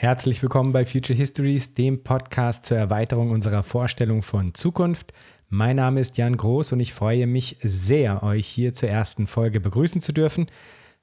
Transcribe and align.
Herzlich 0.00 0.40
willkommen 0.40 0.72
bei 0.72 0.86
Future 0.86 1.14
Histories, 1.14 1.74
dem 1.74 2.02
Podcast 2.02 2.64
zur 2.64 2.78
Erweiterung 2.78 3.32
unserer 3.32 3.62
Vorstellung 3.62 4.22
von 4.22 4.54
Zukunft. 4.54 5.12
Mein 5.50 5.76
Name 5.76 6.00
ist 6.00 6.16
Jan 6.16 6.38
Groß 6.38 6.72
und 6.72 6.80
ich 6.80 6.94
freue 6.94 7.26
mich 7.26 7.58
sehr, 7.62 8.22
euch 8.22 8.46
hier 8.46 8.72
zur 8.72 8.88
ersten 8.88 9.26
Folge 9.26 9.60
begrüßen 9.60 10.00
zu 10.00 10.14
dürfen. 10.14 10.46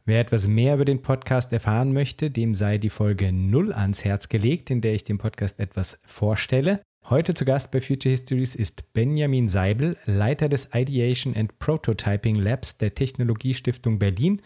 Wer 0.06 0.20
etwas 0.20 0.48
mehr 0.48 0.74
über 0.74 0.84
den 0.84 1.04
Podcast 1.04 1.54
erfahren 1.54 1.94
möchte, 1.94 2.32
dem 2.32 2.56
sei 2.56 2.80
die 2.80 2.90
Folge 2.90 3.32
0 3.32 3.72
ans 3.72 4.04
Herz 4.04 4.30
gelegt, 4.30 4.72
in 4.72 4.82
der 4.82 4.96
ich 4.96 5.04
den 5.04 5.20
Podcast 5.20 5.60
etwas 5.60 6.00
vorstelle. 6.08 6.82
Heute 7.08 7.36
zu 7.36 7.46
Gast 7.46 7.72
bei 7.72 7.82
Future 7.82 8.10
Histories 8.10 8.56
ist 8.56 8.94
Benjamin 8.94 9.48
Seibel, 9.48 9.96
Leiter 10.06 10.50
des 10.50 10.70
Ideation 10.74 11.36
and 11.36 11.60
Prototyping 11.60 12.34
Labs 12.34 12.80
der 12.80 12.96
Technologiestiftung 12.96 14.00
Berlin 14.00 14.42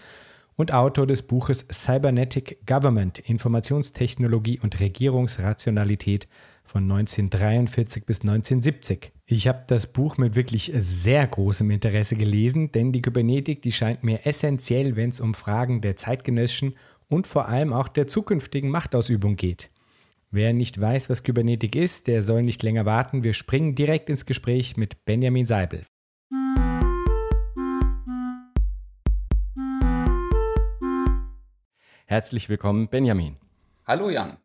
und 0.61 0.73
Autor 0.73 1.07
des 1.07 1.23
Buches 1.23 1.65
Cybernetic 1.71 2.59
Government, 2.67 3.17
Informationstechnologie 3.17 4.59
und 4.59 4.79
Regierungsrationalität 4.79 6.27
von 6.65 6.83
1943 6.83 8.05
bis 8.05 8.21
1970. 8.21 9.11
Ich 9.25 9.47
habe 9.47 9.63
das 9.65 9.91
Buch 9.91 10.19
mit 10.19 10.35
wirklich 10.35 10.71
sehr 10.75 11.25
großem 11.25 11.71
Interesse 11.71 12.15
gelesen, 12.15 12.71
denn 12.71 12.91
die 12.91 13.01
Kybernetik, 13.01 13.63
die 13.63 13.71
scheint 13.71 14.03
mir 14.03 14.27
essentiell, 14.27 14.95
wenn 14.95 15.09
es 15.09 15.19
um 15.19 15.33
Fragen 15.33 15.81
der 15.81 15.95
zeitgenössischen 15.95 16.75
und 17.09 17.25
vor 17.25 17.47
allem 17.47 17.73
auch 17.73 17.87
der 17.87 18.05
zukünftigen 18.05 18.69
Machtausübung 18.69 19.37
geht. 19.37 19.71
Wer 20.29 20.53
nicht 20.53 20.79
weiß, 20.79 21.09
was 21.09 21.23
Kybernetik 21.23 21.75
ist, 21.75 22.05
der 22.05 22.21
soll 22.21 22.43
nicht 22.43 22.61
länger 22.61 22.85
warten. 22.85 23.23
Wir 23.23 23.33
springen 23.33 23.73
direkt 23.73 24.11
ins 24.11 24.27
Gespräch 24.27 24.77
mit 24.77 25.05
Benjamin 25.05 25.47
Seibel. 25.47 25.85
Herzlich 32.11 32.49
willkommen, 32.49 32.89
Benjamin. 32.89 33.37
Hallo 33.87 34.09
Jan. 34.09 34.35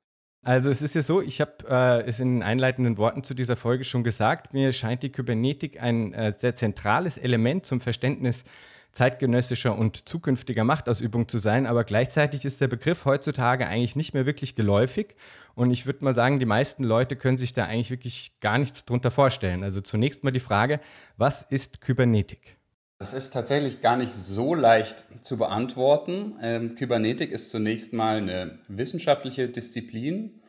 Also 0.45 0.71
es 0.71 0.83
ist 0.83 0.95
ja 0.95 1.03
so, 1.03 1.21
ich 1.21 1.41
habe 1.41 1.65
äh, 1.69 2.09
es 2.09 2.21
in 2.21 2.37
den 2.37 2.43
einleitenden 2.45 2.97
Worten 2.97 3.25
zu 3.25 3.35
dieser 3.35 3.57
Folge 3.57 3.83
schon 3.83 4.05
gesagt, 4.05 4.55
mir 4.55 4.73
scheint 4.73 5.03
die 5.03 5.11
Kybernetik 5.11 5.83
ein 5.83 6.13
äh, 6.13 6.33
sehr 6.33 6.55
zentrales 6.55 7.19
Element 7.19 7.67
zum 7.67 7.81
Verständnis 7.81 8.45
zeitgenössischer 8.93 9.77
und 9.77 10.09
zukünftiger 10.09 10.63
Machtausübung 10.63 11.27
zu 11.27 11.39
sein, 11.39 11.67
aber 11.67 11.83
gleichzeitig 11.83 12.45
ist 12.45 12.61
der 12.61 12.69
Begriff 12.69 13.05
heutzutage 13.05 13.67
eigentlich 13.67 13.97
nicht 13.97 14.15
mehr 14.15 14.27
wirklich 14.27 14.55
geläufig 14.55 15.17
und 15.57 15.73
ich 15.73 15.87
würde 15.87 16.05
mal 16.05 16.15
sagen, 16.15 16.39
die 16.39 16.47
meisten 16.47 16.85
Leute 16.85 17.17
können 17.17 17.37
sich 17.37 17.53
da 17.53 17.65
eigentlich 17.65 17.91
wirklich 17.91 18.39
gar 18.39 18.59
nichts 18.59 18.85
drunter 18.85 19.11
vorstellen. 19.11 19.65
Also 19.65 19.81
zunächst 19.81 20.23
mal 20.23 20.31
die 20.31 20.39
Frage, 20.39 20.79
was 21.17 21.43
ist 21.43 21.81
Kybernetik? 21.81 22.56
Das 22.99 23.13
ist 23.13 23.31
tatsächlich 23.33 23.83
gar 23.83 23.99
nicht 23.99 24.11
so 24.11 24.55
leicht 24.55 25.05
zu 25.23 25.37
beantworten. 25.37 26.37
Ähm, 26.41 26.77
Kybernetik 26.77 27.31
ist 27.31 27.51
zunächst 27.51 27.93
mal 27.93 28.17
eine 28.17 28.59
wissenschaftliche 28.69 29.49
Disziplin, 29.49 30.41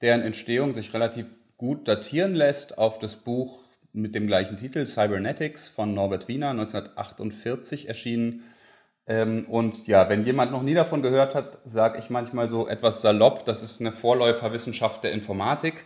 deren 0.00 0.20
Entstehung 0.20 0.74
sich 0.74 0.92
relativ 0.94 1.38
gut 1.56 1.86
datieren 1.86 2.34
lässt 2.34 2.76
auf 2.76 2.98
das 2.98 3.14
Buch 3.14 3.60
mit 3.92 4.16
dem 4.16 4.26
gleichen 4.26 4.56
Titel 4.56 4.84
Cybernetics 4.84 5.68
von 5.68 5.94
Norbert 5.94 6.26
Wiener 6.26 6.50
1948 6.50 7.86
erschienen. 7.86 8.42
Ähm, 9.06 9.46
und 9.48 9.86
ja, 9.86 10.08
wenn 10.08 10.24
jemand 10.24 10.50
noch 10.50 10.62
nie 10.62 10.74
davon 10.74 11.02
gehört 11.02 11.36
hat, 11.36 11.58
sage 11.64 12.00
ich 12.00 12.10
manchmal 12.10 12.50
so 12.50 12.66
etwas 12.66 13.00
salopp, 13.00 13.44
das 13.44 13.62
ist 13.62 13.80
eine 13.80 13.92
Vorläuferwissenschaft 13.92 15.04
der 15.04 15.12
Informatik. 15.12 15.84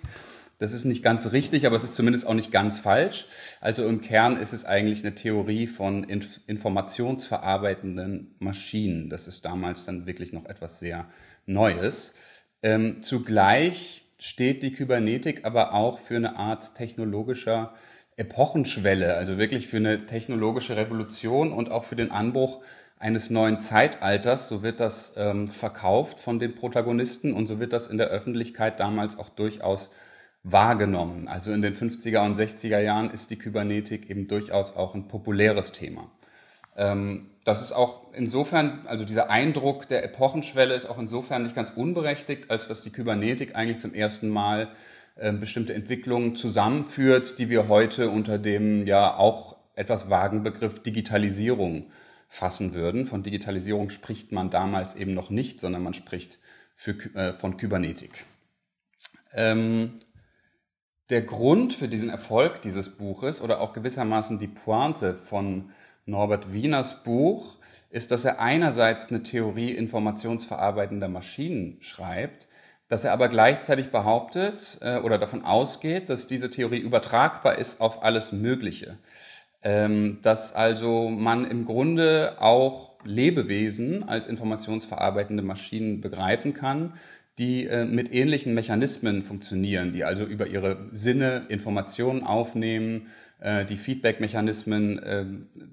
Das 0.58 0.72
ist 0.72 0.86
nicht 0.86 1.02
ganz 1.02 1.32
richtig, 1.32 1.66
aber 1.66 1.76
es 1.76 1.84
ist 1.84 1.96
zumindest 1.96 2.26
auch 2.26 2.34
nicht 2.34 2.50
ganz 2.50 2.80
falsch. 2.80 3.26
Also 3.60 3.86
im 3.86 4.00
Kern 4.00 4.38
ist 4.38 4.54
es 4.54 4.64
eigentlich 4.64 5.04
eine 5.04 5.14
Theorie 5.14 5.66
von 5.66 6.04
inf 6.04 6.40
informationsverarbeitenden 6.46 8.34
Maschinen. 8.38 9.10
Das 9.10 9.26
ist 9.28 9.44
damals 9.44 9.84
dann 9.84 10.06
wirklich 10.06 10.32
noch 10.32 10.46
etwas 10.46 10.80
sehr 10.80 11.06
Neues. 11.44 12.14
Ähm, 12.62 13.02
zugleich 13.02 14.06
steht 14.18 14.62
die 14.62 14.72
Kybernetik 14.72 15.44
aber 15.44 15.74
auch 15.74 15.98
für 15.98 16.16
eine 16.16 16.36
Art 16.36 16.74
technologischer 16.74 17.74
Epochenschwelle, 18.16 19.14
also 19.14 19.36
wirklich 19.36 19.66
für 19.66 19.76
eine 19.76 20.06
technologische 20.06 20.74
Revolution 20.74 21.52
und 21.52 21.70
auch 21.70 21.84
für 21.84 21.97
den 21.97 22.10
Anbruch 22.10 22.62
eines 22.98 23.28
neuen 23.28 23.60
Zeitalters. 23.60 24.48
So 24.48 24.62
wird 24.62 24.81
das 24.81 25.12
ähm, 25.19 25.48
verkauft 25.48 26.19
von 26.19 26.38
den 26.38 26.54
Protagonisten 26.54 27.34
und 27.34 27.47
so 27.47 27.60
wird 27.60 27.75
das 27.75 27.88
in 27.88 27.98
der 27.98 28.08
Öffentlichkeit 28.08 28.81
damals 28.81 29.19
auch 29.19 29.28
durchaus 29.28 29.91
wahrgenommen. 30.48 31.26
Also 31.26 31.52
in 31.52 31.60
den 31.60 31.74
50er 31.74 32.24
und 32.24 32.36
60er 32.36 32.78
Jahren 32.78 33.10
ist 33.10 33.30
die 33.30 33.36
Kybernetik 33.36 34.08
eben 34.08 34.28
durchaus 34.28 34.76
auch 34.76 34.94
ein 34.94 35.08
populäres 35.08 35.72
Thema. 35.72 36.08
Ähm, 36.76 37.30
das 37.44 37.62
ist 37.62 37.72
auch 37.72 38.12
insofern, 38.14 38.80
also 38.86 39.04
dieser 39.04 39.28
Eindruck 39.28 39.88
der 39.88 40.04
Epochenschwelle 40.04 40.74
ist 40.74 40.86
auch 40.86 40.98
insofern 40.98 41.42
nicht 41.42 41.56
ganz 41.56 41.70
unberechtigt, 41.70 42.50
als 42.50 42.68
dass 42.68 42.82
die 42.82 42.90
Kybernetik 42.90 43.56
eigentlich 43.56 43.80
zum 43.80 43.92
ersten 43.92 44.28
Mal 44.28 44.68
äh, 45.16 45.32
bestimmte 45.32 45.74
Entwicklungen 45.74 46.36
zusammenführt, 46.36 47.40
die 47.40 47.50
wir 47.50 47.66
heute 47.66 48.08
unter 48.08 48.38
dem 48.38 48.86
ja 48.86 49.16
auch 49.16 49.56
etwas 49.74 50.10
vagen 50.10 50.44
Begriff 50.44 50.80
Digitalisierung 50.80 51.90
fassen 52.28 52.72
würden. 52.72 53.06
Von 53.06 53.24
Digitalisierung 53.24 53.90
spricht 53.90 54.30
man 54.30 54.50
damals 54.50 54.94
eben 54.94 55.12
noch 55.12 55.30
nicht, 55.30 55.60
sondern 55.60 55.82
man 55.82 55.94
spricht 55.94 56.38
für, 56.76 56.92
äh, 57.14 57.32
von 57.32 57.56
Kybernetik. 57.56 58.24
Ähm, 59.32 60.00
der 61.11 61.22
Grund 61.22 61.75
für 61.75 61.89
diesen 61.89 62.11
Erfolg 62.11 62.62
dieses 62.62 62.97
Buches 62.97 63.41
oder 63.41 63.61
auch 63.61 63.72
gewissermaßen 63.72 64.39
die 64.39 64.49
Pointe 64.49 65.15
von 65.15 65.71
Norbert 66.05 66.53
Wieners 66.53 67.03
Buch 67.03 67.56
ist, 67.91 68.11
dass 68.11 68.25
er 68.25 68.41
einerseits 68.41 69.09
eine 69.09 69.22
Theorie 69.22 69.72
informationsverarbeitender 69.72 71.09
Maschinen 71.09 71.81
schreibt, 71.81 72.47
dass 72.89 73.05
er 73.05 73.12
aber 73.12 73.28
gleichzeitig 73.28 73.91
behauptet 73.91 74.78
äh, 74.81 74.99
oder 74.99 75.19
davon 75.19 75.44
ausgeht, 75.44 76.09
dass 76.09 76.27
diese 76.27 76.50
Theorie 76.50 76.78
übertragbar 76.78 77.59
ist 77.59 77.81
auf 77.81 78.05
alles 78.05 78.33
Mögliche. 78.33 78.99
Ähm, 79.62 80.19
dass 80.23 80.55
also 80.55 81.09
man 81.09 81.49
im 81.50 81.65
Grunde 81.65 82.37
auch 82.38 82.97
Lebewesen 83.05 84.09
als 84.09 84.27
informationsverarbeitende 84.27 85.43
Maschinen 85.43 86.00
begreifen 86.00 86.55
kann, 86.55 86.94
die 87.38 87.66
äh, 87.66 87.84
mit 87.84 88.12
ähnlichen 88.14 88.54
Mechanismen 88.54 89.22
funktionieren, 89.22 89.92
die 89.92 90.04
also 90.04 90.24
über 90.24 90.47
ihre 90.47 90.88
Sinne 90.92 91.47
Informationen 91.48 92.22
aufnehmen, 92.22 93.08
äh, 93.41 93.66
die 93.66 93.76
Feedback-Mechanismen 93.76 94.98
äh, 94.98 95.26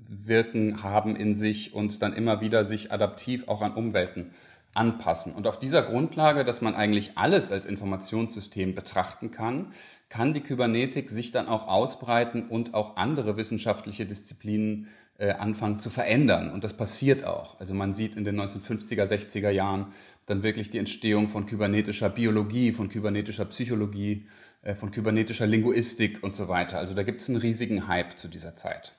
wirken, 0.09 0.83
haben 0.83 1.15
in 1.15 1.33
sich 1.33 1.73
und 1.73 2.01
dann 2.01 2.13
immer 2.13 2.41
wieder 2.41 2.65
sich 2.65 2.91
adaptiv 2.91 3.47
auch 3.47 3.61
an 3.61 3.73
Umwelten 3.73 4.31
anpassen. 4.73 5.33
Und 5.33 5.47
auf 5.47 5.59
dieser 5.59 5.83
Grundlage, 5.83 6.43
dass 6.43 6.61
man 6.61 6.75
eigentlich 6.75 7.11
alles 7.15 7.51
als 7.51 7.65
Informationssystem 7.65 8.73
betrachten 8.75 9.31
kann, 9.31 9.71
kann 10.09 10.33
die 10.33 10.41
Kybernetik 10.41 11.09
sich 11.09 11.31
dann 11.31 11.47
auch 11.47 11.67
ausbreiten 11.67 12.47
und 12.49 12.73
auch 12.73 12.97
andere 12.97 13.37
wissenschaftliche 13.37 14.05
Disziplinen 14.05 14.87
anfangen 15.29 15.79
zu 15.79 15.89
verändern. 15.89 16.51
Und 16.51 16.63
das 16.63 16.75
passiert 16.75 17.23
auch. 17.23 17.59
Also 17.59 17.73
man 17.73 17.93
sieht 17.93 18.15
in 18.15 18.23
den 18.23 18.39
1950er, 18.39 19.05
60er 19.05 19.49
Jahren 19.49 19.93
dann 20.25 20.43
wirklich 20.43 20.69
die 20.69 20.79
Entstehung 20.79 21.29
von 21.29 21.45
kybernetischer 21.45 22.09
Biologie, 22.09 22.71
von 22.71 22.89
kybernetischer 22.89 23.45
Psychologie, 23.45 24.25
äh, 24.63 24.75
von 24.75 24.91
kybernetischer 24.91 25.45
Linguistik 25.45 26.23
und 26.23 26.35
so 26.35 26.47
weiter. 26.47 26.79
Also 26.79 26.93
da 26.93 27.03
gibt 27.03 27.21
es 27.21 27.29
einen 27.29 27.37
riesigen 27.37 27.87
Hype 27.87 28.17
zu 28.17 28.27
dieser 28.27 28.55
Zeit. 28.55 28.95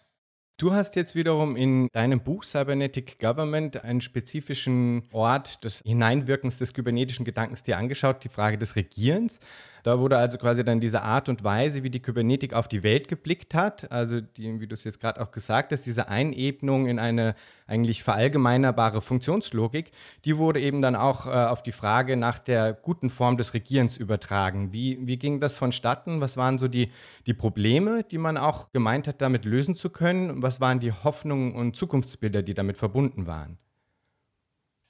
Du 0.57 0.73
hast 0.73 0.95
jetzt 0.95 1.17
wiederum 1.17 1.57
in 1.57 1.89
deinem 1.93 2.21
Buch 2.21 2.45
Cybernetic 2.45 3.19
Government 3.19 3.83
einen 3.83 4.01
spezifischen 4.01 5.03
Ort 5.11 5.65
des 5.65 5.81
Hineinwirkens 5.85 6.59
des 6.59 6.75
kybernetischen 6.75 7.25
Gedankens 7.25 7.65
dir 7.65 7.77
angeschaut, 7.77 8.23
die 8.23 8.29
Frage 8.29 8.57
des 8.57 8.77
Regierens. 8.77 9.41
Da 9.85 9.99
wurde 9.99 10.17
also 10.17 10.39
quasi 10.39 10.65
dann 10.65 10.81
diese 10.81 11.03
Art 11.03 11.29
und 11.29 11.45
Weise, 11.45 11.83
wie 11.83 11.91
die 11.91 12.01
Kybernetik 12.01 12.55
auf 12.55 12.69
die 12.69 12.83
Welt 12.83 13.07
geblickt 13.07 13.55
hat, 13.55 13.93
also 13.93 14.23
die, 14.23 14.59
wie 14.59 14.67
du 14.67 14.73
es 14.73 14.83
jetzt 14.83 14.99
gerade 14.99 15.21
auch 15.21 15.31
gesagt 15.31 15.73
hast, 15.73 15.83
diese 15.83 16.09
Einebnung 16.09 16.87
in 16.87 16.99
eine 16.99 17.35
eigentlich 17.67 18.03
verallgemeinerbare 18.03 19.03
Funktionslogik, 19.03 19.91
die 20.25 20.39
wurde 20.39 20.59
eben 20.59 20.81
dann 20.81 20.97
auch 20.97 21.27
äh, 21.27 21.31
auf 21.33 21.63
die 21.63 21.73
Frage 21.73 22.17
nach 22.17 22.39
der 22.39 22.73
guten 22.73 23.11
Form 23.11 23.37
des 23.37 23.53
Regierens 23.53 23.99
übertragen. 23.99 24.73
Wie, 24.73 24.99
wie 25.07 25.19
ging 25.19 25.39
das 25.39 25.55
vonstatten? 25.55 26.23
Was 26.23 26.39
waren 26.39 26.59
so 26.59 26.67
die, 26.67 26.91
die 27.27 27.35
Probleme, 27.35 28.05
die 28.05 28.17
man 28.17 28.39
auch 28.39 28.73
gemeint 28.73 29.07
hat, 29.07 29.21
damit 29.21 29.45
lösen 29.45 29.77
zu 29.77 29.91
können? 29.91 30.43
Was 30.43 30.63
waren 30.63 30.81
die 30.81 30.93
Hoffnungen 30.93 31.55
und 31.55 31.77
Zukunftsbilder, 31.77 32.43
die 32.43 32.55
damit 32.55 32.79
verbunden 32.79 33.27
waren? 33.27 33.59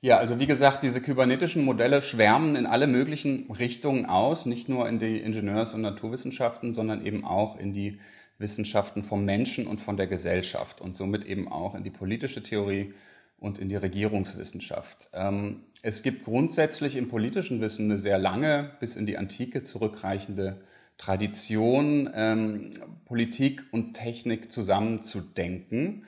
Ja, 0.05 0.19
also 0.19 0.39
wie 0.39 0.47
gesagt, 0.47 0.83
diese 0.83 1.01
kybernetischen 1.01 1.65
Modelle 1.65 2.03
schwärmen 2.03 2.57
in 2.57 2.67
alle 2.67 2.87
möglichen 2.87 3.51
Richtungen 3.51 4.05
aus, 4.05 4.45
nicht 4.45 4.69
nur 4.69 4.87
in 4.87 4.99
die 4.99 5.19
Ingenieurs- 5.19 5.73
und 5.73 5.81
Naturwissenschaften, 5.81 6.75
sondern 6.75 7.07
eben 7.07 7.25
auch 7.25 7.59
in 7.59 7.73
die 7.73 7.99
Wissenschaften 8.37 9.03
vom 9.03 9.25
Menschen 9.25 9.67
und 9.67 9.81
von 9.81 9.97
der 9.97 10.07
Gesellschaft 10.07 10.83
und 10.83 10.95
somit 10.95 11.25
eben 11.25 11.49
auch 11.51 11.75
in 11.75 11.85
die 11.85 11.91
politische 11.91 12.43
Theorie 12.43 12.93
und 13.39 13.59
in 13.59 13.71
die 13.71 13.77
Regierungswissenschaft. 13.77 15.09
Ähm, 15.15 15.63
es 15.81 16.03
gibt 16.03 16.25
grundsätzlich 16.25 16.97
im 16.97 17.09
politischen 17.09 17.63
Wissen 17.63 17.91
eine 17.91 17.99
sehr 17.99 18.19
lange, 18.19 18.73
bis 18.81 18.97
in 18.97 19.07
die 19.07 19.17
Antike 19.17 19.63
zurückreichende 19.63 20.61
Tradition, 20.99 22.11
ähm, 22.15 22.73
Politik 23.07 23.65
und 23.71 23.95
Technik 23.95 24.53
zusammenzudenken. 24.53 26.05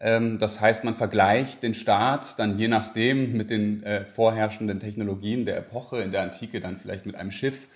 Ähm, 0.00 0.38
das 0.38 0.60
heißt, 0.60 0.82
man 0.84 0.96
vergleicht 0.96 1.62
den 1.62 1.74
Staat 1.74 2.38
dann 2.38 2.58
je 2.58 2.68
nachdem 2.68 3.36
mit 3.36 3.50
den 3.50 3.82
äh, 3.82 4.06
vorherrschenden 4.06 4.80
Technologien 4.80 5.44
der 5.44 5.58
Epoche, 5.58 5.98
in 5.98 6.10
der 6.10 6.22
Antike 6.22 6.60
dann 6.60 6.78
vielleicht 6.78 7.04
mit 7.06 7.16
einem 7.16 7.30
Schiff, 7.30 7.68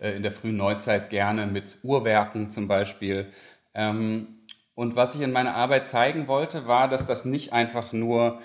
äh, 0.00 0.12
in 0.12 0.22
der 0.22 0.32
frühen 0.32 0.56
Neuzeit 0.56 1.10
gerne 1.10 1.46
mit 1.46 1.78
Uhrwerken 1.82 2.50
zum 2.50 2.68
Beispiel. 2.68 3.26
Ähm, 3.74 4.38
und 4.74 4.96
was 4.96 5.14
ich 5.14 5.20
in 5.20 5.32
meiner 5.32 5.54
Arbeit 5.54 5.86
zeigen 5.86 6.28
wollte, 6.28 6.66
war, 6.66 6.88
dass 6.88 7.06
das 7.06 7.24
nicht 7.24 7.52
einfach 7.52 7.92
nur 7.92 8.38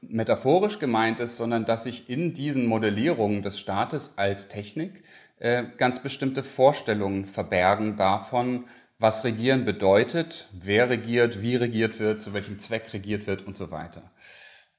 metaphorisch 0.00 0.78
gemeint 0.78 1.20
ist, 1.20 1.36
sondern 1.36 1.64
dass 1.64 1.84
sich 1.84 2.08
in 2.08 2.32
diesen 2.32 2.66
Modellierungen 2.66 3.42
des 3.42 3.58
Staates 3.58 4.14
als 4.16 4.48
Technik 4.48 5.02
äh, 5.38 5.64
ganz 5.76 6.00
bestimmte 6.00 6.42
Vorstellungen 6.42 7.26
verbergen 7.26 7.96
davon, 7.96 8.64
was 8.98 9.24
Regieren 9.24 9.64
bedeutet, 9.64 10.48
wer 10.52 10.88
regiert, 10.88 11.42
wie 11.42 11.56
regiert 11.56 11.98
wird, 11.98 12.22
zu 12.22 12.32
welchem 12.32 12.58
Zweck 12.58 12.92
regiert 12.92 13.26
wird 13.26 13.46
und 13.46 13.56
so 13.56 13.70
weiter. 13.70 14.10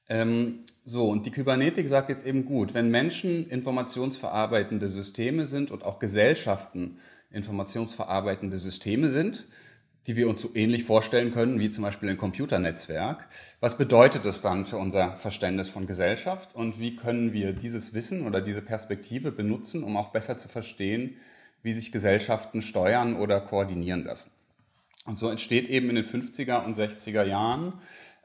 Ähm, 0.08 0.64
so, 0.84 1.08
und 1.08 1.26
die 1.26 1.30
Kybernetik 1.30 1.86
sagt 1.86 2.08
jetzt 2.08 2.26
eben 2.26 2.44
gut, 2.44 2.74
wenn 2.74 2.90
Menschen 2.90 3.48
informationsverarbeitende 3.48 4.88
Systeme 4.88 5.46
sind 5.46 5.70
und 5.70 5.84
auch 5.84 5.98
Gesellschaften 5.98 6.98
informationsverarbeitende 7.30 8.58
Systeme 8.58 9.10
sind, 9.10 9.46
die 10.06 10.16
wir 10.16 10.28
uns 10.28 10.40
so 10.40 10.50
ähnlich 10.54 10.84
vorstellen 10.84 11.30
können 11.30 11.60
wie 11.60 11.70
zum 11.70 11.84
Beispiel 11.84 12.08
ein 12.08 12.16
Computernetzwerk. 12.16 13.28
Was 13.60 13.76
bedeutet 13.76 14.24
das 14.24 14.40
dann 14.40 14.64
für 14.64 14.78
unser 14.78 15.14
Verständnis 15.16 15.68
von 15.68 15.86
Gesellschaft 15.86 16.54
und 16.54 16.80
wie 16.80 16.96
können 16.96 17.34
wir 17.34 17.52
dieses 17.52 17.92
Wissen 17.92 18.26
oder 18.26 18.40
diese 18.40 18.62
Perspektive 18.62 19.30
benutzen, 19.30 19.84
um 19.84 19.98
auch 19.98 20.08
besser 20.08 20.38
zu 20.38 20.48
verstehen, 20.48 21.16
wie 21.62 21.72
sich 21.72 21.92
Gesellschaften 21.92 22.62
steuern 22.62 23.16
oder 23.16 23.40
koordinieren 23.40 24.04
lassen? 24.04 24.30
Und 25.04 25.18
so 25.18 25.30
entsteht 25.30 25.68
eben 25.68 25.88
in 25.88 25.96
den 25.96 26.04
50er 26.04 26.64
und 26.64 26.76
60er 26.76 27.24
Jahren 27.24 27.74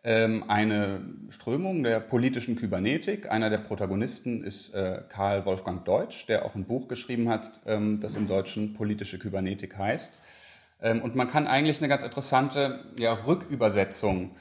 ähm, 0.03 0.44
eine 0.50 1.01
Strömung 1.30 1.83
der 1.83 2.01
politischen 2.01 2.57
Kybernetik. 2.57 3.31
Einer 3.31 3.50
der 3.50 3.59
Protagonisten 3.59 4.44
ist 4.44 4.74
äh, 4.74 5.01
Karl 5.07 5.45
Wolfgang 5.45 5.85
Deutsch, 5.85 6.25
der 6.27 6.44
auch 6.44 6.56
ein 6.56 6.65
Buch 6.65 6.89
geschrieben 6.89 7.30
hat, 7.30 7.62
ähm, 7.65 8.00
das 8.01 8.15
im 8.15 8.27
Deutschen 8.27 8.74
politische 8.74 9.18
Kybernetik 9.18 9.77
heißt. 9.77 10.18
Ähm, 10.81 11.01
und 11.01 11.15
man 11.15 11.30
kann 11.30 11.47
eigentlich 11.47 11.80
eine 11.80 11.88
ganz 11.88 12.03
interessante 12.03 12.83
ja, 13.00 13.13
Rückübersetzung 13.13 14.31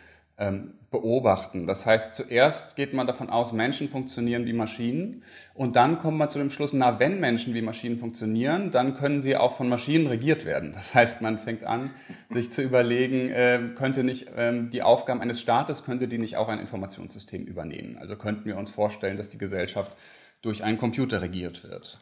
beobachten. 0.91 1.67
Das 1.67 1.87
heißt, 1.87 2.15
zuerst 2.15 2.77
geht 2.77 2.95
man 2.95 3.07
davon 3.07 3.31
aus, 3.31 3.53
Menschen 3.53 3.89
funktionieren 3.89 4.45
wie 4.47 4.53
Maschinen 4.53 5.23
und 5.55 5.77
dann 5.77 5.99
kommt 5.99 6.19
man 6.19 6.31
zu 6.31 6.39
dem 6.39 6.51
Schluss, 6.51 6.73
na, 6.73 7.01
wenn 7.01 7.21
Menschen 7.21 7.55
wie 7.55 7.63
Maschinen 7.63 7.99
funktionieren, 7.99 8.71
dann 8.71 8.95
können 8.95 9.21
sie 9.21 9.37
auch 9.37 9.53
von 9.53 9.69
Maschinen 9.69 10.07
regiert 10.07 10.45
werden. 10.45 10.73
Das 10.73 10.95
heißt, 10.95 11.23
man 11.23 11.39
fängt 11.39 11.65
an, 11.65 11.91
sich 12.29 12.51
zu 12.51 12.63
überlegen, 12.63 13.31
äh, 13.31 13.71
könnte 13.75 14.05
nicht 14.05 14.29
äh, 14.29 14.63
die 14.65 14.83
Aufgaben 14.83 15.21
eines 15.21 15.41
Staates, 15.41 15.85
könnte 15.85 16.09
die 16.09 16.19
nicht 16.19 16.37
auch 16.37 16.49
ein 16.49 16.59
Informationssystem 16.61 17.45
übernehmen? 17.45 17.99
Also 17.99 18.17
könnten 18.17 18.45
wir 18.45 18.57
uns 18.57 18.71
vorstellen, 18.71 19.17
dass 19.17 19.31
die 19.31 19.39
Gesellschaft 19.39 19.97
durch 20.43 20.63
einen 20.63 20.79
Computer 20.79 21.23
regiert 21.23 21.65
wird. 21.65 21.99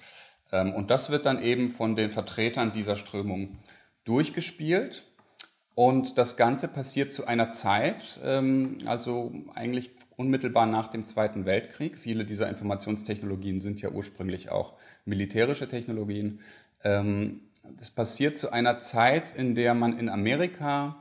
Ähm, 0.52 0.72
und 0.74 0.90
das 0.90 1.10
wird 1.10 1.26
dann 1.26 1.42
eben 1.42 1.68
von 1.68 1.94
den 1.94 2.10
Vertretern 2.10 2.72
dieser 2.72 2.96
Strömung 2.96 3.58
durchgespielt. 4.04 5.04
Und 5.74 6.18
das 6.18 6.36
Ganze 6.36 6.68
passiert 6.68 7.12
zu 7.12 7.26
einer 7.26 7.52
Zeit, 7.52 8.20
ähm, 8.24 8.78
also 8.86 9.32
eigentlich 9.54 9.92
unmittelbar 10.16 10.66
nach 10.66 10.88
dem 10.88 11.04
Zweiten 11.04 11.46
Weltkrieg. 11.46 11.96
Viele 11.96 12.24
dieser 12.24 12.48
Informationstechnologien 12.48 13.60
sind 13.60 13.80
ja 13.80 13.90
ursprünglich 13.90 14.50
auch 14.50 14.74
militärische 15.04 15.68
Technologien. 15.68 16.40
Ähm, 16.82 17.42
das 17.78 17.90
passiert 17.90 18.36
zu 18.36 18.52
einer 18.52 18.80
Zeit, 18.80 19.34
in 19.34 19.54
der 19.54 19.74
man 19.74 19.98
in 19.98 20.08
Amerika, 20.08 20.96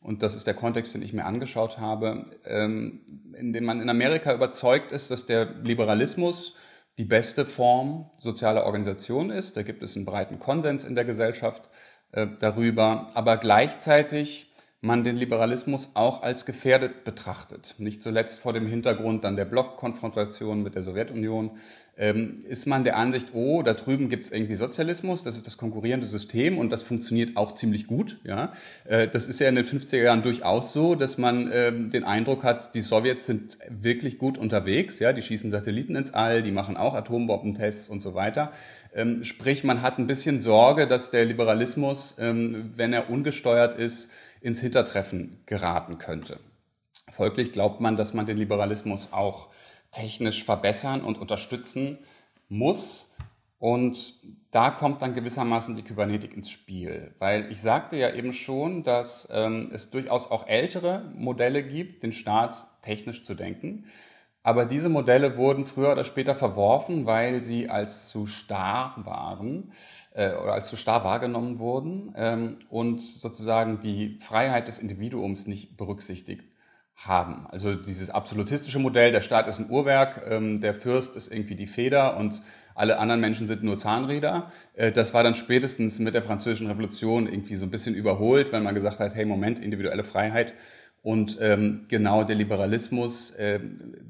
und 0.00 0.22
das 0.22 0.34
ist 0.34 0.46
der 0.46 0.54
Kontext, 0.54 0.94
den 0.94 1.02
ich 1.02 1.12
mir 1.12 1.24
angeschaut 1.24 1.78
habe, 1.78 2.26
ähm, 2.44 3.00
in 3.36 3.52
dem 3.52 3.64
man 3.64 3.80
in 3.80 3.88
Amerika 3.88 4.34
überzeugt 4.34 4.92
ist, 4.92 5.10
dass 5.10 5.26
der 5.26 5.46
Liberalismus 5.62 6.54
die 6.98 7.04
beste 7.04 7.46
Form 7.46 8.10
sozialer 8.18 8.66
Organisation 8.66 9.30
ist. 9.30 9.56
Da 9.56 9.62
gibt 9.62 9.82
es 9.82 9.96
einen 9.96 10.04
breiten 10.04 10.38
Konsens 10.38 10.84
in 10.84 10.94
der 10.94 11.04
Gesellschaft. 11.04 11.68
Äh, 12.12 12.26
darüber, 12.40 13.06
aber 13.14 13.36
gleichzeitig 13.36 14.50
man 14.82 15.04
den 15.04 15.16
Liberalismus 15.16 15.90
auch 15.94 16.22
als 16.22 16.46
gefährdet 16.46 17.04
betrachtet. 17.04 17.74
Nicht 17.78 18.02
zuletzt 18.02 18.40
vor 18.40 18.52
dem 18.52 18.66
Hintergrund 18.66 19.24
dann 19.24 19.36
der 19.36 19.44
Blockkonfrontation 19.44 20.62
mit 20.62 20.74
der 20.74 20.82
Sowjetunion 20.82 21.50
ähm, 21.98 22.44
ist 22.48 22.66
man 22.66 22.82
der 22.82 22.96
Ansicht, 22.96 23.34
oh, 23.34 23.62
da 23.62 23.74
drüben 23.74 24.08
gibt's 24.08 24.30
irgendwie 24.30 24.56
Sozialismus, 24.56 25.22
das 25.22 25.36
ist 25.36 25.46
das 25.46 25.58
konkurrierende 25.58 26.06
System 26.06 26.56
und 26.56 26.70
das 26.70 26.82
funktioniert 26.82 27.36
auch 27.36 27.54
ziemlich 27.54 27.86
gut. 27.86 28.18
Ja, 28.24 28.52
äh, 28.86 29.06
Das 29.06 29.28
ist 29.28 29.38
ja 29.38 29.50
in 29.50 29.54
den 29.54 29.66
50er 29.66 30.02
Jahren 30.02 30.22
durchaus 30.22 30.72
so, 30.72 30.94
dass 30.94 31.18
man 31.18 31.50
ähm, 31.52 31.90
den 31.90 32.04
Eindruck 32.04 32.42
hat, 32.42 32.74
die 32.74 32.80
Sowjets 32.80 33.26
sind 33.26 33.58
wirklich 33.68 34.16
gut 34.16 34.38
unterwegs. 34.38 34.98
Ja, 34.98 35.12
Die 35.12 35.20
schießen 35.20 35.50
Satelliten 35.50 35.94
ins 35.94 36.14
All, 36.14 36.42
die 36.42 36.52
machen 36.52 36.78
auch 36.78 36.94
Atombombentests 36.94 37.90
und 37.90 38.00
so 38.00 38.14
weiter. 38.14 38.50
Ähm, 38.94 39.24
sprich, 39.24 39.64
man 39.64 39.82
hat 39.82 39.98
ein 39.98 40.06
bisschen 40.06 40.40
Sorge, 40.40 40.86
dass 40.86 41.10
der 41.10 41.24
Liberalismus, 41.24 42.16
ähm, 42.18 42.72
wenn 42.76 42.92
er 42.92 43.10
ungesteuert 43.10 43.74
ist, 43.74 44.10
ins 44.40 44.60
Hintertreffen 44.60 45.40
geraten 45.46 45.98
könnte. 45.98 46.40
Folglich 47.10 47.52
glaubt 47.52 47.80
man, 47.80 47.96
dass 47.96 48.14
man 48.14 48.26
den 48.26 48.36
Liberalismus 48.36 49.12
auch 49.12 49.50
technisch 49.92 50.44
verbessern 50.44 51.02
und 51.02 51.18
unterstützen 51.18 51.98
muss. 52.48 53.12
Und 53.58 54.14
da 54.50 54.70
kommt 54.70 55.02
dann 55.02 55.14
gewissermaßen 55.14 55.76
die 55.76 55.82
Kybernetik 55.82 56.34
ins 56.34 56.50
Spiel, 56.50 57.14
weil 57.18 57.50
ich 57.52 57.60
sagte 57.60 57.96
ja 57.96 58.12
eben 58.14 58.32
schon, 58.32 58.82
dass 58.82 59.28
ähm, 59.30 59.70
es 59.72 59.90
durchaus 59.90 60.30
auch 60.30 60.48
ältere 60.48 61.04
Modelle 61.14 61.62
gibt, 61.62 62.02
den 62.02 62.12
Staat 62.12 62.66
technisch 62.82 63.22
zu 63.22 63.34
denken. 63.34 63.84
Aber 64.42 64.64
diese 64.64 64.88
Modelle 64.88 65.36
wurden 65.36 65.66
früher 65.66 65.92
oder 65.92 66.04
später 66.04 66.34
verworfen, 66.34 67.04
weil 67.04 67.40
sie 67.40 67.68
als 67.68 68.08
zu 68.08 68.26
starr 68.26 68.94
waren 69.04 69.72
äh, 70.14 70.34
oder 70.34 70.54
als 70.54 70.68
zu 70.68 70.76
starr 70.76 71.04
wahrgenommen 71.04 71.58
wurden 71.58 72.14
ähm, 72.16 72.58
und 72.70 73.02
sozusagen 73.02 73.80
die 73.80 74.18
Freiheit 74.20 74.66
des 74.68 74.78
Individuums 74.78 75.46
nicht 75.46 75.76
berücksichtigt 75.76 76.44
haben. 76.96 77.46
Also 77.48 77.74
dieses 77.74 78.10
absolutistische 78.10 78.78
Modell, 78.78 79.12
der 79.12 79.22
Staat 79.22 79.48
ist 79.48 79.58
ein 79.58 79.70
Uhrwerk, 79.70 80.22
ähm, 80.28 80.60
der 80.60 80.74
Fürst 80.74 81.16
ist 81.16 81.32
irgendwie 81.32 81.54
die 81.54 81.66
Feder 81.66 82.16
und 82.16 82.42
alle 82.74 82.98
anderen 82.98 83.20
Menschen 83.20 83.46
sind 83.46 83.62
nur 83.62 83.76
Zahnräder. 83.76 84.50
Äh, 84.74 84.92
das 84.92 85.14
war 85.14 85.22
dann 85.22 85.34
spätestens 85.34 85.98
mit 85.98 86.14
der 86.14 86.22
Französischen 86.22 86.66
Revolution 86.66 87.26
irgendwie 87.26 87.56
so 87.56 87.66
ein 87.66 87.70
bisschen 87.70 87.94
überholt, 87.94 88.52
weil 88.52 88.60
man 88.60 88.74
gesagt 88.74 89.00
hat, 89.00 89.14
hey 89.14 89.24
Moment, 89.24 89.58
individuelle 89.58 90.04
Freiheit 90.04 90.54
und 91.02 91.38
ähm, 91.40 91.86
genau 91.88 92.24
der 92.24 92.36
Liberalismus 92.36 93.30
äh, 93.30 93.60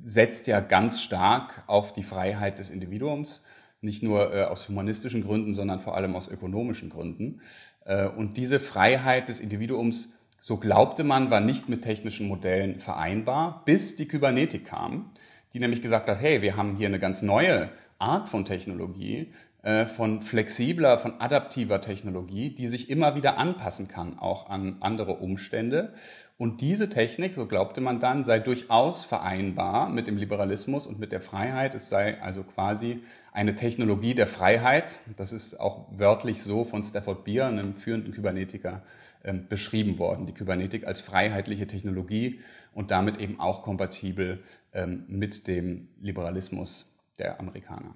setzt 0.05 0.47
ja 0.49 0.61
ganz 0.61 1.01
stark 1.01 1.63
auf 1.67 1.93
die 1.93 2.03
Freiheit 2.03 2.59
des 2.59 2.71
Individuums, 2.71 3.43
nicht 3.81 4.03
nur 4.03 4.35
äh, 4.35 4.43
aus 4.43 4.69
humanistischen 4.69 5.23
Gründen, 5.23 5.55
sondern 5.55 5.81
vor 5.81 5.97
allem 5.97 6.17
aus 6.17 6.29
ökonomischen 6.29 6.91
Gründen. 6.91 7.41
Äh, 7.85 8.09
und 8.09 8.37
diese 8.37 8.59
Freiheit 8.59 9.29
des 9.29 9.41
Individuums, 9.41 10.13
so 10.41 10.56
glaubte 10.56 11.05
man, 11.05 11.31
war 11.31 11.41
nicht 11.41 11.69
mit 11.69 11.82
technischen 11.82 12.27
Modellen 12.27 12.81
vereinbar, 12.81 13.63
bis 13.67 13.94
die 13.94 14.09
Kybernetik 14.09 14.65
kam, 14.65 15.13
die 15.53 15.61
nämlich 15.61 15.82
gesagt 15.82 16.09
hat, 16.09 16.20
hey, 16.20 16.43
wir 16.43 16.56
haben 16.56 16.77
hier 16.77 16.89
eine 16.89 16.99
ganz 16.99 17.23
neue 17.23 17.70
Art 17.99 18.29
von 18.29 18.44
Technologie, 18.44 19.32
äh, 19.63 19.87
von 19.87 20.23
flexibler, 20.23 20.99
von 20.99 21.20
adaptiver 21.20 21.82
Technologie, 21.82 22.51
die 22.51 22.67
sich 22.67 22.89
immer 22.89 23.15
wieder 23.15 23.37
anpassen 23.37 23.89
kann, 23.89 24.19
auch 24.19 24.49
an 24.49 24.79
andere 24.81 25.17
Umstände. 25.17 25.93
Und 26.41 26.63
diese 26.63 26.89
Technik, 26.89 27.35
so 27.35 27.44
glaubte 27.44 27.82
man 27.82 28.01
dann, 28.01 28.25
sei 28.25 28.39
durchaus 28.39 29.05
vereinbar 29.05 29.91
mit 29.91 30.06
dem 30.06 30.17
Liberalismus 30.17 30.87
und 30.87 30.99
mit 30.99 31.13
der 31.13 31.20
Freiheit. 31.20 31.75
Es 31.75 31.91
sei 31.91 32.19
also 32.23 32.44
quasi 32.44 33.03
eine 33.35 33.55
Technologie 33.55 34.15
der 34.15 34.27
Freiheit. 34.27 35.01
Das 35.19 35.35
ist 35.35 35.61
auch 35.61 35.87
wörtlich 35.91 36.43
so 36.43 36.65
von 36.65 36.82
Stafford 36.82 37.25
Beer, 37.25 37.49
einem 37.49 37.75
führenden 37.75 38.15
Kybernetiker, 38.15 38.82
ähm, 39.23 39.49
beschrieben 39.51 39.99
worden. 39.99 40.25
Die 40.25 40.32
Kybernetik 40.32 40.87
als 40.87 41.03
freiheitliche 41.03 41.67
Technologie 41.67 42.41
und 42.73 42.91
damit 42.91 43.19
eben 43.19 43.39
auch 43.39 43.61
kompatibel 43.61 44.43
ähm, 44.73 45.05
mit 45.09 45.47
dem 45.47 45.89
Liberalismus 46.01 46.91
der 47.19 47.39
Amerikaner. 47.39 47.94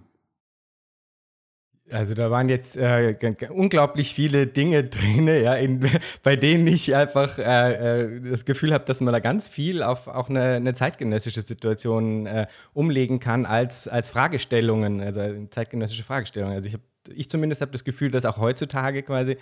Also 1.90 2.14
da 2.14 2.30
waren 2.30 2.48
jetzt 2.48 2.78
äh, 2.78 3.14
unglaublich 3.50 4.14
viele 4.14 4.46
Dinge 4.46 4.84
drin, 4.88 5.26
ja, 5.26 5.54
in, 5.54 5.86
bei 6.22 6.34
denen 6.34 6.66
ich 6.66 6.94
einfach 6.94 7.38
äh, 7.38 8.02
äh, 8.02 8.20
das 8.30 8.46
Gefühl 8.46 8.72
habe, 8.72 8.84
dass 8.86 9.02
man 9.02 9.12
da 9.12 9.20
ganz 9.20 9.48
viel 9.48 9.82
auf 9.82 10.08
auch 10.08 10.30
eine, 10.30 10.54
eine 10.54 10.72
zeitgenössische 10.72 11.42
Situation 11.42 12.26
äh, 12.26 12.46
umlegen 12.72 13.20
kann 13.20 13.44
als, 13.44 13.86
als 13.86 14.08
Fragestellungen, 14.08 15.02
also 15.02 15.20
zeitgenössische 15.50 16.04
Fragestellungen. 16.04 16.54
Also 16.54 16.68
ich 16.68 16.72
habe 16.72 16.84
ich 17.14 17.28
zumindest 17.28 17.60
habe 17.60 17.72
das 17.72 17.84
Gefühl, 17.84 18.10
dass 18.10 18.24
auch 18.24 18.38
heutzutage 18.38 19.02
quasi 19.02 19.36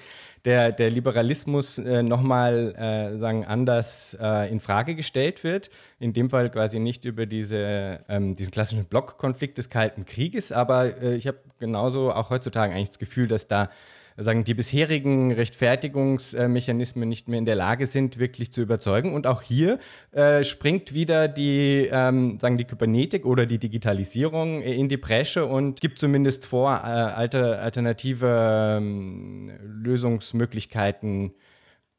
der, 0.45 0.73
der 0.73 0.91
Liberalismus 0.91 1.79
äh, 1.79 2.03
nochmal 2.03 2.75
äh, 2.75 3.19
sagen, 3.19 3.45
anders 3.45 4.17
äh, 4.21 4.51
in 4.51 4.61
Frage 4.61 4.95
gestellt 4.95 5.45
wird. 5.45 5.71
In 5.99 6.13
dem 6.13 6.31
Fall 6.31 6.51
quasi 6.51 6.79
nicht 6.79 7.05
über 7.05 7.27
diese, 7.27 8.01
ähm, 8.09 8.35
diesen 8.35 8.51
klassischen 8.51 8.85
Blockkonflikt 8.87 9.59
des 9.59 9.71
Kalten 9.71 10.05
Krieges, 10.05 10.53
aber 10.53 11.01
äh, 11.01 11.15
ich 11.15 11.27
habe 11.27 11.39
genauso 11.59 12.13
auch 12.13 12.31
heutzutage 12.31 12.75
eigentlich 12.75 12.89
das 12.89 12.99
Gefühl, 12.99 13.29
dass 13.29 13.47
da 13.47 13.71
sagen, 14.17 14.45
die 14.45 14.55
bisherigen 14.55 15.33
Rechtfertigungsmechanismen 15.33 17.09
nicht 17.09 17.29
mehr 17.29 17.39
in 17.39 17.45
der 17.45 17.55
Lage 17.55 17.87
sind, 17.87 18.19
wirklich 18.19 18.53
zu 18.53 18.63
überzeugen. 18.63 19.15
Und 19.15 19.27
auch 19.27 19.43
hier 19.43 19.79
äh, 20.13 20.45
springt 20.45 20.93
wieder 20.93 21.29
die, 21.29 21.89
ähm, 21.91 22.39
sagen 22.39 22.57
die 22.57 22.65
Kybernetik 22.65 23.25
oder 23.25 23.47
die 23.47 23.59
Digitalisierung 23.59 24.63
in 24.63 24.89
die 24.89 24.97
Bresche 24.97 25.47
und 25.47 25.81
gibt 25.81 25.99
zumindest 25.99 26.47
vor, 26.47 26.71
äh, 26.71 26.87
alte, 26.87 27.59
alternative 27.59 28.79
ähm, 28.79 29.51
Lösungsmöglichkeiten 29.63 31.33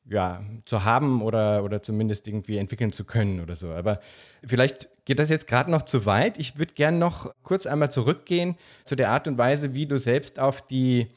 ja, 0.05 0.43
zu 0.65 0.83
haben 0.83 1.21
oder, 1.21 1.63
oder 1.63 1.81
zumindest 1.81 2.27
irgendwie 2.27 2.57
entwickeln 2.57 2.91
zu 2.91 3.05
können 3.05 3.39
oder 3.39 3.55
so. 3.55 3.71
Aber 3.71 3.99
vielleicht 4.45 4.89
geht 5.05 5.19
das 5.19 5.29
jetzt 5.29 5.47
gerade 5.47 5.71
noch 5.71 5.83
zu 5.83 6.05
weit. 6.05 6.37
Ich 6.39 6.57
würde 6.57 6.73
gerne 6.73 6.97
noch 6.97 7.33
kurz 7.43 7.65
einmal 7.65 7.91
zurückgehen 7.91 8.55
zu 8.85 8.95
der 8.95 9.11
Art 9.11 9.27
und 9.27 9.37
Weise, 9.37 9.73
wie 9.73 9.85
du 9.85 9.97
selbst 9.97 10.39
auf 10.39 10.65
die 10.65 11.07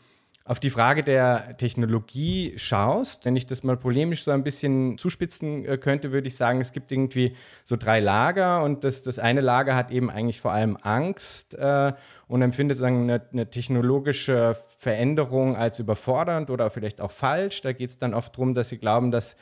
auf 0.47 0.61
die 0.61 0.71
Frage 0.71 1.03
der 1.03 1.57
Technologie 1.57 2.55
schaust, 2.57 3.25
wenn 3.25 3.35
ich 3.35 3.47
das 3.47 3.65
mal 3.65 3.77
polemisch 3.77 4.23
so 4.23 4.31
ein 4.31 4.45
bisschen 4.45 4.97
zuspitzen 4.97 5.65
äh, 5.65 5.77
könnte, 5.77 6.13
würde 6.13 6.29
ich 6.29 6.37
sagen, 6.37 6.61
es 6.61 6.73
gibt 6.73 6.93
irgendwie 6.93 7.35
so 7.65 7.75
drei 7.77 7.99
Lager 7.99 8.63
und 8.63 8.85
das, 8.85 9.03
das 9.03 9.19
eine 9.19 9.41
Lager 9.41 9.75
hat 9.75 9.91
eben 9.91 10.09
eigentlich 10.09 10.41
vor 10.41 10.53
allem 10.53 10.79
Angst 10.81 11.55
äh, 11.55 11.93
und 12.29 12.43
empfindet 12.43 12.77
sagen, 12.77 13.03
eine, 13.03 13.23
eine, 13.33 13.51
technologische 13.51 14.57
Veränderung 14.79 15.57
als 15.57 15.81
überfordernd 15.81 16.49
oder 16.49 16.71
vielleicht 16.71 17.01
auch 17.01 17.11
falsch. 17.11 17.63
Da 17.63 17.73
geht 17.73 17.91
es 17.91 17.99
dann 17.99 18.15
oft 18.15 18.37
darum, 18.37 18.55
dass 18.55 18.69
sie 18.69 18.79
glauben, 18.79 19.11
dass 19.11 19.37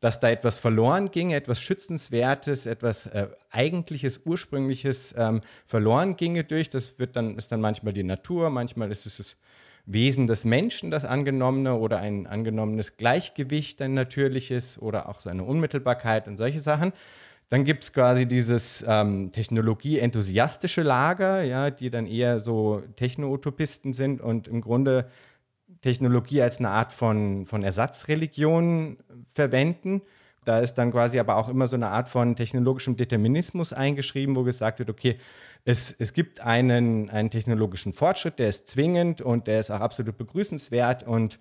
dass 0.00 0.18
da 0.18 0.30
etwas 0.30 0.56
verloren 0.56 1.10
ging, 1.10 1.30
etwas 1.30 1.60
Schützenswertes, 1.60 2.64
etwas 2.64 3.06
äh, 3.06 3.28
Eigentliches, 3.50 4.22
Ursprüngliches 4.24 5.14
ähm, 5.16 5.42
verloren 5.66 6.16
ginge 6.16 6.42
durch. 6.42 6.70
Das 6.70 6.98
wird 6.98 7.16
dann, 7.16 7.36
ist 7.36 7.52
dann 7.52 7.60
manchmal 7.60 7.92
die 7.92 8.02
Natur, 8.02 8.48
manchmal 8.48 8.90
ist 8.90 9.04
es 9.04 9.36
Wesen 9.92 10.26
des 10.26 10.44
Menschen, 10.44 10.90
das 10.90 11.04
angenommene 11.04 11.74
oder 11.74 11.98
ein 11.98 12.26
angenommenes 12.26 12.96
Gleichgewicht, 12.96 13.80
ein 13.82 13.94
natürliches 13.94 14.80
oder 14.80 15.08
auch 15.08 15.20
seine 15.20 15.44
Unmittelbarkeit 15.44 16.28
und 16.28 16.36
solche 16.36 16.60
Sachen. 16.60 16.92
Dann 17.48 17.64
gibt 17.64 17.82
es 17.82 17.92
quasi 17.92 18.26
dieses 18.26 18.84
ähm, 18.86 19.32
technologie-enthusiastische 19.32 20.82
Lager, 20.82 21.42
ja, 21.42 21.70
die 21.70 21.90
dann 21.90 22.06
eher 22.06 22.38
so 22.38 22.82
Techno-Utopisten 22.94 23.92
sind 23.92 24.20
und 24.20 24.46
im 24.46 24.60
Grunde 24.60 25.06
Technologie 25.80 26.42
als 26.42 26.58
eine 26.58 26.68
Art 26.70 26.92
von, 26.92 27.46
von 27.46 27.64
Ersatzreligion 27.64 28.98
verwenden. 29.32 30.02
Da 30.44 30.60
ist 30.60 30.74
dann 30.74 30.92
quasi 30.92 31.18
aber 31.18 31.36
auch 31.36 31.48
immer 31.48 31.66
so 31.66 31.76
eine 31.76 31.88
Art 31.88 32.08
von 32.08 32.36
technologischem 32.36 32.96
Determinismus 32.96 33.72
eingeschrieben, 33.72 34.36
wo 34.36 34.42
gesagt 34.42 34.78
wird, 34.78 34.90
okay, 34.90 35.18
es, 35.64 35.94
es 35.98 36.12
gibt 36.12 36.40
einen, 36.40 37.10
einen 37.10 37.30
technologischen 37.30 37.92
Fortschritt, 37.92 38.38
der 38.38 38.48
ist 38.48 38.68
zwingend 38.68 39.20
und 39.20 39.46
der 39.46 39.60
ist 39.60 39.70
auch 39.70 39.80
absolut 39.80 40.16
begrüßenswert 40.16 41.02
und 41.02 41.38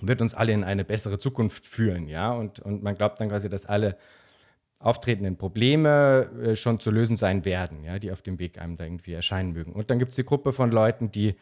wird 0.00 0.20
uns 0.20 0.34
alle 0.34 0.52
in 0.52 0.64
eine 0.64 0.84
bessere 0.84 1.18
Zukunft 1.18 1.64
führen. 1.64 2.08
Ja? 2.08 2.32
Und, 2.32 2.60
und 2.60 2.82
man 2.82 2.94
glaubt 2.94 3.20
dann 3.20 3.28
quasi, 3.28 3.48
dass 3.48 3.66
alle 3.66 3.96
auftretenden 4.80 5.36
Probleme 5.36 6.30
äh, 6.42 6.56
schon 6.56 6.78
zu 6.78 6.90
lösen 6.90 7.16
sein 7.16 7.44
werden, 7.44 7.84
ja, 7.84 7.98
die 7.98 8.12
auf 8.12 8.22
dem 8.22 8.38
Weg 8.38 8.58
einem 8.58 8.76
da 8.76 8.84
irgendwie 8.84 9.14
erscheinen 9.14 9.52
mögen. 9.52 9.72
Und 9.72 9.88
dann 9.88 9.98
gibt 9.98 10.10
es 10.10 10.16
die 10.16 10.24
Gruppe 10.24 10.52
von 10.52 10.70
Leuten, 10.70 11.10
die, 11.10 11.36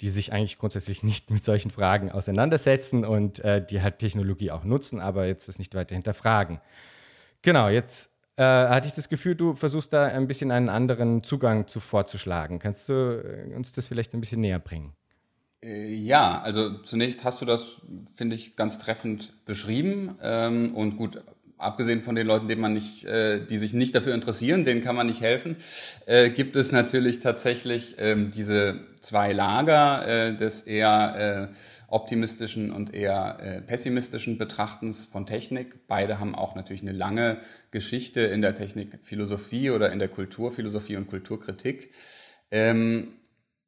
die 0.00 0.08
sich 0.08 0.32
eigentlich 0.32 0.58
grundsätzlich 0.58 1.02
nicht 1.04 1.30
mit 1.30 1.44
solchen 1.44 1.70
Fragen 1.70 2.10
auseinandersetzen 2.10 3.04
und 3.04 3.38
äh, 3.40 3.64
die 3.64 3.82
halt 3.82 3.98
Technologie 3.98 4.50
auch 4.50 4.64
nutzen, 4.64 5.00
aber 5.00 5.26
jetzt 5.26 5.48
das 5.48 5.58
nicht 5.58 5.74
weiter 5.74 5.94
hinterfragen. 5.94 6.60
Genau, 7.42 7.68
jetzt 7.68 8.17
äh, 8.38 8.42
hatte 8.42 8.86
ich 8.86 8.94
das 8.94 9.08
Gefühl, 9.08 9.34
du 9.34 9.54
versuchst 9.54 9.92
da 9.92 10.06
ein 10.06 10.28
bisschen 10.28 10.52
einen 10.52 10.68
anderen 10.68 11.24
Zugang 11.24 11.66
zu 11.66 11.80
vorzuschlagen. 11.80 12.60
Kannst 12.60 12.88
du 12.88 12.92
äh, 12.92 13.54
uns 13.54 13.72
das 13.72 13.88
vielleicht 13.88 14.14
ein 14.14 14.20
bisschen 14.20 14.40
näher 14.40 14.60
bringen? 14.60 14.92
Äh, 15.60 15.92
ja, 15.92 16.40
also 16.40 16.78
zunächst 16.78 17.24
hast 17.24 17.42
du 17.42 17.46
das, 17.46 17.82
finde 18.14 18.36
ich, 18.36 18.54
ganz 18.54 18.78
treffend 18.78 19.44
beschrieben. 19.44 20.16
Ähm, 20.22 20.72
und 20.76 20.96
gut, 20.96 21.20
abgesehen 21.58 22.02
von 22.02 22.14
den 22.14 22.26
Leuten, 22.26 22.48
denen 22.48 22.60
man 22.60 22.72
nicht, 22.72 23.04
äh, 23.04 23.44
die 23.44 23.58
sich 23.58 23.74
nicht 23.74 23.94
dafür 23.94 24.14
interessieren, 24.14 24.64
denen 24.64 24.82
kann 24.82 24.96
man 24.96 25.06
nicht 25.06 25.20
helfen, 25.20 25.56
äh, 26.06 26.30
gibt 26.30 26.56
es 26.56 26.72
natürlich 26.72 27.20
tatsächlich 27.20 27.96
ähm, 27.98 28.30
diese 28.30 28.80
zwei 29.00 29.32
Lager 29.32 30.06
äh, 30.06 30.36
des 30.36 30.62
eher 30.62 31.50
äh, 31.50 31.54
optimistischen 31.88 32.70
und 32.70 32.94
eher 32.94 33.38
äh, 33.40 33.60
pessimistischen 33.62 34.38
Betrachtens 34.38 35.06
von 35.06 35.26
Technik. 35.26 35.86
Beide 35.88 36.20
haben 36.20 36.34
auch 36.34 36.54
natürlich 36.54 36.82
eine 36.82 36.92
lange 36.92 37.38
Geschichte 37.70 38.20
in 38.20 38.42
der 38.42 38.54
Technikphilosophie 38.54 39.70
oder 39.70 39.90
in 39.90 39.98
der 39.98 40.08
Kulturphilosophie 40.08 40.96
und 40.96 41.08
Kulturkritik. 41.08 41.92
Ähm, 42.50 43.14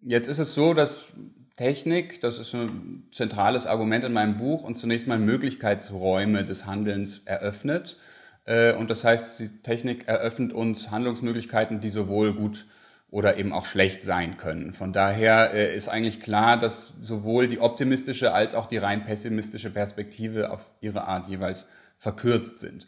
jetzt 0.02 0.28
ist 0.28 0.38
es 0.38 0.54
so, 0.54 0.74
dass 0.74 1.12
Technik, 1.60 2.22
das 2.22 2.38
ist 2.38 2.54
ein 2.54 3.06
zentrales 3.12 3.66
Argument 3.66 4.02
in 4.02 4.14
meinem 4.14 4.38
Buch, 4.38 4.64
und 4.64 4.76
zunächst 4.76 5.06
mal 5.06 5.18
Möglichkeitsräume 5.18 6.42
des 6.42 6.64
Handelns 6.64 7.20
eröffnet. 7.26 7.98
Äh, 8.46 8.72
und 8.72 8.88
das 8.88 9.04
heißt, 9.04 9.40
die 9.40 9.48
Technik 9.62 10.08
eröffnet 10.08 10.54
uns 10.54 10.90
Handlungsmöglichkeiten, 10.90 11.82
die 11.82 11.90
sowohl 11.90 12.32
gut 12.32 12.64
oder 13.10 13.36
eben 13.36 13.52
auch 13.52 13.66
schlecht 13.66 14.02
sein 14.02 14.38
können. 14.38 14.72
Von 14.72 14.94
daher 14.94 15.52
äh, 15.52 15.76
ist 15.76 15.90
eigentlich 15.90 16.20
klar, 16.20 16.58
dass 16.58 16.94
sowohl 17.02 17.46
die 17.46 17.60
optimistische 17.60 18.32
als 18.32 18.54
auch 18.54 18.64
die 18.64 18.78
rein 18.78 19.04
pessimistische 19.04 19.68
Perspektive 19.68 20.52
auf 20.52 20.72
ihre 20.80 21.08
Art 21.08 21.28
jeweils 21.28 21.66
verkürzt 21.98 22.58
sind. 22.60 22.86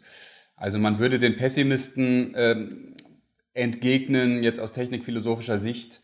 Also 0.55 0.79
man 0.79 0.97
würde 0.97 1.19
den 1.19 1.35
Pessimisten 1.35 2.33
ähm, 2.35 2.95
entgegnen, 3.53 4.41
jetzt 4.41 4.59
aus 4.59 4.71
technikphilosophischer 4.71 5.59
Sicht, 5.59 6.01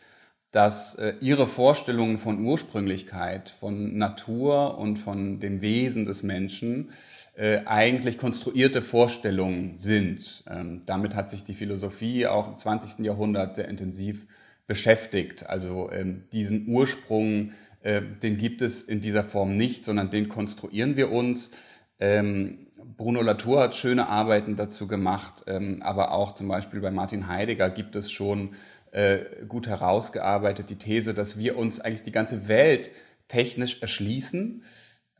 dass 0.51 0.95
äh, 0.95 1.13
ihre 1.19 1.45
Vorstellungen 1.45 2.17
von 2.17 2.43
Ursprünglichkeit, 2.43 3.49
von 3.49 3.97
Natur 3.97 4.77
und 4.77 4.97
von 4.97 5.39
dem 5.39 5.61
Wesen 5.61 6.05
des 6.05 6.23
Menschen 6.23 6.89
äh, 7.35 7.61
eigentlich 7.65 8.17
konstruierte 8.17 8.81
Vorstellungen 8.81 9.77
sind. 9.77 10.43
Ähm, 10.49 10.81
damit 10.85 11.13
hat 11.13 11.29
sich 11.29 11.43
die 11.43 11.53
Philosophie 11.53 12.25
auch 12.25 12.49
im 12.49 12.57
20. 12.57 13.05
Jahrhundert 13.05 13.53
sehr 13.53 13.67
intensiv 13.67 14.25
beschäftigt. 14.65 15.47
Also 15.47 15.91
ähm, 15.91 16.23
diesen 16.31 16.67
Ursprung, 16.67 17.51
äh, 17.81 18.01
den 18.01 18.37
gibt 18.37 18.61
es 18.61 18.81
in 18.81 19.01
dieser 19.01 19.23
Form 19.23 19.55
nicht, 19.55 19.85
sondern 19.85 20.09
den 20.09 20.29
konstruieren 20.29 20.97
wir 20.97 21.11
uns. 21.11 21.51
Ähm, 21.99 22.67
Bruno 22.97 23.21
Latour 23.21 23.61
hat 23.61 23.75
schöne 23.75 24.09
Arbeiten 24.09 24.55
dazu 24.55 24.87
gemacht, 24.87 25.43
ähm, 25.47 25.79
aber 25.81 26.11
auch 26.11 26.33
zum 26.33 26.47
Beispiel 26.47 26.81
bei 26.81 26.91
Martin 26.91 27.27
Heidegger 27.27 27.69
gibt 27.69 27.95
es 27.95 28.11
schon 28.11 28.49
äh, 28.91 29.45
gut 29.47 29.67
herausgearbeitet 29.67 30.69
die 30.69 30.77
These, 30.77 31.13
dass 31.13 31.37
wir 31.37 31.57
uns 31.57 31.79
eigentlich 31.79 32.03
die 32.03 32.11
ganze 32.11 32.47
Welt 32.47 32.91
technisch 33.27 33.81
erschließen 33.81 34.63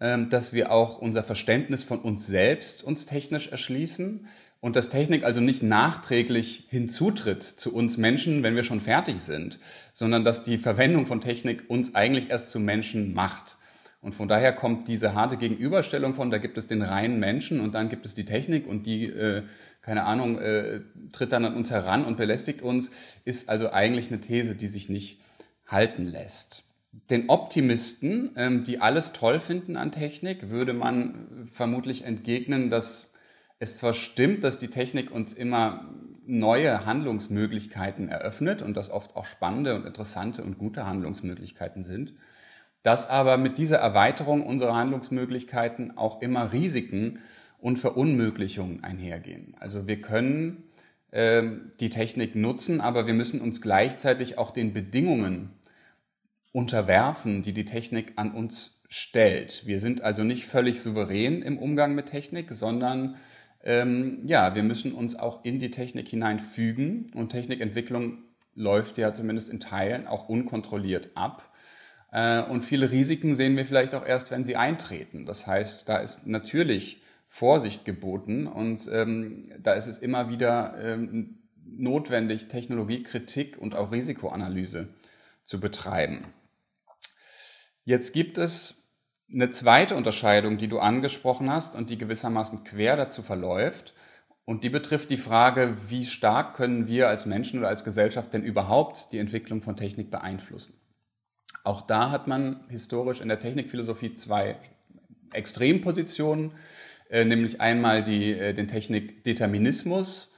ähm, 0.02 0.30
dass 0.30 0.54
wir 0.54 0.72
auch 0.72 1.00
unser 1.00 1.24
Verständnis 1.24 1.84
von 1.84 2.00
uns 2.00 2.26
selbst 2.26 2.84
uns 2.86 3.06
technisch 3.06 3.50
erschließen 3.50 4.28
und 4.62 4.78
dass 4.78 4.88
Technik 4.88 5.26
also 5.26 5.42
nicht 5.42 5.62
nachträglich 5.62 6.68
hinzutritt 6.70 7.44
zu 7.44 7.74
uns 7.74 7.98
Menschen, 7.98 8.42
wenn 8.42 8.56
wir 8.56 8.64
schon 8.64 8.80
fertig 8.80 9.20
sind, 9.20 9.60
sondern 9.92 10.24
dass 10.24 10.44
die 10.44 10.58
Verwendung 10.58 11.06
von 11.06 11.20
Technik 11.20 11.66
uns 11.70 11.96
eigentlich 11.96 12.30
erst 12.30 12.50
zu 12.50 12.62
Menschen 12.62 13.14
macht. 13.14 13.58
Und 14.02 14.16
von 14.16 14.30
daher 14.30 14.54
kommt 14.54 14.88
diese 14.88 15.14
harte 15.14 15.36
Gegenüberstellung 15.36 16.16
von, 16.16 16.32
da 16.32 16.38
gibt 16.38 16.58
es 16.58 16.68
den 16.68 16.82
reinen 16.82 17.20
Menschen 17.20 17.60
und 17.60 17.76
dann 17.76 17.90
gibt 17.90 18.06
es 18.06 18.16
die 18.16 18.24
Technik 18.24 18.68
und 18.68 18.86
die, 18.86 19.08
äh, 19.08 19.44
keine 19.90 20.06
Ahnung, 20.06 20.38
äh, 20.38 20.82
tritt 21.12 21.32
dann 21.32 21.46
an 21.46 21.56
uns 21.56 21.72
heran 21.72 22.06
und 22.06 22.16
belästigt 22.16 22.62
uns, 22.62 22.92
ist 23.26 23.50
also 23.50 23.72
eigentlich 23.72 24.12
eine 24.12 24.22
These, 24.22 24.54
die 24.56 24.68
sich 24.68 24.88
nicht 24.88 25.20
halten 25.66 26.06
lässt. 26.06 26.62
Den 27.10 27.28
Optimisten, 27.28 28.34
ähm, 28.36 28.64
die 28.64 28.82
alles 28.82 29.14
toll 29.14 29.40
finden 29.40 29.78
an 29.78 29.92
Technik, 29.92 30.52
würde 30.52 30.74
man 30.74 31.50
vermutlich 31.52 32.06
entgegnen, 32.06 32.70
dass 32.70 33.14
es 33.58 33.80
zwar 33.80 33.96
stimmt, 33.96 34.44
dass 34.44 34.60
die 34.60 34.68
Technik 34.68 35.10
uns 35.10 35.34
immer 35.34 35.90
neue 36.28 36.86
Handlungsmöglichkeiten 36.86 38.10
eröffnet 38.10 38.62
und 38.62 38.78
das 38.78 38.92
oft 38.92 39.16
auch 39.16 39.26
spannende 39.26 39.74
und 39.74 39.88
interessante 39.88 40.44
und 40.44 40.60
gute 40.60 40.86
Handlungsmöglichkeiten 40.86 41.84
sind, 41.84 42.14
dass 42.84 43.10
aber 43.10 43.38
mit 43.38 43.58
dieser 43.58 43.78
Erweiterung 43.78 44.46
unserer 44.46 44.76
Handlungsmöglichkeiten 44.76 45.98
auch 45.98 46.22
immer 46.22 46.54
Risiken 46.54 47.18
und 47.62 47.78
Verunmöglichungen 47.78 48.84
einhergehen. 48.84 49.56
Also 49.60 49.88
wir 49.88 50.02
können 50.02 50.64
äh, 51.12 51.44
die 51.80 51.90
Technik 51.90 52.36
nutzen, 52.36 52.82
aber 52.82 53.08
wir 53.08 53.14
müssen 53.14 53.42
uns 53.42 53.62
gleichzeitig 53.62 54.38
auch 54.38 54.52
den 54.52 54.74
Bedingungen 54.74 55.52
unterwerfen, 56.52 57.44
die 57.44 57.54
die 57.54 57.66
Technik 57.66 58.14
an 58.16 58.32
uns 58.32 58.82
stellt. 58.90 59.68
Wir 59.68 59.80
sind 59.80 60.02
also 60.02 60.24
nicht 60.24 60.46
völlig 60.46 60.82
souverän 60.82 61.42
im 61.42 61.58
Umgang 61.60 61.94
mit 61.94 62.08
Technik, 62.08 62.52
sondern 62.52 63.18
ähm, 63.64 64.22
ja, 64.26 64.56
wir 64.56 64.64
müssen 64.64 64.94
uns 64.94 65.18
auch 65.18 65.44
in 65.44 65.60
die 65.60 65.70
Technik 65.70 66.08
hineinfügen 66.08 67.12
und 67.14 67.30
Technikentwicklung 67.30 68.24
läuft 68.56 68.98
ja 68.98 69.14
zumindest 69.14 69.50
in 69.50 69.60
Teilen 69.60 70.08
auch 70.08 70.28
unkontrolliert 70.28 71.10
ab. 71.16 71.54
Äh, 72.12 72.42
und 72.44 72.64
viele 72.64 72.92
Risiken 72.92 73.36
sehen 73.36 73.56
wir 73.58 73.66
vielleicht 73.66 73.94
auch 73.94 74.06
erst, 74.06 74.32
wenn 74.32 74.44
sie 74.44 74.56
eintreten. 74.56 75.26
Das 75.26 75.46
heißt, 75.46 75.88
da 75.88 75.98
ist 75.98 76.26
natürlich 76.26 77.02
Vorsicht 77.32 77.86
geboten 77.86 78.48
und 78.48 78.90
ähm, 78.92 79.54
da 79.62 79.74
ist 79.74 79.88
es 79.88 80.00
immer 80.00 80.30
wieder 80.30 80.76
ähm, 80.84 81.40
notwendig, 81.64 82.48
Technologiekritik 82.48 83.58
und 83.58 83.76
auch 83.76 83.92
Risikoanalyse 83.92 84.90
zu 85.44 85.60
betreiben. 85.60 86.26
Jetzt 87.86 88.14
gibt 88.14 88.38
es 88.38 88.76
Eine 89.32 89.52
zweite 89.52 89.96
Unterscheidung, 89.96 90.58
die 90.58 90.68
du 90.68 90.80
angesprochen 90.80 91.52
hast 91.52 91.76
und 91.76 91.92
die 91.92 92.00
gewissermaßen 92.00 92.64
quer 92.64 92.98
dazu 92.98 93.22
verläuft, 93.22 93.94
und 94.50 94.64
die 94.64 94.72
betrifft 94.72 95.12
die 95.12 95.18
Frage, 95.18 95.78
wie 95.90 96.04
stark 96.04 96.56
können 96.56 96.88
wir 96.88 97.08
als 97.08 97.28
Menschen 97.28 97.60
oder 97.60 97.68
als 97.68 97.84
Gesellschaft 97.84 98.34
denn 98.34 98.42
überhaupt 98.44 99.12
die 99.12 99.20
Entwicklung 99.20 99.62
von 99.62 99.78
Technik 99.78 100.10
beeinflussen. 100.10 100.74
Auch 101.64 101.84
da 101.84 102.10
hat 102.10 102.26
man 102.26 102.68
historisch 102.68 103.22
in 103.22 103.28
der 103.28 103.40
Technikphilosophie 103.40 104.14
zwei 104.14 104.58
Extrempositionen, 105.32 106.54
äh, 107.10 107.26
nämlich 107.26 107.60
einmal 107.60 108.04
die, 108.04 108.34
äh, 108.34 108.54
den 108.54 108.68
Technikdeterminismus, 108.68 110.32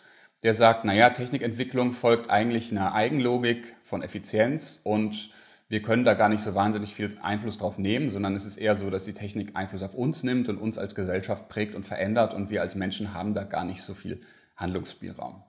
der 0.44 0.54
sagt, 0.54 0.86
naja, 0.86 1.10
Technikentwicklung 1.12 1.94
folgt 1.94 2.30
eigentlich 2.30 2.72
einer 2.72 2.94
Eigenlogik 2.96 3.76
von 3.84 4.02
Effizienz 4.02 4.80
und 4.84 5.30
wir 5.70 5.82
können 5.82 6.04
da 6.04 6.16
gar 6.16 6.28
nicht 6.28 6.42
so 6.42 6.56
wahnsinnig 6.56 6.94
viel 6.94 7.18
Einfluss 7.22 7.58
drauf 7.58 7.78
nehmen, 7.78 8.10
sondern 8.10 8.36
es 8.36 8.46
ist 8.46 8.58
eher 8.58 8.76
so, 8.76 8.90
dass 8.90 9.06
die 9.06 9.14
Technik 9.14 9.56
Einfluss 9.56 9.84
auf 9.84 9.94
uns 9.94 10.24
nimmt 10.24 10.50
und 10.50 10.58
uns 10.58 10.78
als 10.78 10.96
Gesellschaft 10.96 11.48
prägt 11.48 11.76
und 11.76 11.86
verändert 11.86 12.34
und 12.34 12.50
wir 12.50 12.62
als 12.62 12.76
Menschen 12.76 13.14
haben 13.14 13.34
da 13.34 13.44
gar 13.44 13.64
nicht 13.64 13.82
so 13.82 13.94
viel 13.94 14.22
Handlungsspielraum. 14.58 15.44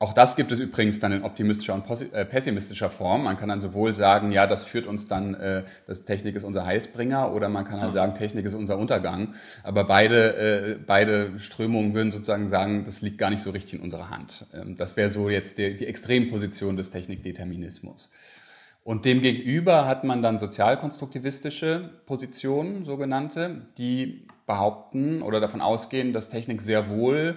Auch 0.00 0.12
das 0.12 0.36
gibt 0.36 0.52
es 0.52 0.60
übrigens 0.60 1.00
dann 1.00 1.10
in 1.10 1.24
optimistischer 1.24 1.74
und 1.74 2.12
äh, 2.12 2.24
pessimistischer 2.24 2.88
Form. 2.88 3.24
Man 3.24 3.36
kann 3.36 3.48
dann 3.48 3.60
sowohl 3.60 3.94
sagen, 3.94 4.30
ja, 4.30 4.46
das 4.46 4.62
führt 4.62 4.86
uns 4.86 5.08
dann, 5.08 5.34
äh, 5.34 5.64
das 5.88 6.04
Technik 6.04 6.36
ist 6.36 6.44
unser 6.44 6.64
Heilsbringer, 6.64 7.32
oder 7.32 7.48
man 7.48 7.64
kann 7.64 7.80
halt 7.80 7.94
sagen, 7.94 8.14
Technik 8.14 8.44
ist 8.46 8.54
unser 8.54 8.78
Untergang. 8.78 9.34
Aber 9.64 9.82
beide, 9.82 10.36
äh, 10.36 10.76
beide 10.86 11.40
Strömungen 11.40 11.94
würden 11.94 12.12
sozusagen 12.12 12.48
sagen, 12.48 12.84
das 12.84 13.02
liegt 13.02 13.18
gar 13.18 13.30
nicht 13.30 13.42
so 13.42 13.50
richtig 13.50 13.80
in 13.80 13.80
unserer 13.80 14.08
Hand. 14.08 14.46
Ähm, 14.54 14.76
das 14.76 14.96
wäre 14.96 15.08
so 15.08 15.30
jetzt 15.30 15.58
die, 15.58 15.74
die 15.74 15.86
Extremposition 15.86 16.76
des 16.76 16.90
Technikdeterminismus. 16.90 18.10
Und 18.84 19.04
demgegenüber 19.04 19.86
hat 19.86 20.04
man 20.04 20.22
dann 20.22 20.38
sozialkonstruktivistische 20.38 21.90
Positionen, 22.06 22.84
sogenannte, 22.84 23.62
die 23.76 24.28
behaupten 24.46 25.22
oder 25.22 25.40
davon 25.40 25.60
ausgehen, 25.60 26.12
dass 26.12 26.28
Technik 26.28 26.62
sehr 26.62 26.88
wohl 26.88 27.36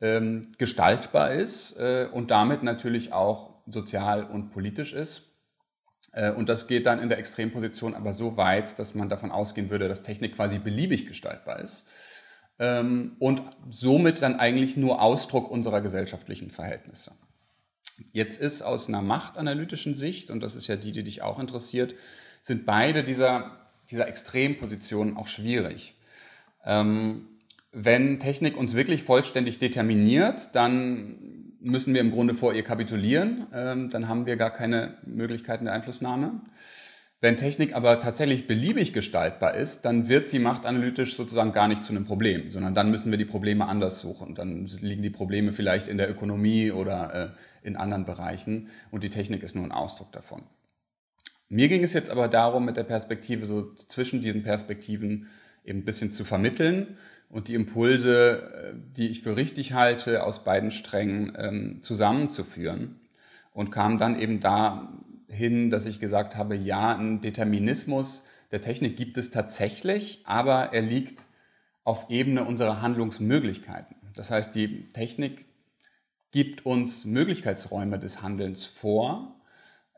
ähm, 0.00 0.52
gestaltbar 0.58 1.32
ist 1.32 1.76
äh, 1.78 2.08
und 2.12 2.30
damit 2.30 2.62
natürlich 2.62 3.12
auch 3.12 3.62
sozial 3.66 4.24
und 4.24 4.50
politisch 4.50 4.92
ist. 4.92 5.24
Äh, 6.12 6.32
und 6.32 6.48
das 6.48 6.66
geht 6.66 6.86
dann 6.86 7.00
in 7.00 7.08
der 7.08 7.18
Extremposition 7.18 7.94
aber 7.94 8.12
so 8.12 8.36
weit, 8.36 8.78
dass 8.78 8.94
man 8.94 9.08
davon 9.08 9.30
ausgehen 9.30 9.70
würde, 9.70 9.88
dass 9.88 10.02
Technik 10.02 10.36
quasi 10.36 10.58
beliebig 10.58 11.06
gestaltbar 11.06 11.60
ist 11.60 11.84
ähm, 12.60 13.16
und 13.18 13.42
somit 13.70 14.22
dann 14.22 14.38
eigentlich 14.38 14.76
nur 14.76 15.00
Ausdruck 15.00 15.50
unserer 15.50 15.80
gesellschaftlichen 15.80 16.50
Verhältnisse. 16.50 17.12
Jetzt 18.12 18.40
ist 18.40 18.62
aus 18.62 18.88
einer 18.88 19.02
machtanalytischen 19.02 19.94
Sicht, 19.94 20.30
und 20.30 20.40
das 20.40 20.54
ist 20.54 20.66
ja 20.68 20.76
die, 20.76 20.92
die 20.92 21.02
dich 21.02 21.22
auch 21.22 21.38
interessiert, 21.38 21.94
sind 22.42 22.64
beide 22.64 23.02
dieser, 23.02 23.70
dieser 23.90 24.08
Extrempositionen 24.08 25.16
auch 25.16 25.26
schwierig. 25.26 25.96
Ähm, 26.64 27.28
wenn 27.72 28.18
Technik 28.18 28.56
uns 28.56 28.74
wirklich 28.74 29.02
vollständig 29.02 29.58
determiniert, 29.58 30.54
dann 30.54 31.50
müssen 31.60 31.94
wir 31.94 32.00
im 32.00 32.10
Grunde 32.10 32.34
vor 32.34 32.54
ihr 32.54 32.62
kapitulieren, 32.62 33.46
ähm, 33.52 33.90
dann 33.90 34.08
haben 34.08 34.26
wir 34.26 34.36
gar 34.36 34.50
keine 34.50 34.96
Möglichkeiten 35.04 35.66
der 35.66 35.74
Einflussnahme. 35.74 36.40
Wenn 37.22 37.36
Technik 37.36 37.74
aber 37.74 38.00
tatsächlich 38.00 38.46
beliebig 38.46 38.94
gestaltbar 38.94 39.54
ist, 39.54 39.82
dann 39.82 40.08
wird 40.08 40.30
sie 40.30 40.38
machtanalytisch 40.38 41.16
sozusagen 41.16 41.52
gar 41.52 41.68
nicht 41.68 41.84
zu 41.84 41.92
einem 41.92 42.06
Problem, 42.06 42.50
sondern 42.50 42.74
dann 42.74 42.90
müssen 42.90 43.10
wir 43.10 43.18
die 43.18 43.26
Probleme 43.26 43.66
anders 43.66 44.00
suchen. 44.00 44.34
Dann 44.34 44.66
liegen 44.80 45.02
die 45.02 45.10
Probleme 45.10 45.52
vielleicht 45.52 45.86
in 45.88 45.98
der 45.98 46.10
Ökonomie 46.10 46.70
oder 46.72 47.34
äh, 47.62 47.66
in 47.66 47.76
anderen 47.76 48.06
Bereichen 48.06 48.68
und 48.90 49.04
die 49.04 49.10
Technik 49.10 49.42
ist 49.42 49.54
nur 49.54 49.64
ein 49.64 49.72
Ausdruck 49.72 50.12
davon. 50.12 50.42
Mir 51.50 51.68
ging 51.68 51.84
es 51.84 51.92
jetzt 51.92 52.10
aber 52.10 52.26
darum, 52.26 52.64
mit 52.64 52.78
der 52.78 52.84
Perspektive 52.84 53.44
so 53.44 53.74
zwischen 53.74 54.22
diesen 54.22 54.42
Perspektiven 54.42 55.28
eben 55.62 55.80
ein 55.80 55.84
bisschen 55.84 56.12
zu 56.12 56.24
vermitteln 56.24 56.96
und 57.30 57.48
die 57.48 57.54
Impulse, 57.54 58.72
äh, 58.74 58.74
die 58.96 59.08
ich 59.08 59.22
für 59.22 59.36
richtig 59.36 59.72
halte, 59.72 60.24
aus 60.24 60.44
beiden 60.44 60.70
Strängen 60.70 61.32
ähm, 61.38 61.82
zusammenzuführen 61.82 63.00
und 63.52 63.70
kam 63.70 63.98
dann 63.98 64.18
eben 64.18 64.40
da 64.40 64.92
hin, 65.28 65.70
dass 65.70 65.86
ich 65.86 66.00
gesagt 66.00 66.36
habe, 66.36 66.56
ja, 66.56 66.96
ein 66.96 67.20
Determinismus 67.20 68.24
der 68.50 68.60
Technik 68.60 68.96
gibt 68.96 69.16
es 69.16 69.30
tatsächlich, 69.30 70.22
aber 70.24 70.72
er 70.72 70.82
liegt 70.82 71.24
auf 71.84 72.10
Ebene 72.10 72.44
unserer 72.44 72.82
Handlungsmöglichkeiten. 72.82 73.96
Das 74.14 74.30
heißt, 74.30 74.54
die 74.54 74.92
Technik 74.92 75.46
gibt 76.32 76.66
uns 76.66 77.04
Möglichkeitsräume 77.04 77.98
des 77.98 78.22
Handelns 78.22 78.66
vor. 78.66 79.40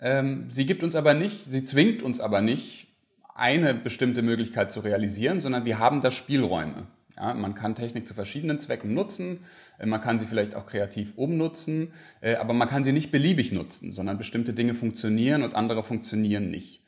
Ähm, 0.00 0.50
sie 0.50 0.66
gibt 0.66 0.82
uns 0.82 0.94
aber 0.94 1.14
nicht, 1.14 1.50
sie 1.50 1.64
zwingt 1.64 2.02
uns 2.02 2.20
aber 2.20 2.40
nicht, 2.40 2.88
eine 3.34 3.72
bestimmte 3.72 4.20
Möglichkeit 4.20 4.70
zu 4.70 4.80
realisieren, 4.80 5.40
sondern 5.40 5.64
wir 5.64 5.78
haben 5.78 6.02
da 6.02 6.10
Spielräume. 6.10 6.86
Ja, 7.16 7.34
man 7.34 7.54
kann 7.54 7.74
Technik 7.74 8.08
zu 8.08 8.14
verschiedenen 8.14 8.58
Zwecken 8.58 8.94
nutzen, 8.94 9.40
äh, 9.78 9.86
man 9.86 10.00
kann 10.00 10.18
sie 10.18 10.26
vielleicht 10.26 10.54
auch 10.54 10.66
kreativ 10.66 11.12
umnutzen, 11.16 11.92
äh, 12.20 12.36
aber 12.36 12.54
man 12.54 12.68
kann 12.68 12.84
sie 12.84 12.92
nicht 12.92 13.12
beliebig 13.12 13.52
nutzen, 13.52 13.90
sondern 13.90 14.18
bestimmte 14.18 14.54
Dinge 14.54 14.74
funktionieren 14.74 15.42
und 15.42 15.54
andere 15.54 15.82
funktionieren 15.82 16.50
nicht. 16.50 16.82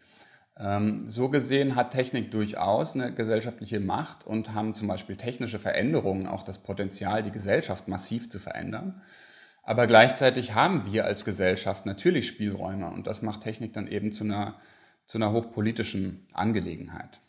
Ähm, 0.57 1.11
so 1.11 1.29
gesehen 1.29 1.75
hat 1.75 1.91
Technik 1.91 2.31
durchaus 2.31 2.95
eine 2.95 3.13
gesellschaftliche 3.13 3.81
Macht 3.81 4.25
und 4.27 4.55
haben 4.55 4.73
zum 4.73 4.89
Beispiel 4.89 5.17
technische 5.17 5.59
Veränderungen 5.59 6.27
auch 6.27 6.45
das 6.45 6.59
Potenzial, 6.63 7.23
die 7.23 7.33
Gesellschaft 7.33 7.89
massiv 7.89 8.31
zu 8.31 8.39
verändern. 8.39 9.03
Aber 9.65 9.87
gleichzeitig 9.87 10.55
haben 10.55 10.85
wir 10.93 11.07
als 11.07 11.25
Gesellschaft 11.25 11.87
natürlich 11.87 12.29
Spielräume 12.29 12.91
und 12.91 13.07
das 13.07 13.23
macht 13.23 13.41
Technik 13.41 13.73
dann 13.73 13.89
eben 13.89 14.13
zu 14.13 14.25
einer, 14.25 14.55
zu 15.07 15.19
einer 15.19 15.33
hochpolitischen 15.33 16.27
Angelegenheit. 16.33 17.21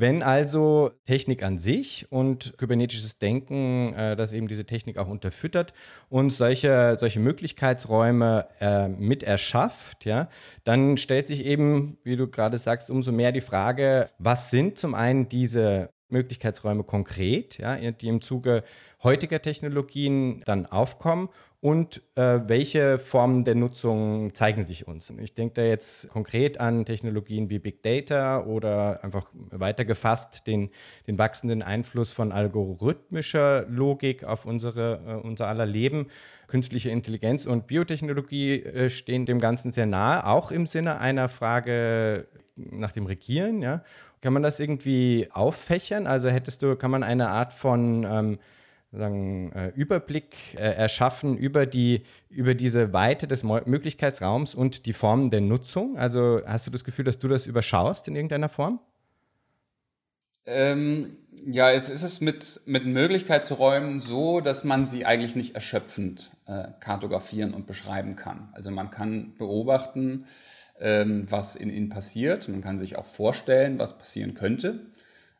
Wenn 0.00 0.22
also 0.22 0.92
Technik 1.04 1.42
an 1.42 1.58
sich 1.58 2.06
und 2.10 2.56
kybernetisches 2.56 3.18
Denken, 3.18 3.92
äh, 3.92 4.16
das 4.16 4.32
eben 4.32 4.48
diese 4.48 4.64
Technik 4.64 4.96
auch 4.96 5.08
unterfüttert 5.08 5.74
und 6.08 6.30
solche, 6.30 6.96
solche 6.98 7.20
Möglichkeitsräume 7.20 8.46
äh, 8.62 8.88
mit 8.88 9.22
erschafft, 9.22 10.06
ja, 10.06 10.30
dann 10.64 10.96
stellt 10.96 11.26
sich 11.26 11.44
eben, 11.44 11.98
wie 12.02 12.16
du 12.16 12.28
gerade 12.28 12.56
sagst, 12.56 12.90
umso 12.90 13.12
mehr 13.12 13.30
die 13.30 13.42
Frage, 13.42 14.08
was 14.18 14.50
sind 14.50 14.78
zum 14.78 14.94
einen 14.94 15.28
diese 15.28 15.90
Möglichkeitsräume 16.08 16.82
konkret, 16.82 17.58
ja, 17.58 17.76
die 17.76 18.08
im 18.08 18.22
Zuge 18.22 18.64
heutiger 19.02 19.42
Technologien 19.42 20.42
dann 20.46 20.64
aufkommen 20.64 21.28
und 21.62 22.00
äh, 22.14 22.40
welche 22.46 22.98
Formen 22.98 23.44
der 23.44 23.54
Nutzung 23.54 24.32
zeigen 24.32 24.64
sich 24.64 24.88
uns. 24.88 25.12
Ich 25.18 25.34
denke 25.34 25.54
da 25.54 25.62
jetzt 25.62 26.08
konkret 26.08 26.58
an 26.58 26.86
Technologien 26.86 27.50
wie 27.50 27.58
Big 27.58 27.82
Data 27.82 28.44
oder 28.44 29.04
einfach 29.04 29.28
weitergefasst 29.34 30.46
den, 30.46 30.70
den 31.06 31.18
wachsenden 31.18 31.62
Einfluss 31.62 32.12
von 32.12 32.32
algorithmischer 32.32 33.66
Logik 33.68 34.24
auf 34.24 34.46
unsere, 34.46 35.02
äh, 35.06 35.26
unser 35.26 35.48
aller 35.48 35.66
Leben. 35.66 36.06
Künstliche 36.48 36.88
Intelligenz 36.88 37.44
und 37.44 37.66
Biotechnologie 37.66 38.62
äh, 38.62 38.88
stehen 38.88 39.26
dem 39.26 39.38
Ganzen 39.38 39.70
sehr 39.70 39.86
nahe, 39.86 40.26
auch 40.26 40.50
im 40.52 40.64
Sinne 40.64 40.98
einer 40.98 41.28
Frage 41.28 42.26
nach 42.56 42.92
dem 42.92 43.04
Regieren. 43.04 43.60
Ja. 43.60 43.82
Kann 44.22 44.32
man 44.32 44.42
das 44.42 44.60
irgendwie 44.60 45.28
auffächern? 45.30 46.06
Also 46.06 46.28
hättest 46.28 46.62
du, 46.62 46.74
kann 46.76 46.90
man 46.90 47.02
eine 47.02 47.28
Art 47.28 47.52
von 47.52 48.04
ähm, 48.04 48.38
sagen, 48.92 49.52
äh, 49.52 49.68
Überblick 49.68 50.54
äh, 50.54 50.58
erschaffen 50.58 51.36
über, 51.36 51.66
die, 51.66 52.02
über 52.28 52.54
diese 52.54 52.92
Weite 52.92 53.26
des 53.26 53.44
Möglichkeitsraums 53.44 54.54
und 54.54 54.86
die 54.86 54.92
Formen 54.92 55.30
der 55.30 55.40
Nutzung? 55.40 55.96
Also 55.96 56.40
hast 56.44 56.66
du 56.66 56.70
das 56.70 56.84
Gefühl, 56.84 57.04
dass 57.04 57.18
du 57.18 57.28
das 57.28 57.46
überschaust 57.46 58.08
in 58.08 58.16
irgendeiner 58.16 58.48
Form? 58.48 58.80
Ähm, 60.46 61.16
ja, 61.46 61.70
jetzt 61.70 61.90
ist 61.90 62.02
es 62.02 62.20
mit, 62.20 62.62
mit 62.66 62.86
Möglichkeitsräumen 62.86 64.00
so, 64.00 64.40
dass 64.40 64.64
man 64.64 64.86
sie 64.86 65.06
eigentlich 65.06 65.36
nicht 65.36 65.54
erschöpfend 65.54 66.36
äh, 66.46 66.68
kartografieren 66.80 67.54
und 67.54 67.66
beschreiben 67.66 68.16
kann. 68.16 68.48
Also 68.52 68.70
man 68.70 68.90
kann 68.90 69.34
beobachten, 69.38 70.26
ähm, 70.80 71.26
was 71.30 71.54
in 71.56 71.70
ihnen 71.70 71.90
passiert. 71.90 72.48
Man 72.48 72.62
kann 72.62 72.78
sich 72.78 72.96
auch 72.96 73.06
vorstellen, 73.06 73.78
was 73.78 73.96
passieren 73.96 74.34
könnte. 74.34 74.86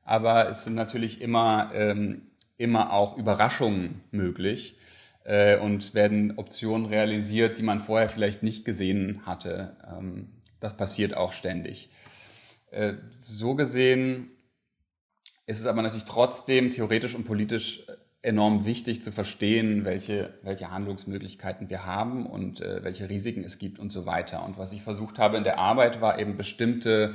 Aber 0.04 0.48
es 0.48 0.64
sind 0.64 0.74
natürlich 0.74 1.20
immer 1.20 1.70
ähm, 1.74 2.29
immer 2.60 2.92
auch 2.92 3.16
Überraschungen 3.16 4.02
möglich 4.10 4.76
äh, 5.24 5.56
und 5.56 5.94
werden 5.94 6.36
Optionen 6.36 6.86
realisiert, 6.86 7.58
die 7.58 7.62
man 7.62 7.80
vorher 7.80 8.08
vielleicht 8.08 8.42
nicht 8.42 8.64
gesehen 8.64 9.22
hatte. 9.24 9.76
Ähm, 9.88 10.28
das 10.60 10.76
passiert 10.76 11.16
auch 11.16 11.32
ständig. 11.32 11.90
Äh, 12.70 12.94
so 13.14 13.54
gesehen 13.54 14.30
ist 15.46 15.58
es 15.58 15.66
aber 15.66 15.82
natürlich 15.82 16.04
trotzdem 16.04 16.70
theoretisch 16.70 17.14
und 17.14 17.24
politisch 17.24 17.84
enorm 18.22 18.66
wichtig 18.66 19.02
zu 19.02 19.10
verstehen, 19.12 19.86
welche, 19.86 20.34
welche 20.42 20.70
Handlungsmöglichkeiten 20.70 21.70
wir 21.70 21.86
haben 21.86 22.26
und 22.26 22.60
äh, 22.60 22.84
welche 22.84 23.08
Risiken 23.08 23.42
es 23.42 23.58
gibt 23.58 23.78
und 23.78 23.90
so 23.90 24.04
weiter. 24.04 24.44
Und 24.44 24.58
was 24.58 24.72
ich 24.72 24.82
versucht 24.82 25.18
habe 25.18 25.38
in 25.38 25.44
der 25.44 25.58
Arbeit 25.58 26.02
war 26.02 26.18
eben 26.18 26.36
bestimmte 26.36 27.14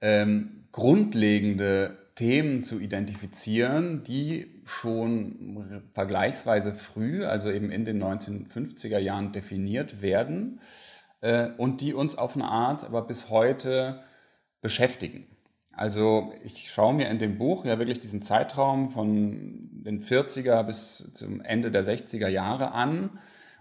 ähm, 0.00 0.68
grundlegende 0.70 1.98
Themen 2.20 2.60
zu 2.60 2.80
identifizieren, 2.80 4.04
die 4.04 4.60
schon 4.66 5.80
vergleichsweise 5.94 6.74
früh, 6.74 7.24
also 7.24 7.50
eben 7.50 7.70
in 7.70 7.86
den 7.86 8.02
1950er 8.02 8.98
Jahren 8.98 9.32
definiert 9.32 10.02
werden 10.02 10.60
äh, 11.22 11.48
und 11.56 11.80
die 11.80 11.94
uns 11.94 12.18
auf 12.18 12.36
eine 12.36 12.44
Art 12.44 12.84
aber 12.84 13.06
bis 13.06 13.30
heute 13.30 14.02
beschäftigen. 14.60 15.28
Also 15.72 16.34
ich 16.44 16.70
schaue 16.70 16.92
mir 16.92 17.08
in 17.08 17.18
dem 17.18 17.38
Buch 17.38 17.64
ja 17.64 17.78
wirklich 17.78 18.00
diesen 18.00 18.20
Zeitraum 18.20 18.90
von 18.90 19.70
den 19.82 20.02
40er 20.02 20.62
bis 20.64 21.10
zum 21.14 21.40
Ende 21.40 21.70
der 21.70 21.86
60er 21.86 22.28
Jahre 22.28 22.72
an. 22.72 23.18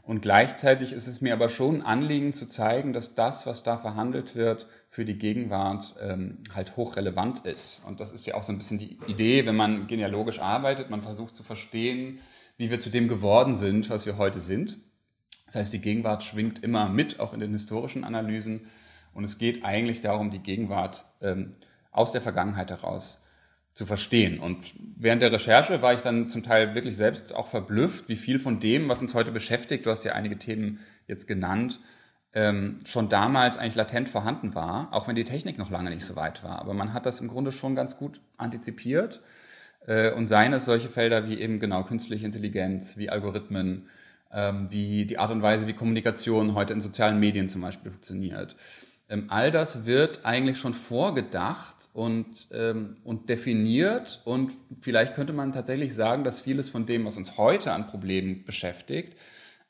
Und 0.09 0.23
gleichzeitig 0.23 0.91
ist 0.93 1.05
es 1.05 1.21
mir 1.21 1.33
aber 1.33 1.49
schon 1.49 1.81
ein 1.81 1.85
Anliegen 1.85 2.33
zu 2.33 2.47
zeigen, 2.47 2.93
dass 2.93 3.13
das, 3.13 3.45
was 3.45 3.61
da 3.61 3.77
verhandelt 3.77 4.35
wird, 4.35 4.65
für 4.89 5.05
die 5.05 5.19
Gegenwart 5.19 5.93
ähm, 6.01 6.39
halt 6.55 6.75
hochrelevant 6.77 7.45
ist. 7.45 7.83
Und 7.85 7.99
das 7.99 8.11
ist 8.11 8.25
ja 8.25 8.33
auch 8.33 8.41
so 8.41 8.51
ein 8.51 8.57
bisschen 8.57 8.79
die 8.79 8.97
Idee, 9.05 9.45
wenn 9.45 9.55
man 9.55 9.85
genealogisch 9.85 10.39
arbeitet, 10.39 10.89
man 10.89 11.03
versucht 11.03 11.35
zu 11.35 11.43
verstehen, 11.43 12.17
wie 12.57 12.71
wir 12.71 12.79
zu 12.79 12.89
dem 12.89 13.07
geworden 13.07 13.53
sind, 13.53 13.91
was 13.91 14.07
wir 14.07 14.17
heute 14.17 14.39
sind. 14.39 14.79
Das 15.45 15.57
heißt, 15.57 15.73
die 15.73 15.79
Gegenwart 15.79 16.23
schwingt 16.23 16.63
immer 16.63 16.89
mit, 16.89 17.19
auch 17.19 17.35
in 17.35 17.39
den 17.39 17.51
historischen 17.51 18.03
Analysen. 18.03 18.61
Und 19.13 19.25
es 19.25 19.37
geht 19.37 19.63
eigentlich 19.63 20.01
darum, 20.01 20.31
die 20.31 20.39
Gegenwart 20.39 21.05
ähm, 21.21 21.53
aus 21.91 22.13
der 22.13 22.21
Vergangenheit 22.21 22.71
heraus 22.71 23.21
zu 23.73 23.86
verstehen. 23.86 24.39
Und 24.39 24.58
während 24.97 25.21
der 25.21 25.32
Recherche 25.32 25.82
war 25.82 25.93
ich 25.93 26.01
dann 26.01 26.29
zum 26.29 26.43
Teil 26.43 26.75
wirklich 26.75 26.97
selbst 26.97 27.34
auch 27.34 27.47
verblüfft, 27.47 28.10
wie 28.10 28.15
viel 28.15 28.39
von 28.39 28.60
dem, 28.60 28.89
was 28.89 29.01
uns 29.01 29.13
heute 29.13 29.32
beschäftigt, 29.32 29.86
du 29.86 29.89
hast 29.89 30.03
ja 30.03 30.13
einige 30.13 30.38
Themen 30.38 30.79
jetzt 31.08 31.27
genannt, 31.27 31.79
ähm, 32.34 32.82
schon 32.86 33.10
damals 33.10 33.58
eigentlich 33.58 33.75
latent 33.75 34.10
vorhanden 34.10 34.53
war, 34.53 34.89
auch 34.91 35.08
wenn 35.08 35.15
die 35.15 35.23
Technik 35.23 35.58
noch 35.58 35.71
lange 35.71 35.89
nicht 35.89 36.05
so 36.05 36.15
weit 36.15 36.43
war. 36.43 36.60
Aber 36.60 36.73
man 36.73 36.93
hat 36.93 37.05
das 37.05 37.21
im 37.21 37.27
Grunde 37.27 37.51
schon 37.51 37.75
ganz 37.75 37.97
gut 37.97 38.21
antizipiert. 38.38 39.21
Äh, 39.88 40.12
und 40.12 40.27
seien 40.27 40.53
es 40.53 40.65
solche 40.65 40.89
Felder 40.89 41.27
wie 41.27 41.39
eben 41.39 41.60
genau 41.60 41.84
künstliche 41.84 42.25
Intelligenz, 42.25 42.97
wie 42.97 43.10
Algorithmen, 43.10 43.88
ähm, 44.32 44.67
wie 44.69 45.05
die 45.05 45.17
Art 45.17 45.32
und 45.32 45.41
Weise, 45.41 45.67
wie 45.67 45.73
Kommunikation 45.73 46.53
heute 46.53 46.73
in 46.73 46.82
sozialen 46.82 47.19
Medien 47.19 47.49
zum 47.49 47.62
Beispiel 47.62 47.91
funktioniert. 47.91 48.55
Ähm, 49.09 49.25
all 49.29 49.51
das 49.51 49.85
wird 49.85 50.25
eigentlich 50.25 50.57
schon 50.57 50.73
vorgedacht 50.73 51.89
und, 51.93 52.47
ähm, 52.51 52.97
und 53.03 53.29
definiert 53.29 54.21
und 54.23 54.51
vielleicht 54.81 55.15
könnte 55.15 55.33
man 55.33 55.51
tatsächlich 55.51 55.93
sagen, 55.95 56.23
dass 56.23 56.39
vieles 56.39 56.69
von 56.69 56.85
dem, 56.85 57.05
was 57.05 57.17
uns 57.17 57.37
heute 57.37 57.73
an 57.73 57.87
Problemen 57.87 58.45
beschäftigt, 58.45 59.17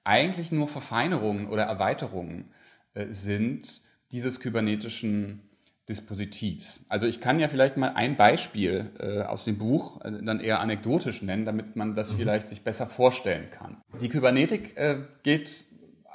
eigentlich 0.03 0.51
nur 0.51 0.67
Verfeinerungen 0.67 1.47
oder 1.47 1.63
Erweiterungen 1.63 2.51
äh, 2.93 3.07
sind 3.09 3.81
dieses 4.11 4.39
kybernetischen 4.39 5.41
Dispositivs. 5.87 6.85
Also 6.87 7.07
ich 7.07 7.19
kann 7.19 7.39
ja 7.39 7.47
vielleicht 7.47 7.77
mal 7.77 7.93
ein 7.95 8.15
Beispiel 8.15 8.91
äh, 8.99 9.21
aus 9.21 9.45
dem 9.45 9.57
Buch 9.57 10.01
äh, 10.01 10.11
dann 10.23 10.39
eher 10.39 10.59
anekdotisch 10.59 11.23
nennen, 11.23 11.45
damit 11.45 11.75
man 11.75 11.95
das 11.95 12.13
mhm. 12.13 12.17
vielleicht 12.17 12.47
sich 12.47 12.61
besser 12.61 12.85
vorstellen 12.85 13.49
kann. 13.49 13.77
Die 13.99 14.09
Kybernetik 14.09 14.77
äh, 14.77 14.97
geht 15.23 15.65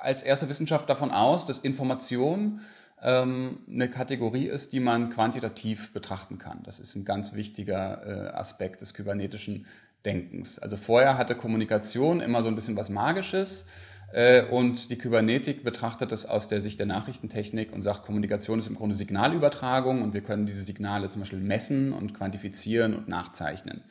als 0.01 0.23
erste 0.23 0.49
Wissenschaft 0.49 0.89
davon 0.89 1.11
aus, 1.11 1.45
dass 1.47 1.59
Information 1.59 2.61
ähm, 3.05 3.59
eine 3.71 3.89
Kategorie 3.89 4.47
ist, 4.47 4.73
die 4.73 4.81
man 4.81 5.11
quantitativ 5.11 5.93
betrachten 5.93 6.39
kann. 6.39 6.63
Das 6.65 6.81
ist 6.81 6.97
ein 6.97 7.05
ganz 7.05 7.35
wichtiger 7.35 8.07
äh, 8.07 8.35
Aspekt 8.35 8.81
des 8.81 8.95
kybernetischen 8.95 9.67
Denkens. 10.05 10.59
Also 10.59 10.77
vorher 10.77 11.19
hatte 11.19 11.35
Kommunikation 11.35 12.21
immer 12.21 12.43
so 12.43 12.49
ein 12.49 12.57
bisschen 12.57 12.77
was 12.77 12.89
Magisches 12.89 13.67
äh, 14.13 14.43
und 14.45 14.91
die 14.91 14.97
Kybernetik 14.97 15.65
betrachtet 15.65 16.13
es 16.13 16.25
aus 16.25 16.49
der 16.49 16.63
Sicht 16.63 16.79
der 16.79 16.87
Nachrichtentechnik 16.87 17.73
und 17.73 17.83
sagt, 17.83 18.05
Kommunikation 18.05 18.59
ist 18.59 18.69
im 18.69 18.75
Grunde 18.75 18.95
Signalübertragung 18.95 20.03
und 20.03 20.15
wir 20.15 20.23
können 20.23 20.47
diese 20.47 20.63
Signale 20.63 21.11
zum 21.11 21.21
Beispiel 21.21 21.41
messen 21.41 21.93
und 21.93 22.15
quantifizieren 22.15 22.95
und 22.95 23.09
nachzeichnen. 23.09 23.83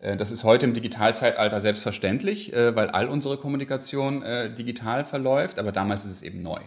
Äh, 0.00 0.16
das 0.16 0.30
ist 0.30 0.44
heute 0.44 0.66
im 0.66 0.74
Digitalzeitalter 0.74 1.60
selbstverständlich, 1.60 2.52
äh, 2.52 2.76
weil 2.76 2.90
all 2.90 3.08
unsere 3.08 3.38
Kommunikation 3.38 4.22
äh, 4.22 4.52
digital 4.52 5.04
verläuft, 5.04 5.58
aber 5.58 5.72
damals 5.72 6.04
ist 6.04 6.12
es 6.12 6.22
eben 6.22 6.42
neu. 6.42 6.60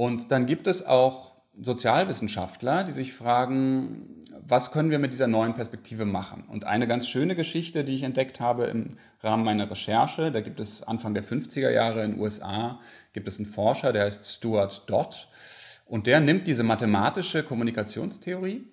Und 0.00 0.30
dann 0.30 0.46
gibt 0.46 0.66
es 0.66 0.86
auch 0.86 1.34
Sozialwissenschaftler, 1.52 2.84
die 2.84 2.92
sich 2.92 3.12
fragen, 3.12 4.22
was 4.48 4.72
können 4.72 4.90
wir 4.90 4.98
mit 4.98 5.12
dieser 5.12 5.26
neuen 5.26 5.52
Perspektive 5.52 6.06
machen? 6.06 6.44
Und 6.48 6.64
eine 6.64 6.88
ganz 6.88 7.06
schöne 7.06 7.36
Geschichte, 7.36 7.84
die 7.84 7.96
ich 7.96 8.02
entdeckt 8.02 8.40
habe 8.40 8.64
im 8.64 8.96
Rahmen 9.20 9.44
meiner 9.44 9.70
Recherche, 9.70 10.32
da 10.32 10.40
gibt 10.40 10.58
es 10.58 10.82
Anfang 10.82 11.12
der 11.12 11.22
50er 11.22 11.68
Jahre 11.68 12.02
in 12.02 12.12
den 12.12 12.20
USA, 12.22 12.80
gibt 13.12 13.28
es 13.28 13.38
einen 13.38 13.44
Forscher, 13.44 13.92
der 13.92 14.06
heißt 14.06 14.24
Stuart 14.24 14.88
Dodd. 14.88 15.28
Und 15.84 16.06
der 16.06 16.20
nimmt 16.20 16.46
diese 16.46 16.62
mathematische 16.62 17.42
Kommunikationstheorie 17.42 18.64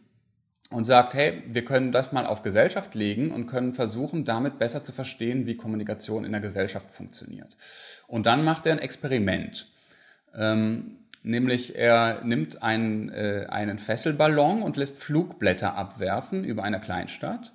und 0.69 0.85
sagt, 0.85 1.13
hey, 1.13 1.43
wir 1.45 1.65
können 1.65 1.91
das 1.91 2.13
mal 2.13 2.25
auf 2.25 2.41
Gesellschaft 2.41 2.95
legen 2.95 3.31
und 3.31 3.47
können 3.47 3.73
versuchen, 3.73 4.23
damit 4.23 4.59
besser 4.59 4.81
zu 4.81 4.93
verstehen, 4.93 5.45
wie 5.45 5.57
Kommunikation 5.57 6.23
in 6.23 6.31
der 6.31 6.39
Gesellschaft 6.39 6.89
funktioniert. 6.89 7.57
Und 8.07 8.27
dann 8.27 8.45
macht 8.45 8.65
er 8.65 8.71
ein 8.71 8.79
Experiment. 8.79 9.69
Ähm, 10.33 10.99
Nämlich 11.27 11.75
er 11.75 12.23
nimmt 12.23 12.63
einen, 12.63 13.09
äh, 13.09 13.47
einen 13.49 13.79
Fesselballon 13.79 14.61
und 14.61 14.77
lässt 14.77 14.97
Flugblätter 14.97 15.75
abwerfen 15.75 16.45
über 16.45 16.63
einer 16.63 16.79
Kleinstadt. 16.79 17.53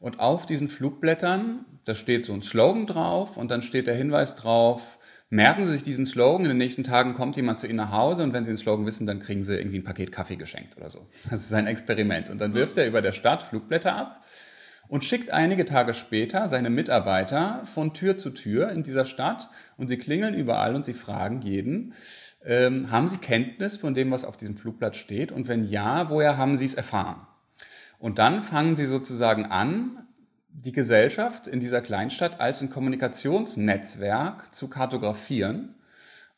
Und 0.00 0.18
auf 0.18 0.44
diesen 0.44 0.68
Flugblättern, 0.68 1.64
da 1.84 1.94
steht 1.94 2.26
so 2.26 2.32
ein 2.32 2.42
Slogan 2.42 2.86
drauf 2.86 3.36
und 3.36 3.48
dann 3.52 3.62
steht 3.62 3.86
der 3.86 3.94
Hinweis 3.94 4.34
drauf, 4.34 4.98
merken 5.30 5.66
Sie 5.66 5.72
sich 5.72 5.84
diesen 5.84 6.04
Slogan, 6.04 6.42
in 6.42 6.48
den 6.48 6.58
nächsten 6.58 6.82
Tagen 6.82 7.14
kommt 7.14 7.36
jemand 7.36 7.60
zu 7.60 7.68
Ihnen 7.68 7.76
nach 7.76 7.92
Hause 7.92 8.24
und 8.24 8.32
wenn 8.32 8.44
Sie 8.44 8.50
den 8.50 8.56
Slogan 8.56 8.86
wissen, 8.86 9.06
dann 9.06 9.20
kriegen 9.20 9.44
Sie 9.44 9.56
irgendwie 9.56 9.78
ein 9.78 9.84
Paket 9.84 10.10
Kaffee 10.10 10.36
geschenkt 10.36 10.76
oder 10.76 10.90
so. 10.90 11.06
Das 11.30 11.42
ist 11.42 11.52
ein 11.52 11.68
Experiment. 11.68 12.28
Und 12.28 12.40
dann 12.40 12.54
wirft 12.54 12.76
er 12.76 12.88
über 12.88 13.02
der 13.02 13.12
Stadt 13.12 13.44
Flugblätter 13.44 13.94
ab 13.94 14.24
und 14.88 15.04
schickt 15.04 15.30
einige 15.30 15.64
Tage 15.64 15.94
später 15.94 16.48
seine 16.48 16.70
Mitarbeiter 16.70 17.62
von 17.64 17.94
Tür 17.94 18.16
zu 18.16 18.30
Tür 18.30 18.70
in 18.70 18.82
dieser 18.82 19.04
Stadt 19.04 19.48
und 19.76 19.86
sie 19.86 19.96
klingeln 19.96 20.34
überall 20.34 20.74
und 20.74 20.84
sie 20.84 20.94
fragen 20.94 21.40
jeden, 21.40 21.94
ähm, 22.44 22.90
haben 22.90 23.08
Sie 23.08 23.18
Kenntnis 23.18 23.76
von 23.76 23.94
dem, 23.94 24.10
was 24.10 24.24
auf 24.24 24.36
diesem 24.36 24.56
Flugblatt 24.56 24.96
steht? 24.96 25.32
Und 25.32 25.48
wenn 25.48 25.64
ja, 25.64 26.10
woher 26.10 26.36
haben 26.36 26.56
Sie 26.56 26.64
es 26.64 26.74
erfahren? 26.74 27.26
Und 27.98 28.18
dann 28.18 28.42
fangen 28.42 28.76
Sie 28.76 28.86
sozusagen 28.86 29.46
an, 29.46 30.06
die 30.48 30.72
Gesellschaft 30.72 31.46
in 31.46 31.60
dieser 31.60 31.80
Kleinstadt 31.80 32.40
als 32.40 32.60
ein 32.60 32.70
Kommunikationsnetzwerk 32.70 34.54
zu 34.54 34.68
kartografieren 34.68 35.74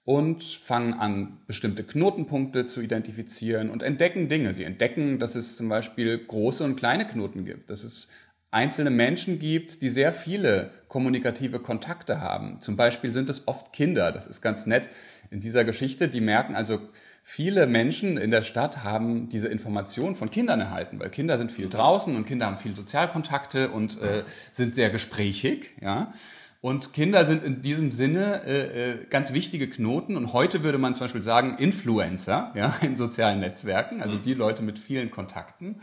und 0.04 0.44
fangen 0.44 0.92
an, 0.94 1.38
bestimmte 1.46 1.82
Knotenpunkte 1.82 2.66
zu 2.66 2.80
identifizieren 2.82 3.70
und 3.70 3.82
entdecken 3.82 4.28
Dinge. 4.28 4.52
Sie 4.52 4.64
entdecken, 4.64 5.18
dass 5.18 5.34
es 5.34 5.56
zum 5.56 5.68
Beispiel 5.68 6.18
große 6.18 6.62
und 6.62 6.76
kleine 6.76 7.06
Knoten 7.06 7.44
gibt, 7.44 7.70
dass 7.70 7.84
es 7.84 8.08
einzelne 8.54 8.90
Menschen 8.90 9.38
gibt, 9.38 9.82
die 9.82 9.90
sehr 9.90 10.12
viele 10.12 10.70
kommunikative 10.88 11.58
Kontakte 11.58 12.20
haben. 12.20 12.60
Zum 12.60 12.76
Beispiel 12.76 13.12
sind 13.12 13.28
es 13.28 13.48
oft 13.48 13.72
Kinder. 13.72 14.12
Das 14.12 14.26
ist 14.26 14.40
ganz 14.40 14.64
nett 14.64 14.88
in 15.30 15.40
dieser 15.40 15.64
Geschichte. 15.64 16.08
Die 16.08 16.20
merken 16.20 16.54
also, 16.54 16.78
viele 17.24 17.66
Menschen 17.66 18.16
in 18.16 18.30
der 18.30 18.42
Stadt 18.42 18.84
haben 18.84 19.28
diese 19.28 19.48
Information 19.48 20.14
von 20.14 20.30
Kindern 20.30 20.60
erhalten, 20.60 21.00
weil 21.00 21.10
Kinder 21.10 21.36
sind 21.36 21.50
viel 21.50 21.68
draußen 21.68 22.14
und 22.14 22.26
Kinder 22.26 22.46
haben 22.46 22.58
viel 22.58 22.74
Sozialkontakte 22.74 23.70
und 23.70 24.00
äh, 24.00 24.22
sind 24.52 24.74
sehr 24.74 24.90
gesprächig. 24.90 25.70
Ja. 25.80 26.12
Und 26.60 26.92
Kinder 26.92 27.26
sind 27.26 27.42
in 27.42 27.60
diesem 27.60 27.90
Sinne 27.90 28.42
äh, 28.46 28.90
äh, 28.90 29.04
ganz 29.10 29.32
wichtige 29.32 29.68
Knoten. 29.68 30.16
Und 30.16 30.32
heute 30.32 30.62
würde 30.62 30.78
man 30.78 30.94
zum 30.94 31.04
Beispiel 31.04 31.22
sagen 31.22 31.58
Influencer 31.58 32.52
ja, 32.54 32.76
in 32.82 32.94
sozialen 32.94 33.40
Netzwerken, 33.40 34.00
also 34.00 34.16
die 34.16 34.34
Leute 34.34 34.62
mit 34.62 34.78
vielen 34.78 35.10
Kontakten. 35.10 35.80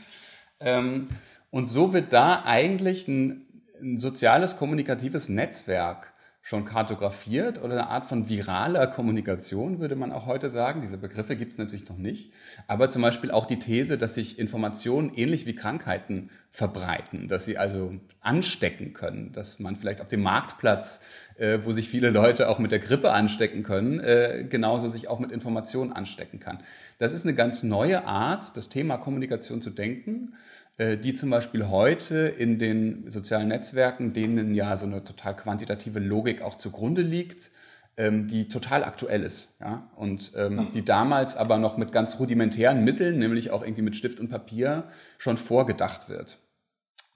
Ähm, 0.61 1.09
und 1.51 1.67
so 1.67 1.93
wird 1.93 2.11
da 2.13 2.43
eigentlich 2.43 3.07
ein, 3.07 3.45
ein 3.81 3.97
soziales 3.97 4.57
kommunikatives 4.57 5.29
Netzwerk 5.29 6.13
schon 6.43 6.65
kartografiert 6.65 7.61
oder 7.61 7.73
eine 7.73 7.87
Art 7.87 8.05
von 8.05 8.27
viraler 8.27 8.87
Kommunikation, 8.87 9.79
würde 9.79 9.95
man 9.95 10.11
auch 10.11 10.25
heute 10.25 10.49
sagen. 10.49 10.81
Diese 10.81 10.97
Begriffe 10.97 11.35
gibt 11.35 11.51
es 11.51 11.59
natürlich 11.59 11.87
noch 11.87 11.97
nicht. 11.97 12.33
Aber 12.67 12.89
zum 12.89 13.03
Beispiel 13.03 13.29
auch 13.29 13.45
die 13.45 13.59
These, 13.59 13.99
dass 13.99 14.15
sich 14.15 14.39
Informationen 14.39 15.13
ähnlich 15.13 15.45
wie 15.45 15.53
Krankheiten 15.53 16.31
verbreiten, 16.49 17.27
dass 17.27 17.45
sie 17.45 17.59
also 17.59 17.93
anstecken 18.21 18.93
können, 18.93 19.31
dass 19.33 19.59
man 19.59 19.75
vielleicht 19.75 20.01
auf 20.01 20.07
dem 20.07 20.23
Marktplatz, 20.23 21.01
äh, 21.41 21.59
wo 21.63 21.71
sich 21.71 21.89
viele 21.89 22.11
Leute 22.11 22.47
auch 22.47 22.59
mit 22.59 22.71
der 22.71 22.79
Grippe 22.79 23.11
anstecken 23.11 23.63
können, 23.63 23.99
äh, 23.99 24.45
genauso 24.47 24.87
sich 24.87 25.07
auch 25.07 25.19
mit 25.19 25.31
Informationen 25.31 25.91
anstecken 25.91 26.39
kann. 26.39 26.59
Das 26.99 27.13
ist 27.13 27.25
eine 27.25 27.33
ganz 27.33 27.63
neue 27.63 28.05
Art, 28.05 28.55
das 28.55 28.69
Thema 28.69 28.97
Kommunikation 28.97 29.61
zu 29.61 29.71
denken 29.71 30.33
äh, 30.77 30.97
die 30.97 31.13
zum 31.13 31.29
Beispiel 31.29 31.67
heute 31.67 32.27
in 32.27 32.57
den 32.57 33.09
sozialen 33.09 33.49
Netzwerken, 33.49 34.13
denen 34.13 34.55
ja 34.55 34.77
so 34.77 34.85
eine 34.85 35.03
total 35.03 35.35
quantitative 35.35 35.99
Logik 35.99 36.41
auch 36.41 36.57
zugrunde 36.57 37.01
liegt, 37.01 37.51
ähm, 37.97 38.27
die 38.27 38.47
total 38.47 38.83
aktuell 38.83 39.23
ist. 39.23 39.55
Ja? 39.59 39.89
Und 39.95 40.31
ähm, 40.35 40.59
hm. 40.59 40.71
die 40.71 40.85
damals 40.85 41.35
aber 41.35 41.57
noch 41.57 41.77
mit 41.77 41.91
ganz 41.91 42.19
rudimentären 42.19 42.83
Mitteln, 42.83 43.19
nämlich 43.19 43.51
auch 43.51 43.63
irgendwie 43.63 43.81
mit 43.81 43.95
Stift 43.95 44.19
und 44.19 44.29
Papier, 44.29 44.85
schon 45.17 45.37
vorgedacht 45.37 46.07
wird. 46.09 46.39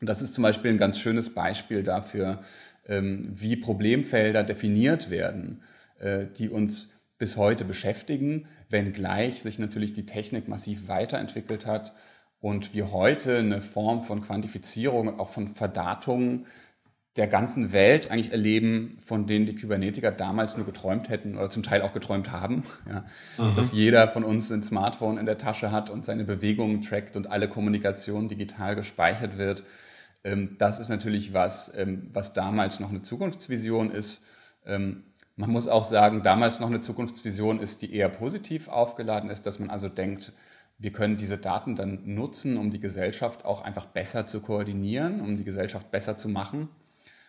Und 0.01 0.07
das 0.07 0.21
ist 0.21 0.33
zum 0.33 0.43
Beispiel 0.43 0.71
ein 0.71 0.77
ganz 0.77 0.99
schönes 0.99 1.33
Beispiel 1.33 1.81
dafür, 1.81 2.41
wie 2.88 3.56
Problemfelder 3.56 4.43
definiert 4.43 5.10
werden, 5.10 5.62
äh, 6.00 6.26
die 6.38 6.50
uns 6.50 6.89
bis 7.17 7.38
heute 7.38 7.65
beschäftigen, 7.65 8.48
wenngleich 8.69 9.41
sich 9.41 9.60
natürlich 9.60 9.93
die 9.93 10.06
Technik 10.06 10.48
massiv 10.48 10.88
weiterentwickelt 10.88 11.65
hat 11.65 11.93
und 12.39 12.74
wir 12.74 12.91
heute 12.91 13.38
eine 13.38 13.62
Form 13.62 14.04
von 14.04 14.21
Quantifizierung, 14.21 15.19
auch 15.19 15.30
von 15.30 15.48
Verdatung 15.48 16.45
der 17.15 17.28
ganzen 17.28 17.71
Welt 17.71 18.12
eigentlich 18.12 18.32
erleben, 18.32 18.98
von 19.00 19.26
denen 19.26 19.45
die 19.45 19.56
Kybernetiker 19.56 20.12
damals 20.12 20.58
nur 20.58 20.65
geträumt 20.65 21.08
hätten 21.08 21.38
oder 21.38 21.50
zum 21.50 21.63
Teil 21.63 21.82
auch 21.82 21.93
geträumt 21.93 22.32
haben. 22.32 22.63
Ja. 22.88 23.06
Mhm. 23.43 23.56
Dass 23.56 23.74
jeder 23.74 24.08
von 24.08 24.24
uns 24.24 24.52
ein 24.52 24.62
Smartphone 24.62 25.17
in 25.17 25.26
der 25.26 25.38
Tasche 25.38 25.71
hat 25.71 25.89
und 25.89 26.06
seine 26.06 26.24
Bewegungen 26.24 26.82
trackt 26.82 27.17
und 27.17 27.32
alle 27.32 27.50
Kommunikation 27.50 28.28
digital 28.28 28.76
gespeichert 28.76 29.38
wird. 29.38 29.63
Ähm, 30.25 30.57
das 30.57 30.79
ist 30.79 30.89
natürlich 30.89 31.33
was, 31.33 31.71
ähm, 31.77 32.09
was 32.11 32.33
damals 32.33 32.81
noch 32.81 32.89
eine 32.89 33.03
Zukunftsvision 33.03 33.91
ist. 33.91 34.23
Ähm, 34.65 35.03
man 35.38 35.51
muss 35.51 35.67
auch 35.67 35.83
sagen, 35.83 36.23
damals 36.23 36.59
noch 36.59 36.67
eine 36.67 36.81
Zukunftsvision 36.81 37.59
ist, 37.59 37.81
die 37.81 37.93
eher 37.93 38.09
positiv 38.09 38.67
aufgeladen 38.67 39.29
ist, 39.29 39.45
dass 39.45 39.59
man 39.59 39.69
also 39.69 39.88
denkt, 39.88 40.33
wir 40.77 40.91
können 40.91 41.15
diese 41.15 41.38
Daten 41.38 41.75
dann 41.75 42.01
nutzen, 42.15 42.57
um 42.57 42.71
die 42.71 42.79
Gesellschaft 42.79 43.45
auch 43.45 43.61
einfach 43.61 43.85
besser 43.85 44.25
zu 44.25 44.41
koordinieren, 44.41 45.21
um 45.21 45.38
die 45.38 45.43
Gesellschaft 45.43 45.91
besser 45.91 46.17
zu 46.17 46.27
machen. 46.27 46.69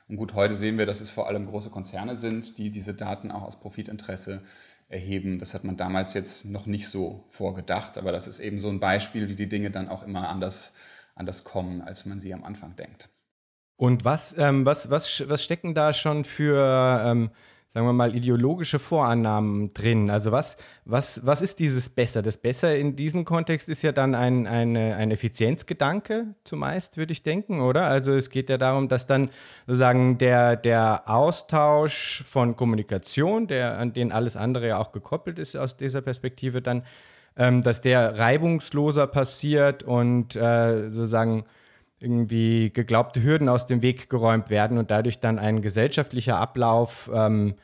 Und 0.09 0.17
gut, 0.17 0.35
heute 0.35 0.55
sehen 0.55 0.79
wir, 0.79 0.87
dass 0.87 1.01
es 1.01 1.11
vor 1.11 1.29
allem 1.29 1.47
große 1.47 1.71
Konzerne 1.71 2.17
sind, 2.17 2.59
die 2.59 2.71
diese 2.71 2.95
Daten 2.95 3.31
auch 3.31 3.43
aus 3.43 3.61
Profitinteresse 3.61 4.41
erheben. 4.89 5.39
Das 5.39 5.53
hat 5.53 5.65
man 5.65 5.77
damals 5.77 6.15
jetzt 6.15 6.47
noch 6.47 6.67
nicht 6.67 6.89
so 6.89 7.25
vorgedacht, 7.29 7.99
aber 7.99 8.13
das 8.13 8.29
ist 8.29 8.39
eben 8.39 8.61
so 8.61 8.69
ein 8.69 8.81
Beispiel, 8.81 9.29
wie 9.29 9.35
die 9.35 9.49
Dinge 9.49 9.71
dann 9.71 9.89
auch 9.89 10.05
immer 10.05 10.29
anders, 10.29 10.75
anders 11.17 11.43
kommen, 11.43 11.83
als 11.83 12.07
man 12.07 12.21
sie 12.21 12.33
am 12.33 12.45
Anfang 12.45 12.77
denkt. 12.77 13.09
Und 13.77 14.05
was, 14.05 14.37
ähm, 14.39 14.65
was, 14.65 14.91
was, 14.91 15.29
was 15.29 15.43
stecken 15.43 15.75
da 15.75 15.93
schon 15.93 16.25
für 16.25 17.03
ähm, 17.05 17.31
sagen 17.77 17.89
wir 17.89 17.93
mal, 17.93 18.17
ideologische 18.17 18.79
Vorannahmen 18.79 19.75
drin. 19.75 20.09
Also 20.09 20.33
was, 20.33 20.57
was, 20.87 21.27
was 21.27 21.43
ist 21.43 21.59
dieses 21.59 21.91
Besser? 21.91 22.23
Das 22.23 22.39
Besser 22.39 22.75
in 22.75 22.97
diesem 22.97 23.27
Kontext 23.27 23.69
ist 23.69 23.83
ja 23.83 23.93
dann 23.93 24.15
ein, 24.15 24.47
eine, 24.47 24.97
ein 24.97 25.11
Effizienzgedanke 25.11 26.29
zumeist, 26.43 26.97
würde 26.97 27.13
ich 27.13 27.23
denken, 27.23 27.61
oder? 27.61 27.85
Also 27.85 28.13
es 28.13 28.31
geht 28.31 28.49
ja 28.49 28.57
darum, 28.57 28.89
dass 28.89 29.07
dann 29.07 29.29
sozusagen 29.67 30.17
der, 30.17 30.57
der 30.57 31.03
Austausch 31.05 32.25
von 32.27 32.57
Kommunikation, 32.57 33.47
der, 33.47 33.77
an 33.77 33.93
den 33.93 34.11
alles 34.11 34.39
andere 34.39 34.69
ja 34.69 34.79
auch 34.79 34.91
gekoppelt 34.91 35.39
ist 35.39 35.55
aus 35.55 35.77
dieser 35.77 36.01
Perspektive, 36.01 36.63
dann, 36.63 36.83
ähm, 37.37 37.63
dass 37.63 37.81
der 37.81 38.19
reibungsloser 38.19 39.07
passiert 39.07 39.83
und 39.83 40.37
äh, 40.37 40.91
sozusagen 40.91 41.45
irgendwie 41.99 42.71
geglaubte 42.71 43.23
Hürden 43.23 43.49
aus 43.49 43.67
dem 43.67 43.83
Weg 43.83 44.11
geräumt 44.11 44.51
werden 44.51 44.79
und 44.79 44.91
dadurch 44.91 45.21
dann 45.21 45.39
ein 45.39 45.63
gesellschaftlicher 45.63 46.39
Ablauf 46.39 47.11
ähm, 47.13 47.55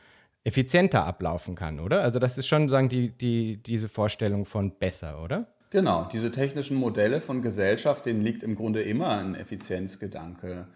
effizienter 0.43 1.05
ablaufen 1.05 1.55
kann, 1.55 1.79
oder? 1.79 2.01
Also 2.01 2.19
das 2.19 2.37
ist 2.37 2.47
schon 2.47 2.67
sagen 2.67 2.89
die, 2.89 3.09
die, 3.09 3.57
diese 3.57 3.87
Vorstellung 3.87 4.45
von 4.45 4.77
besser, 4.77 5.21
oder? 5.23 5.47
Genau, 5.69 6.07
diese 6.11 6.31
technischen 6.31 6.77
Modelle 6.77 7.21
von 7.21 7.41
Gesellschaft, 7.41 8.05
denen 8.05 8.21
liegt 8.21 8.43
im 8.43 8.55
Grunde 8.55 8.81
immer 8.81 9.17
ein 9.17 9.35
Effizienzgedanke 9.35 10.67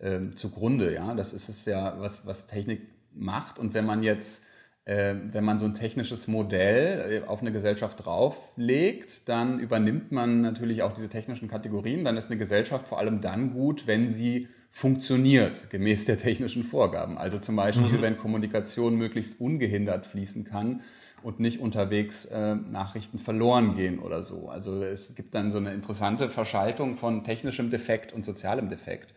ähm, 0.00 0.34
zugrunde. 0.34 0.92
Ja, 0.92 1.14
das 1.14 1.32
ist 1.32 1.48
es 1.48 1.66
ja, 1.66 1.94
was, 1.98 2.26
was 2.26 2.46
Technik 2.46 2.80
macht. 3.12 3.58
Und 3.58 3.74
wenn 3.74 3.86
man 3.86 4.02
jetzt 4.02 4.44
wenn 4.84 5.44
man 5.44 5.58
so 5.58 5.66
ein 5.66 5.74
technisches 5.74 6.26
Modell 6.26 7.22
äh, 7.22 7.28
auf 7.28 7.42
eine 7.42 7.52
Gesellschaft 7.52 8.04
drauflegt, 8.04 9.28
dann 9.28 9.60
übernimmt 9.60 10.10
man 10.10 10.40
natürlich 10.40 10.82
auch 10.82 10.92
diese 10.92 11.08
technischen 11.08 11.48
Kategorien. 11.48 12.04
Dann 12.04 12.16
ist 12.16 12.30
eine 12.30 12.38
Gesellschaft 12.38 12.88
vor 12.88 12.98
allem 12.98 13.20
dann 13.20 13.52
gut, 13.52 13.86
wenn 13.86 14.08
sie 14.08 14.48
funktioniert, 14.70 15.68
gemäß 15.68 16.04
der 16.06 16.16
technischen 16.16 16.62
Vorgaben. 16.62 17.18
Also 17.18 17.38
zum 17.38 17.56
Beispiel, 17.56 17.98
mhm. 17.98 18.02
wenn 18.02 18.16
Kommunikation 18.16 18.94
möglichst 18.96 19.40
ungehindert 19.40 20.06
fließen 20.06 20.44
kann 20.44 20.82
und 21.22 21.40
nicht 21.40 21.60
unterwegs 21.60 22.24
äh, 22.26 22.54
Nachrichten 22.54 23.18
verloren 23.18 23.74
gehen 23.74 23.98
oder 23.98 24.22
so. 24.22 24.48
Also 24.48 24.82
es 24.82 25.14
gibt 25.14 25.34
dann 25.34 25.50
so 25.50 25.58
eine 25.58 25.74
interessante 25.74 26.30
Verschaltung 26.30 26.96
von 26.96 27.24
technischem 27.24 27.68
Defekt 27.68 28.12
und 28.12 28.24
sozialem 28.24 28.68
Defekt, 28.68 29.12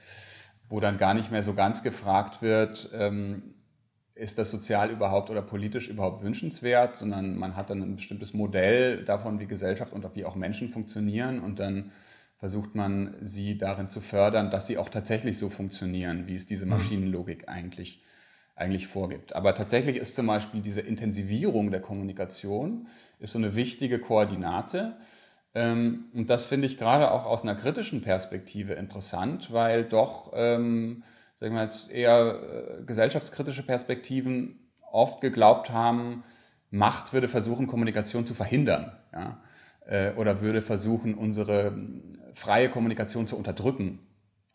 wo 0.70 0.80
dann 0.80 0.98
gar 0.98 1.14
nicht 1.14 1.32
mehr 1.32 1.44
so 1.44 1.54
ganz 1.54 1.84
gefragt 1.84 2.42
wird, 2.42 2.90
ähm, 2.94 3.54
ist 4.16 4.38
das 4.38 4.52
sozial 4.52 4.92
überhaupt 4.92 5.30
oder 5.30 5.42
politisch 5.42 5.90
überhaupt 5.90 6.24
wünschenswert, 6.24 6.96
sondern 6.96 7.36
man 7.36 7.56
hat 7.56 7.70
dann 7.70 7.82
ein 7.82 7.96
bestimmtes 7.96 8.34
Modell 8.34 9.04
davon, 9.06 9.40
wie 9.40 9.48
Gesellschaft 9.48 9.92
und 9.94 10.06
wie 10.16 10.26
auch 10.26 10.36
Menschen 10.36 10.70
funktionieren 10.70 11.40
und 11.40 11.60
dann 11.60 11.92
versucht 12.38 12.76
man 12.76 13.16
sie 13.22 13.58
darin 13.58 13.88
zu 13.88 14.02
fördern, 14.02 14.52
dass 14.52 14.68
sie 14.68 14.78
auch 14.78 14.90
tatsächlich 14.90 15.38
so 15.38 15.50
funktionieren, 15.50 16.28
wie 16.28 16.36
es 16.36 16.46
diese 16.46 16.66
mhm. 16.66 16.72
Maschinenlogik 16.72 17.48
eigentlich, 17.48 18.04
eigentlich 18.56 18.88
vorgibt. 18.88 19.34
Aber 19.34 19.56
tatsächlich 19.56 19.96
ist 19.96 20.16
zum 20.16 20.28
Beispiel 20.28 20.62
diese 20.62 20.82
Intensivierung 20.82 21.72
der 21.72 21.80
Kommunikation 21.80 22.88
ist 23.20 23.32
so 23.32 23.40
eine 23.40 23.56
wichtige 23.56 23.98
Koordinate. 23.98 24.98
Ähm, 25.56 26.08
und 26.14 26.30
das 26.30 26.46
finde 26.46 26.68
ich 26.68 26.78
gerade 26.78 27.12
auch 27.12 27.26
aus 27.26 27.44
einer 27.44 27.56
kritischen 27.56 28.02
Perspektive 28.02 28.74
interessant, 28.74 29.54
weil 29.54 29.86
doch 29.86 30.34
ähm, 30.36 31.04
sagen 31.44 31.56
wir 31.56 31.64
jetzt 31.64 31.92
eher 31.92 32.40
äh, 32.80 32.84
gesellschaftskritische 32.86 33.64
Perspektiven 33.64 34.72
oft 34.92 35.20
geglaubt 35.20 35.72
haben, 35.72 36.24
Macht 36.70 37.12
würde 37.12 37.28
versuchen, 37.28 37.68
Kommunikation 37.68 38.26
zu 38.26 38.34
verhindern 38.34 38.94
ja? 39.12 39.42
Äh, 39.86 40.14
oder 40.14 40.40
würde 40.40 40.62
versuchen, 40.62 41.16
unsere 41.16 41.68
hm, 41.68 42.18
freie 42.34 42.70
Kommunikation 42.70 43.28
zu 43.28 43.36
unterdrücken. 43.36 44.00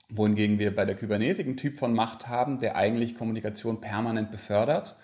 Wohingegen 0.09 0.59
wir 0.59 0.75
bei 0.75 0.87
der 0.87 0.95
Kybernetik 0.95 1.47
einen 1.47 1.59
Typ 1.59 1.77
von 1.77 1.93
Macht 1.93 2.27
haben, 2.27 2.59
der 2.59 2.77
eigentlich 2.77 3.15
Kommunikation 3.15 3.83
permanent 3.83 4.31
befördert 4.31 4.97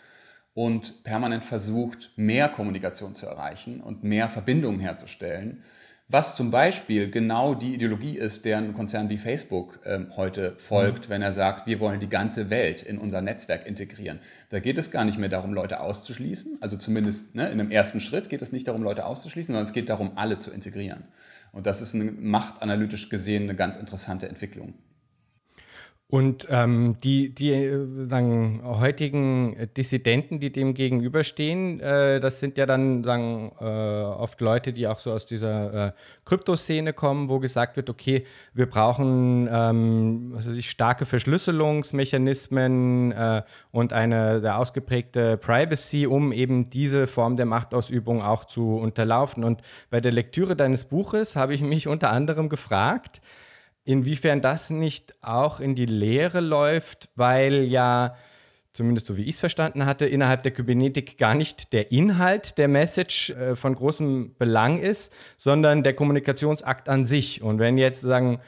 und 0.55 1.05
permanent 1.05 1.45
versucht, 1.45 2.13
mehr 2.17 2.49
Kommunikation 2.49 3.15
zu 3.15 3.27
erreichen 3.27 3.83
und 3.83 4.05
mehr 4.05 4.31
Verbindungen 4.31 4.81
herzustellen 4.81 5.63
was 6.09 6.37
zum 6.37 6.51
Beispiel 6.51 7.11
genau 7.11 7.55
die 7.55 7.75
Ideologie 7.75 8.19
ist, 8.19 8.45
der 8.45 8.59
ein 8.59 8.75
Konzern 8.75 9.09
wie 9.09 9.17
Facebook 9.17 9.81
ähm, 9.87 10.09
heute 10.17 10.55
folgt, 10.59 11.09
mhm. 11.09 11.13
wenn 11.13 11.23
er 11.23 11.33
sagt, 11.33 11.67
wir 11.67 11.81
wollen 11.81 11.99
die 11.99 12.11
ganze 12.11 12.51
Welt 12.51 12.83
in 12.83 12.99
unser 12.99 13.23
Netzwerk 13.23 13.67
integrieren. 13.67 14.21
Da 14.51 14.61
geht 14.61 14.77
es 14.77 14.91
gar 14.91 15.07
nicht 15.07 15.19
mehr 15.19 15.31
darum, 15.31 15.55
Leute 15.55 15.81
auszuschließen. 15.81 16.59
Also 16.61 16.77
zumindest 16.77 17.35
ne, 17.35 17.47
in 17.47 17.59
einem 17.59 17.71
ersten 17.71 18.01
Schritt 18.01 18.29
geht 18.29 18.43
es 18.43 18.53
nicht 18.53 18.69
darum, 18.69 18.83
Leute 18.83 19.07
auszuschließen, 19.07 19.55
sondern 19.55 19.65
es 19.65 19.73
geht 19.73 19.89
darum, 19.89 20.13
alle 20.17 20.39
zu 20.39 20.51
integrieren. 20.51 21.05
Und 21.53 21.67
das 21.67 21.81
ist 21.81 21.95
eine, 21.95 22.05
machtanalytisch 22.05 23.09
gesehen 23.09 23.45
eine 23.45 23.55
ganz 23.55 23.77
interessante 23.77 24.29
Entwicklung. 24.29 24.75
Und 26.07 26.47
ähm, 26.51 26.97
die, 27.03 27.35
die 27.35 27.51
äh, 27.51 28.05
sagen, 28.05 28.61
heutigen 28.63 29.71
Dissidenten, 29.75 30.39
die 30.39 30.53
dem 30.53 30.75
gegenüberstehen, 30.75 31.81
äh, 31.81 32.21
das 32.21 32.41
sind 32.41 32.59
ja 32.59 32.67
dann 32.67 33.03
sagen, 33.03 33.53
äh, 33.59 33.65
oft 33.65 34.39
Leute, 34.43 34.75
die 34.75 34.87
auch 34.87 34.99
so 34.99 35.13
aus 35.13 35.25
dieser 35.25 35.89
äh, 35.89 35.93
Kryptoszene 36.27 36.93
kommen, 36.93 37.31
wo 37.31 37.41
gesagt 37.41 37.77
wird, 37.77 37.89
okay, 37.89 38.27
wir 38.53 38.67
brauchen 38.67 39.49
ähm, 39.51 40.39
ich, 40.55 40.69
starke 40.69 41.07
Verschlüsselungsmechanismen 41.07 43.13
äh, 43.13 43.43
und 43.73 43.95
eine 43.95 44.43
der 44.43 44.59
ausgeprägte 44.59 45.39
Privacy, 45.39 46.07
um 46.07 46.33
eben 46.33 46.69
diese 46.69 47.07
Form 47.07 47.39
der 47.39 47.47
Machtausübung 47.47 48.23
auch 48.23 48.45
zu 48.45 48.77
unterlaufen. 48.77 49.43
Und 49.43 49.63
bei 49.89 50.03
der 50.03 50.13
Lektüre 50.13 50.55
deines 50.55 50.85
Buches 50.85 51.35
habe 51.35 51.55
ich 51.55 51.63
mich 51.63 51.89
unter 51.89 52.13
anderem 52.13 52.51
gefragt, 52.51 53.23
Inwiefern 53.85 54.41
das 54.41 54.71
nicht 54.71 55.15
auch 55.23 55.61
in 55.61 55.75
die 55.75 55.87
Lehre 55.87 56.41
läuft, 56.41 57.11
weil 57.17 57.65
ja, 57.65 58.17
zumindest 58.73 59.07
so 59.07 59.17
wie 59.17 59.23
ich 59.23 59.37
es 59.37 59.41
verstanden 59.41 59.87
hatte, 59.87 60.07
innerhalb 60.07 60.43
der 60.43 60.53
Kybernetik 60.53 61.17
gar 61.17 61.35
nicht 61.35 61.73
der 61.73 61.93
Inhalt 61.93 62.59
der 62.59 62.69
Message 62.69 63.31
äh, 63.31 63.57
von 63.57 63.75
großem 63.75 64.35
Belang 64.39 64.79
ist, 64.79 65.13
sondern 65.37 65.83
der 65.83 65.95
Kommunikationsakt 65.95 66.89
an 66.89 67.05
sich. 67.05 67.43
Und 67.43 67.59
wenn 67.59 67.79
jetzt 67.79 68.01
sagen, 68.01 68.41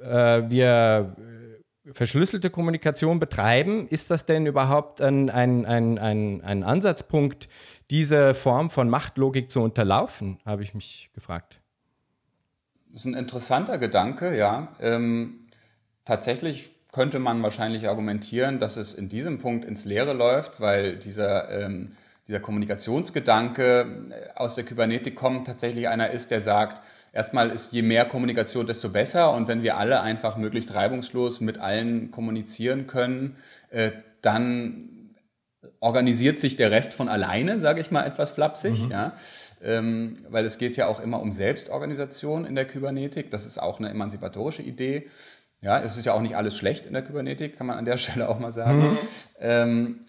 äh, 0.00 0.42
wir 0.48 1.16
äh, 1.18 1.92
verschlüsselte 1.92 2.50
Kommunikation 2.50 3.20
betreiben, 3.20 3.86
ist 3.88 4.10
das 4.10 4.26
denn 4.26 4.46
überhaupt 4.46 5.00
ein, 5.00 5.30
ein, 5.30 5.64
ein, 5.64 5.98
ein, 5.98 6.40
ein 6.42 6.64
Ansatzpunkt, 6.64 7.48
diese 7.90 8.34
Form 8.34 8.70
von 8.70 8.88
Machtlogik 8.88 9.50
zu 9.50 9.60
unterlaufen, 9.60 10.38
habe 10.44 10.62
ich 10.62 10.74
mich 10.74 11.10
gefragt. 11.14 11.61
Das 12.92 13.02
ist 13.02 13.06
ein 13.06 13.14
interessanter 13.14 13.78
Gedanke, 13.78 14.36
ja. 14.36 14.68
Ähm, 14.78 15.46
tatsächlich 16.04 16.70
könnte 16.92 17.18
man 17.18 17.42
wahrscheinlich 17.42 17.88
argumentieren, 17.88 18.58
dass 18.58 18.76
es 18.76 18.92
in 18.92 19.08
diesem 19.08 19.38
Punkt 19.38 19.64
ins 19.64 19.86
Leere 19.86 20.12
läuft, 20.12 20.60
weil 20.60 20.98
dieser, 20.98 21.48
ähm, 21.50 21.92
dieser 22.28 22.40
Kommunikationsgedanke 22.40 24.10
äh, 24.10 24.38
aus 24.38 24.56
der 24.56 24.64
Kybernetik 24.64 25.16
kommt, 25.16 25.46
tatsächlich 25.46 25.88
einer 25.88 26.10
ist, 26.10 26.30
der 26.30 26.42
sagt, 26.42 26.82
erstmal 27.14 27.48
ist 27.48 27.72
je 27.72 27.80
mehr 27.80 28.04
Kommunikation, 28.04 28.66
desto 28.66 28.90
besser. 28.90 29.32
Und 29.32 29.48
wenn 29.48 29.62
wir 29.62 29.78
alle 29.78 30.02
einfach 30.02 30.36
möglichst 30.36 30.74
reibungslos 30.74 31.40
mit 31.40 31.56
allen 31.58 32.10
kommunizieren 32.10 32.86
können, 32.86 33.36
äh, 33.70 33.92
dann 34.20 35.14
organisiert 35.80 36.38
sich 36.38 36.56
der 36.56 36.70
Rest 36.70 36.92
von 36.92 37.08
alleine, 37.08 37.58
sage 37.58 37.80
ich 37.80 37.90
mal 37.90 38.06
etwas 38.06 38.32
flapsig. 38.32 38.84
Mhm. 38.84 38.90
Ja 38.90 39.14
ähm, 39.62 40.14
weil 40.28 40.44
es 40.44 40.58
geht 40.58 40.76
ja 40.76 40.86
auch 40.86 41.00
immer 41.00 41.20
um 41.20 41.32
Selbstorganisation 41.32 42.44
in 42.44 42.54
der 42.54 42.64
Kybernetik. 42.64 43.30
Das 43.30 43.46
ist 43.46 43.60
auch 43.60 43.78
eine 43.78 43.90
emanzipatorische 43.90 44.62
Idee. 44.62 45.08
Ja, 45.60 45.80
es 45.80 45.96
ist 45.96 46.04
ja 46.04 46.12
auch 46.12 46.20
nicht 46.20 46.36
alles 46.36 46.56
schlecht 46.56 46.86
in 46.86 46.92
der 46.92 47.02
Kybernetik, 47.02 47.56
kann 47.56 47.66
man 47.66 47.78
an 47.78 47.84
der 47.84 47.96
Stelle 47.98 48.28
auch 48.28 48.38
mal 48.38 48.52
sagen. 48.52 48.82
Mhm. 48.82 48.98
Ähm, 49.38 50.00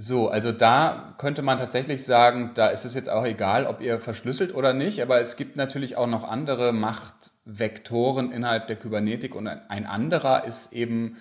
so, 0.00 0.28
also 0.28 0.52
da 0.52 1.16
könnte 1.18 1.42
man 1.42 1.58
tatsächlich 1.58 2.04
sagen, 2.04 2.52
da 2.54 2.68
ist 2.68 2.84
es 2.84 2.94
jetzt 2.94 3.10
auch 3.10 3.24
egal, 3.24 3.66
ob 3.66 3.80
ihr 3.80 4.00
verschlüsselt 4.00 4.54
oder 4.54 4.72
nicht, 4.72 5.02
aber 5.02 5.20
es 5.20 5.36
gibt 5.36 5.56
natürlich 5.56 5.96
auch 5.96 6.06
noch 6.06 6.22
andere 6.22 6.72
Machtvektoren 6.72 8.30
innerhalb 8.30 8.68
der 8.68 8.76
Kybernetik 8.76 9.34
und 9.34 9.48
ein 9.48 9.86
anderer 9.86 10.44
ist 10.44 10.72
eben 10.72 11.16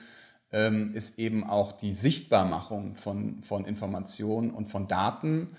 ähm, 0.51 0.93
ist 0.93 1.19
eben 1.19 1.43
auch 1.43 1.71
die 1.71 1.93
Sichtbarmachung 1.93 2.95
von, 2.95 3.43
von 3.43 3.65
Informationen 3.65 4.51
und 4.51 4.67
von 4.67 4.87
Daten, 4.87 5.49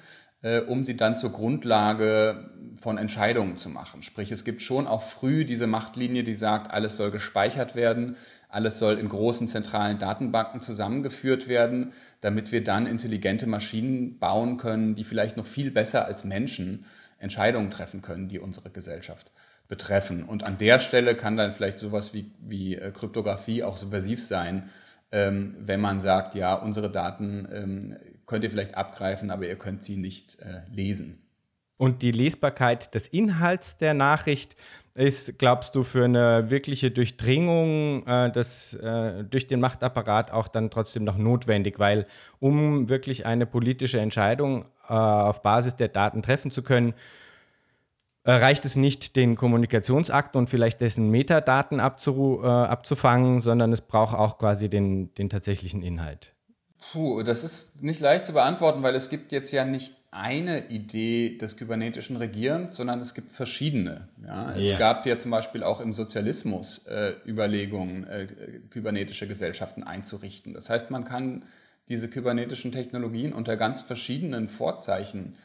äh, 0.42 0.60
um 0.60 0.84
sie 0.84 0.96
dann 0.96 1.16
zur 1.16 1.32
Grundlage 1.32 2.50
von 2.80 2.96
Entscheidungen 2.96 3.56
zu 3.56 3.68
machen. 3.68 4.02
Sprich, 4.02 4.30
es 4.30 4.44
gibt 4.44 4.60
schon 4.60 4.86
auch 4.86 5.02
früh 5.02 5.44
diese 5.44 5.66
Machtlinie, 5.66 6.22
die 6.22 6.36
sagt, 6.36 6.70
alles 6.70 6.96
soll 6.96 7.10
gespeichert 7.10 7.74
werden, 7.74 8.16
alles 8.48 8.78
soll 8.78 8.98
in 8.98 9.08
großen 9.08 9.48
zentralen 9.48 9.98
Datenbanken 9.98 10.60
zusammengeführt 10.60 11.48
werden, 11.48 11.92
damit 12.20 12.52
wir 12.52 12.62
dann 12.62 12.86
intelligente 12.86 13.46
Maschinen 13.46 14.18
bauen 14.18 14.58
können, 14.58 14.94
die 14.94 15.04
vielleicht 15.04 15.36
noch 15.36 15.46
viel 15.46 15.70
besser 15.70 16.06
als 16.06 16.24
Menschen 16.24 16.84
Entscheidungen 17.18 17.70
treffen 17.70 18.00
können, 18.00 18.28
die 18.28 18.38
unsere 18.38 18.70
Gesellschaft 18.70 19.32
betreffen. 19.66 20.22
Und 20.22 20.44
an 20.44 20.56
der 20.56 20.78
Stelle 20.78 21.14
kann 21.14 21.36
dann 21.36 21.52
vielleicht 21.52 21.78
sowas 21.78 22.14
wie, 22.14 22.30
wie 22.40 22.76
äh, 22.76 22.90
Kryptographie 22.90 23.62
auch 23.64 23.76
subversiv 23.76 24.24
sein, 24.24 24.70
ähm, 25.10 25.56
wenn 25.58 25.80
man 25.80 26.00
sagt, 26.00 26.34
ja, 26.34 26.54
unsere 26.54 26.90
Daten 26.90 27.48
ähm, 27.52 27.96
könnt 28.28 28.44
ihr 28.44 28.50
vielleicht 28.50 28.76
abgreifen, 28.76 29.32
aber 29.32 29.48
ihr 29.48 29.56
könnt 29.56 29.82
sie 29.82 29.96
nicht 29.96 30.38
äh, 30.40 30.60
lesen. 30.70 31.24
Und 31.78 32.02
die 32.02 32.10
Lesbarkeit 32.10 32.94
des 32.94 33.08
Inhalts 33.08 33.78
der 33.78 33.94
Nachricht 33.94 34.56
ist, 34.94 35.38
glaubst 35.38 35.76
du, 35.76 35.84
für 35.84 36.04
eine 36.04 36.50
wirkliche 36.50 36.90
Durchdringung 36.90 38.04
äh, 38.06 38.30
des, 38.32 38.74
äh, 38.74 39.24
durch 39.24 39.46
den 39.46 39.60
Machtapparat 39.60 40.32
auch 40.32 40.48
dann 40.48 40.70
trotzdem 40.70 41.04
noch 41.04 41.16
notwendig, 41.16 41.78
weil 41.78 42.06
um 42.40 42.88
wirklich 42.88 43.24
eine 43.24 43.46
politische 43.46 44.00
Entscheidung 44.00 44.64
äh, 44.88 44.92
auf 44.92 45.42
Basis 45.42 45.76
der 45.76 45.88
Daten 45.88 46.20
treffen 46.20 46.50
zu 46.50 46.62
können, 46.62 46.94
äh, 48.24 48.32
reicht 48.32 48.64
es 48.64 48.74
nicht, 48.74 49.14
den 49.14 49.36
Kommunikationsakt 49.36 50.34
und 50.34 50.50
vielleicht 50.50 50.80
dessen 50.80 51.10
Metadaten 51.10 51.78
äh, 51.78 51.82
abzufangen, 51.82 53.38
sondern 53.38 53.72
es 53.72 53.82
braucht 53.82 54.16
auch 54.16 54.36
quasi 54.36 54.68
den, 54.68 55.14
den 55.14 55.30
tatsächlichen 55.30 55.82
Inhalt. 55.82 56.34
Puh, 56.80 57.22
das 57.22 57.44
ist 57.44 57.82
nicht 57.82 58.00
leicht 58.00 58.26
zu 58.26 58.32
beantworten, 58.32 58.82
weil 58.82 58.94
es 58.94 59.10
gibt 59.10 59.32
jetzt 59.32 59.52
ja 59.52 59.64
nicht 59.64 59.94
eine 60.10 60.68
Idee 60.68 61.36
des 61.36 61.56
kybernetischen 61.56 62.16
Regierens, 62.16 62.76
sondern 62.76 63.00
es 63.00 63.14
gibt 63.14 63.30
verschiedene. 63.30 64.08
Ja, 64.26 64.54
es 64.54 64.68
yeah. 64.68 64.78
gab 64.78 65.04
ja 65.04 65.18
zum 65.18 65.30
Beispiel 65.30 65.62
auch 65.62 65.80
im 65.80 65.92
Sozialismus 65.92 66.86
äh, 66.86 67.12
Überlegungen, 67.26 68.06
äh, 68.06 68.26
kybernetische 68.70 69.28
Gesellschaften 69.28 69.82
einzurichten. 69.82 70.54
Das 70.54 70.70
heißt, 70.70 70.90
man 70.90 71.04
kann 71.04 71.42
diese 71.88 72.08
kybernetischen 72.08 72.72
Technologien 72.72 73.32
unter 73.32 73.56
ganz 73.56 73.82
verschiedenen 73.82 74.48
Vorzeichen 74.48 75.36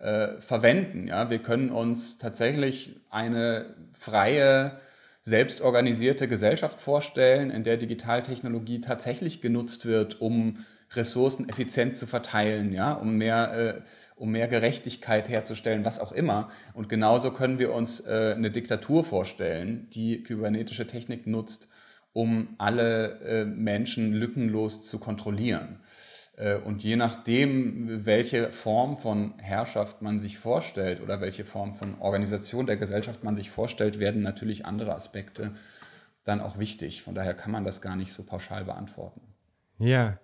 äh, 0.00 0.40
verwenden. 0.40 1.06
Ja, 1.06 1.30
wir 1.30 1.38
können 1.38 1.70
uns 1.70 2.18
tatsächlich 2.18 2.96
eine 3.10 3.74
freie, 3.92 4.80
selbstorganisierte 5.22 6.26
Gesellschaft 6.26 6.78
vorstellen, 6.78 7.50
in 7.50 7.62
der 7.62 7.76
Digitaltechnologie 7.76 8.80
tatsächlich 8.80 9.42
genutzt 9.42 9.86
wird, 9.86 10.20
um 10.20 10.58
Ressourcen 10.92 11.48
effizient 11.48 11.96
zu 11.96 12.06
verteilen, 12.06 12.72
ja, 12.72 12.92
um 12.94 13.16
mehr, 13.16 13.52
äh, 13.52 13.80
um 14.16 14.30
mehr 14.30 14.48
Gerechtigkeit 14.48 15.28
herzustellen, 15.28 15.84
was 15.84 16.00
auch 16.00 16.12
immer. 16.12 16.48
Und 16.74 16.88
genauso 16.88 17.30
können 17.30 17.58
wir 17.58 17.72
uns 17.74 18.00
äh, 18.00 18.34
eine 18.36 18.50
Diktatur 18.50 19.04
vorstellen, 19.04 19.88
die 19.90 20.22
kybernetische 20.22 20.86
Technik 20.86 21.26
nutzt, 21.26 21.68
um 22.12 22.54
alle 22.58 23.20
äh, 23.20 23.44
Menschen 23.44 24.14
lückenlos 24.14 24.82
zu 24.82 24.98
kontrollieren. 24.98 25.80
Äh, 26.36 26.56
und 26.56 26.82
je 26.82 26.96
nachdem, 26.96 28.06
welche 28.06 28.50
Form 28.50 28.96
von 28.96 29.38
Herrschaft 29.38 30.02
man 30.02 30.20
sich 30.20 30.38
vorstellt 30.38 31.00
oder 31.02 31.20
welche 31.20 31.44
Form 31.44 31.74
von 31.74 32.00
Organisation 32.00 32.66
der 32.66 32.76
Gesellschaft 32.76 33.24
man 33.24 33.36
sich 33.36 33.50
vorstellt, 33.50 33.98
werden 33.98 34.22
natürlich 34.22 34.64
andere 34.64 34.94
Aspekte 34.94 35.52
dann 36.24 36.40
auch 36.40 36.58
wichtig. 36.58 37.02
Von 37.02 37.14
daher 37.14 37.34
kann 37.34 37.50
man 37.50 37.64
das 37.64 37.80
gar 37.80 37.96
nicht 37.96 38.12
so 38.12 38.22
pauschal 38.22 38.64
beantworten. 38.64 39.20
Ja, 39.78 40.18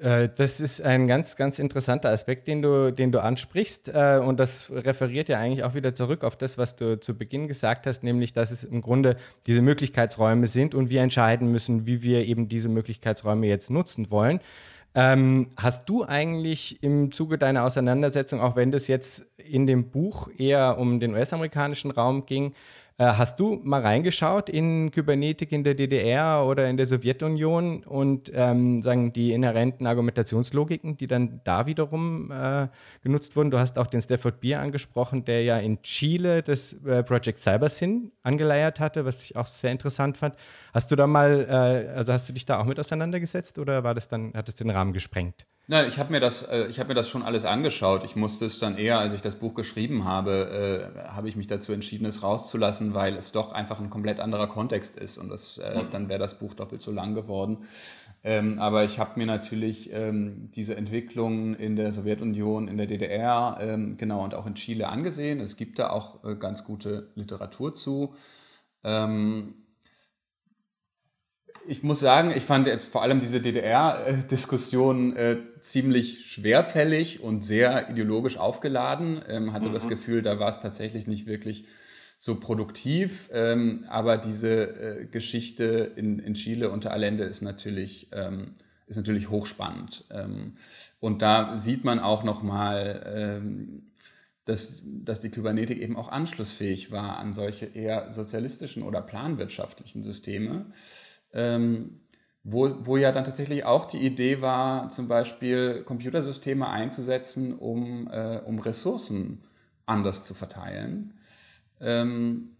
das 0.00 0.60
ist 0.60 0.82
ein 0.82 1.06
ganz, 1.06 1.36
ganz 1.36 1.58
interessanter 1.58 2.10
Aspekt, 2.10 2.48
den 2.48 2.62
du, 2.62 2.92
den 2.92 3.12
du 3.12 3.22
ansprichst. 3.22 3.88
Äh, 3.88 4.20
und 4.24 4.40
das 4.40 4.70
referiert 4.70 5.28
ja 5.28 5.38
eigentlich 5.38 5.62
auch 5.62 5.74
wieder 5.74 5.94
zurück 5.94 6.24
auf 6.24 6.36
das, 6.36 6.58
was 6.58 6.76
du 6.76 6.98
zu 6.98 7.16
Beginn 7.16 7.48
gesagt 7.48 7.86
hast, 7.86 8.02
nämlich, 8.02 8.32
dass 8.32 8.50
es 8.50 8.64
im 8.64 8.82
Grunde 8.82 9.16
diese 9.46 9.62
Möglichkeitsräume 9.62 10.46
sind 10.46 10.74
und 10.74 10.90
wir 10.90 11.00
entscheiden 11.00 11.50
müssen, 11.50 11.86
wie 11.86 12.02
wir 12.02 12.26
eben 12.26 12.48
diese 12.48 12.68
Möglichkeitsräume 12.68 13.46
jetzt 13.46 13.70
nutzen 13.70 14.10
wollen. 14.10 14.40
Ähm, 14.96 15.48
hast 15.56 15.88
du 15.88 16.04
eigentlich 16.04 16.82
im 16.82 17.10
Zuge 17.10 17.36
deiner 17.36 17.64
Auseinandersetzung, 17.64 18.40
auch 18.40 18.54
wenn 18.54 18.70
das 18.70 18.86
jetzt 18.86 19.26
in 19.36 19.66
dem 19.66 19.90
Buch 19.90 20.28
eher 20.38 20.78
um 20.78 21.00
den 21.00 21.14
US-amerikanischen 21.14 21.90
Raum 21.90 22.26
ging, 22.26 22.52
äh, 22.52 22.54
hast 22.98 23.40
du 23.40 23.60
mal 23.64 23.80
reingeschaut 23.80 24.48
in 24.48 24.92
Kybernetik 24.92 25.50
in 25.50 25.64
der 25.64 25.74
DDR 25.74 26.46
oder 26.46 26.68
in 26.68 26.76
der 26.76 26.86
Sowjetunion 26.86 27.82
und 27.82 28.30
ähm, 28.34 28.82
sagen 28.82 29.12
die 29.12 29.32
inhärenten 29.32 29.86
Argumentationslogiken, 29.86 30.96
die 30.96 31.08
dann 31.08 31.40
da 31.42 31.66
wiederum 31.66 32.30
äh, 32.30 32.68
genutzt 33.02 33.34
wurden? 33.34 33.50
Du 33.50 33.58
hast 33.58 33.78
auch 33.78 33.88
den 33.88 34.00
Stafford 34.00 34.40
Beer 34.40 34.60
angesprochen, 34.60 35.24
der 35.24 35.42
ja 35.42 35.58
in 35.58 35.82
Chile 35.82 36.42
das 36.42 36.74
äh, 36.84 37.02
Project 37.02 37.40
CyberSyn 37.40 38.12
angeleiert 38.22 38.78
hatte, 38.78 39.04
was 39.04 39.24
ich 39.24 39.36
auch 39.36 39.46
sehr 39.46 39.72
interessant 39.72 40.16
fand. 40.16 40.36
Hast 40.72 40.90
du 40.92 40.96
da 40.96 41.08
mal, 41.08 41.46
äh, 41.48 41.96
also 41.96 42.12
hast 42.12 42.28
du 42.28 42.32
dich 42.32 42.46
da 42.46 42.60
auch 42.60 42.64
mit 42.64 42.78
auseinandergesetzt 42.78 43.58
oder 43.58 43.82
war 43.82 43.94
das 43.94 44.06
dann, 44.06 44.34
hat 44.34 44.48
es 44.48 44.54
den 44.54 44.70
Rahmen 44.70 44.92
gesprengt? 44.92 45.46
Nein, 45.66 45.86
ich 45.88 45.98
habe 45.98 46.12
mir 46.12 46.20
das, 46.20 46.42
äh, 46.42 46.66
ich 46.66 46.78
habe 46.78 46.88
mir 46.88 46.94
das 46.94 47.08
schon 47.08 47.22
alles 47.22 47.46
angeschaut. 47.46 48.04
Ich 48.04 48.16
musste 48.16 48.44
es 48.44 48.58
dann 48.58 48.76
eher, 48.76 48.98
als 48.98 49.14
ich 49.14 49.22
das 49.22 49.36
Buch 49.36 49.54
geschrieben 49.54 50.04
habe, 50.04 50.92
äh, 50.94 51.08
habe 51.08 51.30
ich 51.30 51.36
mich 51.36 51.46
dazu 51.46 51.72
entschieden, 51.72 52.04
es 52.04 52.22
rauszulassen, 52.22 52.92
weil 52.92 53.16
es 53.16 53.32
doch 53.32 53.52
einfach 53.52 53.80
ein 53.80 53.88
komplett 53.88 54.20
anderer 54.20 54.46
Kontext 54.46 54.96
ist 54.96 55.16
und 55.16 55.30
das, 55.30 55.56
äh, 55.56 55.82
mhm. 55.82 55.90
dann 55.90 56.08
wäre 56.10 56.18
das 56.18 56.38
Buch 56.38 56.52
doppelt 56.52 56.82
so 56.82 56.92
lang 56.92 57.14
geworden. 57.14 57.64
Ähm, 58.22 58.58
aber 58.58 58.84
ich 58.84 58.98
habe 58.98 59.18
mir 59.18 59.26
natürlich 59.26 59.90
ähm, 59.90 60.50
diese 60.54 60.76
Entwicklung 60.76 61.54
in 61.56 61.76
der 61.76 61.94
Sowjetunion, 61.94 62.68
in 62.68 62.76
der 62.76 62.86
DDR, 62.86 63.56
ähm, 63.60 63.96
genau 63.96 64.22
und 64.22 64.34
auch 64.34 64.46
in 64.46 64.56
Chile 64.56 64.88
angesehen. 64.88 65.40
Es 65.40 65.56
gibt 65.56 65.78
da 65.78 65.90
auch 65.90 66.24
äh, 66.24 66.34
ganz 66.34 66.64
gute 66.64 67.10
Literatur 67.14 67.72
zu. 67.72 68.14
Ähm, 68.82 69.63
ich 71.66 71.82
muss 71.82 72.00
sagen, 72.00 72.32
ich 72.34 72.42
fand 72.42 72.66
jetzt 72.66 72.90
vor 72.90 73.02
allem 73.02 73.20
diese 73.20 73.40
DDR-Diskussion 73.40 75.16
äh, 75.16 75.38
ziemlich 75.60 76.26
schwerfällig 76.26 77.20
und 77.20 77.44
sehr 77.44 77.90
ideologisch 77.90 78.36
aufgeladen. 78.36 79.22
Ähm, 79.28 79.52
hatte 79.52 79.68
mhm. 79.68 79.74
das 79.74 79.88
Gefühl, 79.88 80.22
da 80.22 80.38
war 80.38 80.48
es 80.48 80.60
tatsächlich 80.60 81.06
nicht 81.06 81.26
wirklich 81.26 81.64
so 82.18 82.36
produktiv. 82.36 83.30
Ähm, 83.32 83.84
aber 83.88 84.18
diese 84.18 84.62
äh, 84.62 85.06
Geschichte 85.06 85.92
in, 85.96 86.18
in 86.18 86.34
Chile 86.34 86.70
unter 86.70 86.92
Allende 86.92 87.24
ist 87.24 87.42
natürlich, 87.42 88.08
ähm, 88.12 88.54
ist 88.86 88.96
natürlich 88.96 89.30
hochspannend. 89.30 90.04
Ähm, 90.10 90.56
und 91.00 91.22
da 91.22 91.58
sieht 91.58 91.84
man 91.84 91.98
auch 91.98 92.24
nochmal, 92.24 93.40
ähm, 93.42 93.86
dass, 94.44 94.82
dass 94.84 95.20
die 95.20 95.30
Kybernetik 95.30 95.78
eben 95.80 95.96
auch 95.96 96.08
anschlussfähig 96.08 96.90
war 96.90 97.18
an 97.18 97.32
solche 97.32 97.66
eher 97.66 98.12
sozialistischen 98.12 98.82
oder 98.82 99.00
planwirtschaftlichen 99.00 100.02
Systeme 100.02 100.66
ähm, 101.34 102.00
wo, 102.42 102.74
wo 102.80 102.96
ja 102.96 103.10
dann 103.10 103.24
tatsächlich 103.24 103.64
auch 103.64 103.86
die 103.86 103.98
Idee 103.98 104.40
war, 104.42 104.90
zum 104.90 105.08
Beispiel 105.08 105.82
Computersysteme 105.84 106.68
einzusetzen, 106.68 107.54
um, 107.54 108.08
äh, 108.10 108.40
um 108.44 108.58
Ressourcen 108.58 109.42
anders 109.86 110.24
zu 110.24 110.34
verteilen. 110.34 111.14
Ähm, 111.80 112.50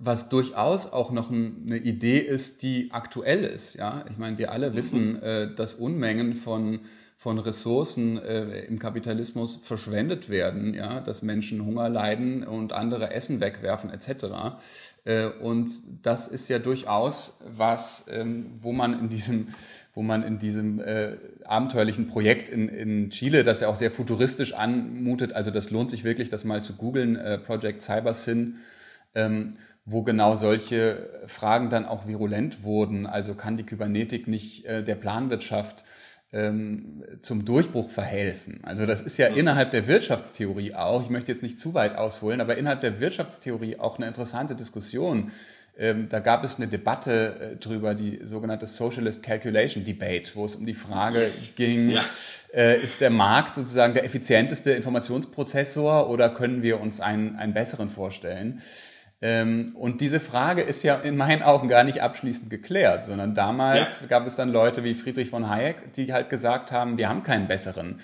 was 0.00 0.28
durchaus 0.28 0.92
auch 0.92 1.10
noch 1.10 1.30
ein, 1.30 1.64
eine 1.66 1.78
Idee 1.78 2.18
ist, 2.18 2.62
die 2.62 2.92
aktuell 2.92 3.42
ist. 3.42 3.74
Ja, 3.74 4.04
ich 4.08 4.16
meine, 4.16 4.38
wir 4.38 4.52
alle 4.52 4.74
wissen, 4.74 5.20
äh, 5.20 5.52
dass 5.52 5.74
Unmengen 5.74 6.36
von 6.36 6.80
von 7.20 7.40
Ressourcen 7.40 8.16
äh, 8.16 8.60
im 8.66 8.78
Kapitalismus 8.78 9.56
verschwendet 9.60 10.28
werden, 10.28 10.72
ja, 10.72 11.00
dass 11.00 11.22
Menschen 11.22 11.66
Hunger 11.66 11.88
leiden 11.88 12.44
und 12.44 12.72
andere 12.72 13.10
Essen 13.10 13.40
wegwerfen 13.40 13.90
etc. 13.90 14.56
Äh, 15.08 15.28
und 15.40 15.70
das 16.02 16.28
ist 16.28 16.48
ja 16.48 16.58
durchaus 16.58 17.40
was, 17.56 18.06
ähm, 18.12 18.52
wo 18.58 18.72
man 18.72 18.98
in 18.98 19.08
diesem 19.08 19.48
wo 19.94 20.02
man 20.02 20.22
in 20.22 20.38
diesem 20.38 20.78
äh, 20.78 21.16
abenteuerlichen 21.44 22.06
Projekt 22.06 22.48
in, 22.48 22.68
in 22.68 23.10
Chile, 23.10 23.42
das 23.42 23.62
ja 23.62 23.66
auch 23.66 23.74
sehr 23.74 23.90
futuristisch 23.90 24.52
anmutet, 24.52 25.32
also 25.32 25.50
das 25.50 25.70
lohnt 25.70 25.90
sich 25.90 26.04
wirklich, 26.04 26.28
das 26.28 26.44
mal 26.44 26.62
zu 26.62 26.74
googeln, 26.74 27.16
äh, 27.16 27.36
Project 27.36 27.82
CyberSyn, 27.82 28.58
ähm, 29.16 29.56
wo 29.84 30.04
genau 30.04 30.36
solche 30.36 31.24
Fragen 31.26 31.68
dann 31.68 31.84
auch 31.84 32.06
virulent 32.06 32.62
wurden. 32.62 33.06
Also 33.06 33.34
kann 33.34 33.56
die 33.56 33.64
Kybernetik 33.64 34.28
nicht 34.28 34.66
der 34.66 34.94
Planwirtschaft 34.94 35.84
ähm, 36.32 37.04
zum 37.22 37.44
Durchbruch 37.44 37.90
verhelfen. 37.90 38.60
Also 38.62 38.84
das 38.84 39.00
ist 39.00 39.16
ja 39.16 39.28
innerhalb 39.28 39.70
der 39.70 39.86
Wirtschaftstheorie 39.86 40.74
auch, 40.74 41.02
ich 41.02 41.10
möchte 41.10 41.32
jetzt 41.32 41.42
nicht 41.42 41.58
zu 41.58 41.74
weit 41.74 41.96
ausholen, 41.96 42.40
aber 42.40 42.56
innerhalb 42.58 42.82
der 42.82 43.00
Wirtschaftstheorie 43.00 43.78
auch 43.78 43.98
eine 43.98 44.06
interessante 44.06 44.54
Diskussion. 44.54 45.32
Ähm, 45.80 46.08
da 46.08 46.18
gab 46.18 46.42
es 46.44 46.56
eine 46.56 46.66
Debatte 46.66 47.52
äh, 47.54 47.56
drüber, 47.56 47.94
die 47.94 48.18
sogenannte 48.24 48.66
Socialist 48.66 49.22
Calculation 49.22 49.84
Debate, 49.84 50.34
wo 50.34 50.44
es 50.44 50.56
um 50.56 50.66
die 50.66 50.74
Frage 50.74 51.20
yes. 51.20 51.54
ging, 51.54 51.90
ja. 51.90 52.04
äh, 52.52 52.82
ist 52.82 53.00
der 53.00 53.10
Markt 53.10 53.54
sozusagen 53.54 53.94
der 53.94 54.04
effizienteste 54.04 54.72
Informationsprozessor 54.72 56.10
oder 56.10 56.30
können 56.30 56.62
wir 56.62 56.80
uns 56.80 57.00
einen, 57.00 57.36
einen 57.36 57.54
besseren 57.54 57.88
vorstellen? 57.88 58.60
Ähm, 59.20 59.74
und 59.74 60.00
diese 60.00 60.20
Frage 60.20 60.62
ist 60.62 60.84
ja 60.84 60.94
in 60.96 61.16
meinen 61.16 61.42
Augen 61.42 61.68
gar 61.68 61.82
nicht 61.82 62.02
abschließend 62.02 62.50
geklärt, 62.50 63.06
sondern 63.06 63.34
damals 63.34 64.00
ja. 64.00 64.06
gab 64.06 64.26
es 64.26 64.36
dann 64.36 64.50
Leute 64.50 64.84
wie 64.84 64.94
Friedrich 64.94 65.30
von 65.30 65.48
Hayek, 65.48 65.92
die 65.94 66.12
halt 66.12 66.28
gesagt 66.28 66.70
haben, 66.70 66.98
wir 66.98 67.08
haben 67.08 67.24
keinen 67.24 67.48
besseren 67.48 68.00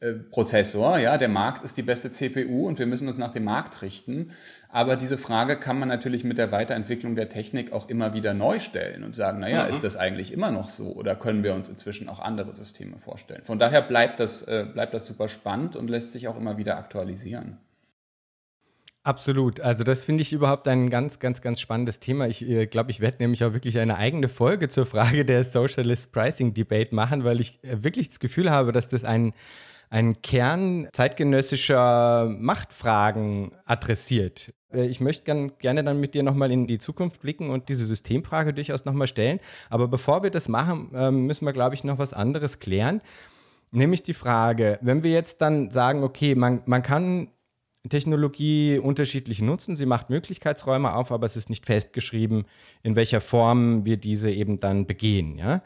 äh, 0.00 0.12
Prozessor, 0.12 0.98
ja, 0.98 1.16
der 1.18 1.28
Markt 1.28 1.64
ist 1.64 1.76
die 1.76 1.82
beste 1.82 2.10
CPU 2.10 2.66
und 2.66 2.78
wir 2.78 2.86
müssen 2.86 3.08
uns 3.08 3.16
nach 3.16 3.32
dem 3.32 3.44
Markt 3.44 3.80
richten. 3.80 4.32
Aber 4.68 4.96
diese 4.96 5.16
Frage 5.16 5.58
kann 5.58 5.78
man 5.78 5.88
natürlich 5.88 6.24
mit 6.24 6.36
der 6.36 6.52
Weiterentwicklung 6.52 7.14
der 7.14 7.28
Technik 7.28 7.72
auch 7.72 7.88
immer 7.88 8.12
wieder 8.12 8.34
neu 8.34 8.58
stellen 8.58 9.04
und 9.04 9.14
sagen, 9.14 9.38
naja, 9.38 9.64
mhm. 9.64 9.70
ist 9.70 9.84
das 9.84 9.96
eigentlich 9.96 10.32
immer 10.32 10.50
noch 10.50 10.68
so 10.68 10.92
oder 10.92 11.14
können 11.14 11.44
wir 11.44 11.54
uns 11.54 11.68
inzwischen 11.68 12.08
auch 12.08 12.20
andere 12.20 12.54
Systeme 12.54 12.98
vorstellen? 12.98 13.44
Von 13.44 13.58
daher 13.58 13.80
bleibt 13.82 14.20
das, 14.20 14.42
äh, 14.42 14.66
bleibt 14.70 14.92
das 14.92 15.06
super 15.06 15.28
spannend 15.28 15.76
und 15.76 15.88
lässt 15.88 16.12
sich 16.12 16.28
auch 16.28 16.36
immer 16.36 16.58
wieder 16.58 16.76
aktualisieren. 16.76 17.56
Absolut. 19.06 19.60
Also 19.60 19.84
das 19.84 20.04
finde 20.04 20.22
ich 20.22 20.32
überhaupt 20.32 20.66
ein 20.66 20.90
ganz, 20.90 21.20
ganz, 21.20 21.40
ganz 21.40 21.60
spannendes 21.60 22.00
Thema. 22.00 22.26
Ich 22.26 22.44
äh, 22.44 22.66
glaube, 22.66 22.90
ich 22.90 22.98
werde 22.98 23.18
nämlich 23.20 23.44
auch 23.44 23.52
wirklich 23.52 23.78
eine 23.78 23.98
eigene 23.98 24.28
Folge 24.28 24.68
zur 24.68 24.84
Frage 24.84 25.24
der 25.24 25.44
Socialist 25.44 26.12
Pricing 26.12 26.54
Debate 26.54 26.92
machen, 26.92 27.22
weil 27.22 27.40
ich 27.40 27.62
äh, 27.62 27.84
wirklich 27.84 28.08
das 28.08 28.18
Gefühl 28.18 28.50
habe, 28.50 28.72
dass 28.72 28.88
das 28.88 29.04
ein, 29.04 29.32
ein 29.90 30.22
Kern 30.22 30.88
zeitgenössischer 30.90 32.34
Machtfragen 32.36 33.52
adressiert. 33.64 34.52
Äh, 34.72 34.86
ich 34.86 34.98
möchte 35.00 35.22
gern, 35.22 35.52
gerne 35.58 35.84
dann 35.84 36.00
mit 36.00 36.14
dir 36.14 36.24
nochmal 36.24 36.50
in 36.50 36.66
die 36.66 36.78
Zukunft 36.78 37.20
blicken 37.20 37.50
und 37.50 37.68
diese 37.68 37.84
Systemfrage 37.84 38.54
durchaus 38.54 38.86
nochmal 38.86 39.06
stellen. 39.06 39.38
Aber 39.70 39.86
bevor 39.86 40.24
wir 40.24 40.30
das 40.30 40.48
machen, 40.48 40.90
ähm, 40.96 41.26
müssen 41.26 41.46
wir, 41.46 41.52
glaube 41.52 41.76
ich, 41.76 41.84
noch 41.84 41.98
was 41.98 42.12
anderes 42.12 42.58
klären. 42.58 43.00
Nämlich 43.70 44.02
die 44.02 44.14
Frage, 44.14 44.80
wenn 44.82 45.04
wir 45.04 45.12
jetzt 45.12 45.40
dann 45.42 45.70
sagen, 45.70 46.02
okay, 46.02 46.34
man, 46.34 46.62
man 46.66 46.82
kann 46.82 47.28
Technologie 47.88 48.78
unterschiedlich 48.78 49.42
nutzen. 49.42 49.76
Sie 49.76 49.86
macht 49.86 50.10
Möglichkeitsräume 50.10 50.94
auf, 50.94 51.12
aber 51.12 51.26
es 51.26 51.36
ist 51.36 51.50
nicht 51.50 51.66
festgeschrieben, 51.66 52.44
in 52.82 52.96
welcher 52.96 53.20
Form 53.20 53.84
wir 53.84 53.96
diese 53.96 54.30
eben 54.30 54.58
dann 54.58 54.86
begehen. 54.86 55.36
Ja? 55.36 55.62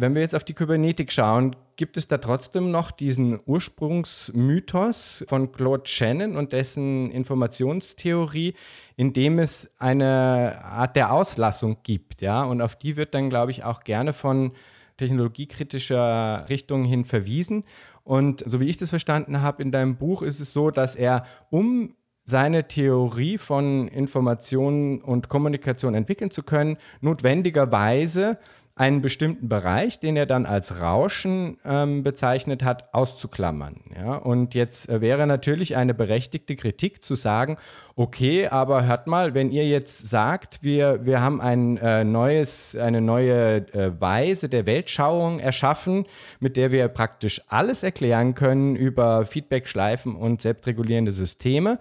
Wenn 0.00 0.14
wir 0.14 0.22
jetzt 0.22 0.36
auf 0.36 0.44
die 0.44 0.54
Kybernetik 0.54 1.10
schauen, 1.10 1.56
gibt 1.74 1.96
es 1.96 2.06
da 2.06 2.18
trotzdem 2.18 2.70
noch 2.70 2.92
diesen 2.92 3.40
Ursprungsmythos 3.46 5.24
von 5.26 5.50
Claude 5.50 5.88
Shannon 5.88 6.36
und 6.36 6.52
dessen 6.52 7.10
Informationstheorie, 7.10 8.54
in 8.96 9.12
dem 9.12 9.40
es 9.40 9.72
eine 9.78 10.62
Art 10.64 10.94
der 10.94 11.12
Auslassung 11.12 11.78
gibt, 11.82 12.22
ja, 12.22 12.44
und 12.44 12.62
auf 12.62 12.76
die 12.76 12.96
wird 12.96 13.12
dann, 13.12 13.28
glaube 13.28 13.50
ich, 13.50 13.64
auch 13.64 13.82
gerne 13.82 14.12
von 14.12 14.52
technologiekritischer 14.98 16.46
Richtung 16.48 16.84
hin 16.84 17.04
verwiesen. 17.04 17.64
Und 18.08 18.42
so 18.46 18.58
wie 18.58 18.70
ich 18.70 18.78
das 18.78 18.88
verstanden 18.88 19.42
habe 19.42 19.62
in 19.62 19.70
deinem 19.70 19.96
Buch, 19.96 20.22
ist 20.22 20.40
es 20.40 20.54
so, 20.54 20.70
dass 20.70 20.96
er 20.96 21.26
um 21.50 21.94
seine 22.24 22.66
Theorie 22.66 23.36
von 23.36 23.86
Information 23.88 25.02
und 25.02 25.28
Kommunikation 25.28 25.94
entwickeln 25.94 26.30
zu 26.30 26.42
können, 26.42 26.78
notwendigerweise 27.02 28.38
einen 28.78 29.00
bestimmten 29.00 29.48
Bereich, 29.48 29.98
den 29.98 30.16
er 30.16 30.26
dann 30.26 30.46
als 30.46 30.80
Rauschen 30.80 31.58
ähm, 31.64 32.04
bezeichnet 32.04 32.62
hat, 32.62 32.94
auszuklammern. 32.94 33.80
Ja? 33.96 34.14
Und 34.14 34.54
jetzt 34.54 34.88
äh, 34.88 35.00
wäre 35.00 35.26
natürlich 35.26 35.76
eine 35.76 35.94
berechtigte 35.94 36.54
Kritik 36.54 37.02
zu 37.02 37.16
sagen, 37.16 37.56
okay, 37.96 38.46
aber 38.46 38.86
hört 38.86 39.08
mal, 39.08 39.34
wenn 39.34 39.50
ihr 39.50 39.66
jetzt 39.66 40.08
sagt, 40.08 40.62
wir, 40.62 41.04
wir 41.04 41.20
haben 41.20 41.40
ein 41.40 41.76
äh, 41.78 42.04
neues, 42.04 42.76
eine 42.76 43.00
neue 43.00 43.66
äh, 43.74 44.00
Weise 44.00 44.48
der 44.48 44.64
Weltschauung 44.66 45.40
erschaffen, 45.40 46.06
mit 46.38 46.56
der 46.56 46.70
wir 46.70 46.86
praktisch 46.86 47.42
alles 47.48 47.82
erklären 47.82 48.34
können 48.34 48.76
über 48.76 49.26
Feedback-Schleifen 49.26 50.14
und 50.14 50.40
selbstregulierende 50.40 51.10
Systeme, 51.10 51.80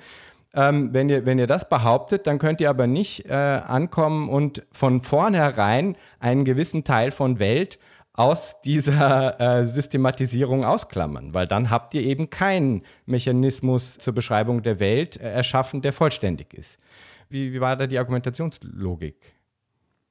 ähm, 0.53 0.93
wenn, 0.93 1.09
ihr, 1.09 1.25
wenn 1.25 1.39
ihr 1.39 1.47
das 1.47 1.69
behauptet, 1.69 2.27
dann 2.27 2.39
könnt 2.39 2.61
ihr 2.61 2.69
aber 2.69 2.87
nicht 2.87 3.25
äh, 3.25 3.33
ankommen 3.33 4.29
und 4.29 4.63
von 4.71 5.01
vornherein 5.01 5.95
einen 6.19 6.45
gewissen 6.45 6.83
Teil 6.83 7.11
von 7.11 7.39
Welt 7.39 7.79
aus 8.13 8.59
dieser 8.61 9.39
äh, 9.39 9.63
Systematisierung 9.63 10.65
ausklammern, 10.65 11.35
weil 11.35 11.47
dann 11.47 11.69
habt 11.69 11.93
ihr 11.93 12.01
eben 12.01 12.31
keinen 12.31 12.81
Mechanismus 13.05 13.99
zur 13.99 14.13
Beschreibung 14.13 14.63
der 14.63 14.79
Welt 14.79 15.17
äh, 15.17 15.31
erschaffen, 15.31 15.83
der 15.83 15.93
vollständig 15.93 16.53
ist. 16.55 16.79
Wie, 17.29 17.53
wie 17.53 17.61
war 17.61 17.75
da 17.75 17.85
die 17.85 17.99
Argumentationslogik? 17.99 19.35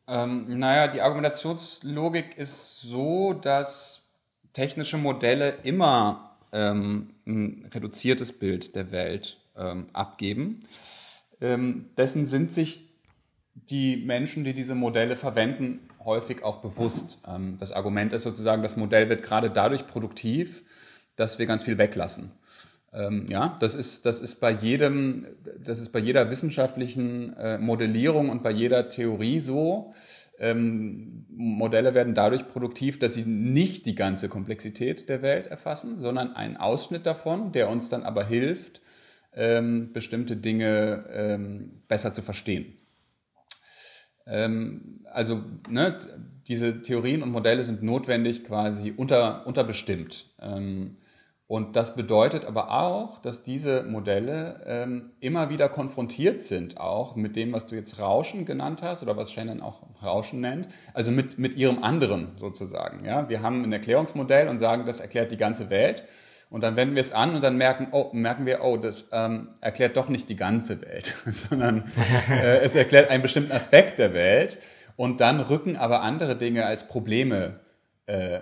Ähm, 0.07 0.59
naja, 0.59 0.87
die 0.87 1.01
Argumentationslogik 1.01 2.39
ist 2.39 2.83
so, 2.83 3.33
dass 3.33 4.07
technische 4.53 4.99
Modelle 4.99 5.57
immer 5.65 6.37
ähm, 6.53 7.11
ein 7.27 7.69
reduziertes 7.75 8.39
Bild 8.39 8.77
der 8.77 8.93
Welt 8.93 9.39
ähm, 9.57 9.87
abgeben. 9.93 10.65
Ähm, 11.41 11.91
dessen 11.97 12.27
sind 12.27 12.53
sich 12.53 12.87
die 13.55 13.97
Menschen, 13.97 14.45
die 14.45 14.55
diese 14.55 14.75
Modelle 14.75 15.17
verwenden, 15.17 15.89
häufig 16.05 16.43
auch 16.43 16.59
bewusst. 16.59 17.23
Ähm, 17.27 17.57
das 17.59 17.73
Argument 17.73 18.13
ist 18.13 18.23
sozusagen, 18.23 18.63
das 18.63 18.77
Modell 18.77 19.09
wird 19.09 19.23
gerade 19.23 19.51
dadurch 19.51 19.87
produktiv, 19.87 20.65
dass 21.17 21.39
wir 21.39 21.47
ganz 21.47 21.63
viel 21.63 21.79
weglassen. 21.79 22.33
Ähm, 22.93 23.27
ja, 23.29 23.57
das 23.61 23.75
ist, 23.75 24.07
das 24.07 24.21
ist 24.21 24.37
bei 24.37 24.51
jedem, 24.51 25.27
das 25.63 25.81
ist 25.81 25.91
bei 25.91 25.99
jeder 25.99 26.31
wissenschaftlichen 26.31 27.37
äh, 27.37 27.59
Modellierung 27.59 28.31
und 28.31 28.43
bei 28.43 28.51
jeder 28.51 28.89
Theorie 28.89 29.41
so. 29.41 29.93
Ähm, 30.39 31.25
Modelle 31.31 31.95
werden 31.95 32.15
dadurch 32.15 32.49
produktiv, 32.49 32.99
dass 32.99 33.15
sie 33.15 33.25
nicht 33.25 33.87
die 33.87 33.95
ganze 33.95 34.29
Komplexität 34.29 35.09
der 35.09 35.23
Welt 35.23 35.47
erfassen, 35.47 35.99
sondern 35.99 36.37
einen 36.37 36.57
Ausschnitt 36.57 37.07
davon, 37.07 37.53
der 37.53 37.71
uns 37.71 37.89
dann 37.89 38.03
aber 38.03 38.25
hilft, 38.25 38.81
ähm, 39.37 39.93
bestimmte 39.93 40.37
Dinge 40.37 41.05
ähm, 41.13 41.83
besser 41.89 42.13
zu 42.13 42.23
verstehen. 42.23 42.77
Ähm, 44.27 45.05
also 45.13 45.43
ne, 45.69 45.99
diese 46.49 46.83
Theorien 46.83 47.23
und 47.23 47.31
Modelle 47.31 47.63
sind 47.65 47.83
notwendig 47.83 48.45
quasi 48.45 48.93
unter, 48.97 49.47
unterbestimmt. 49.47 50.31
Ähm, 50.41 50.97
und 51.49 51.77
das 51.77 51.95
bedeutet 51.95 52.45
aber 52.45 52.73
auch, 52.73 53.21
dass 53.21 53.45
diese 53.45 53.85
Modelle 53.85 54.63
ähm, 54.67 55.13
immer 55.21 55.49
wieder 55.49 55.69
konfrontiert 55.69 56.43
sind, 56.43 56.81
auch 56.81 57.15
mit 57.15 57.37
dem, 57.37 57.53
was 57.53 57.69
du 57.69 57.77
jetzt 57.77 58.01
Rauschen 58.01 58.47
genannt 58.47 58.83
hast 58.83 59.05
oder 59.05 59.17
was 59.17 59.31
Shannon 59.31 59.63
auch 59.63 59.83
Rauschen 60.03 60.41
nennt, 60.41 60.67
also 60.93 61.13
mit, 61.13 61.39
mit 61.39 61.55
ihrem 61.55 61.85
anderen 61.85 62.33
sozusagen. 62.41 63.05
Ja? 63.05 63.29
Wir 63.29 63.43
haben 63.43 63.63
ein 63.63 63.73
Erklärungsmodell 63.73 64.49
und 64.49 64.59
sagen, 64.59 64.87
das 64.87 64.99
erklärt 64.99 65.31
die 65.31 65.37
ganze 65.37 65.71
Welt. 65.71 66.03
Und 66.57 66.63
dann 66.63 66.75
wenden 66.75 66.95
wir 66.95 67.03
es 67.03 67.13
an 67.13 67.35
und 67.35 67.45
dann 67.45 67.59
merken, 67.59 67.89
oh, 67.93 68.09
merken 68.15 68.47
wir, 68.47 68.65
oh, 68.65 68.79
das 68.79 69.09
ähm, 69.13 69.49
erklärt 69.61 69.95
doch 69.95 70.09
nicht 70.09 70.31
die 70.31 70.37
ganze 70.37 70.81
Welt, 70.81 71.15
sondern 71.27 71.85
äh, 72.31 72.61
es 72.61 72.75
erklärt 72.75 73.11
einen 73.11 73.23
bestimmten 73.23 73.53
Aspekt 73.53 73.99
der 73.99 74.15
Welt. 74.15 74.57
Und 74.97 75.21
dann 75.21 75.41
rücken 75.41 75.77
aber 75.77 76.01
andere 76.01 76.35
Dinge 76.35 76.65
als 76.65 76.89
Probleme 76.89 77.61
äh, 78.07 78.41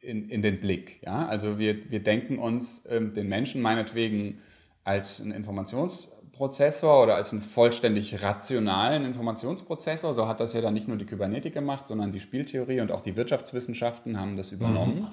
in, 0.00 0.28
in 0.28 0.40
den 0.40 0.60
Blick. 0.60 1.02
Ja? 1.04 1.26
Also 1.26 1.58
wir, 1.58 1.90
wir 1.90 2.00
denken 2.00 2.38
uns 2.38 2.86
ähm, 2.88 3.12
den 3.12 3.28
Menschen 3.28 3.60
meinetwegen 3.60 4.40
als 4.84 5.20
einen 5.20 5.32
Informationsprozessor 5.32 7.02
oder 7.02 7.16
als 7.16 7.32
einen 7.32 7.42
vollständig 7.42 8.22
rationalen 8.22 9.04
Informationsprozessor. 9.04 10.14
So 10.14 10.28
hat 10.28 10.38
das 10.38 10.52
ja 10.52 10.60
dann 10.60 10.74
nicht 10.74 10.86
nur 10.86 10.96
die 10.96 11.06
Kybernetik 11.06 11.54
gemacht, 11.54 11.88
sondern 11.88 12.12
die 12.12 12.20
Spieltheorie 12.20 12.82
und 12.82 12.92
auch 12.92 13.00
die 13.00 13.16
Wirtschaftswissenschaften 13.16 14.20
haben 14.20 14.36
das 14.36 14.52
übernommen. 14.52 15.00
Mhm. 15.00 15.08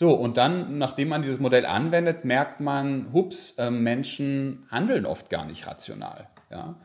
So, 0.00 0.12
und 0.14 0.36
dann, 0.36 0.78
nachdem 0.78 1.08
man 1.08 1.22
dieses 1.22 1.40
Modell 1.40 1.66
anwendet, 1.66 2.24
merkt 2.24 2.60
man, 2.60 3.12
hups, 3.12 3.56
äh, 3.58 3.68
Menschen 3.68 4.64
handeln 4.70 5.04
oft 5.04 5.28
gar 5.28 5.44
nicht 5.44 5.66
rational. 5.66 6.28
Ja? 6.52 6.76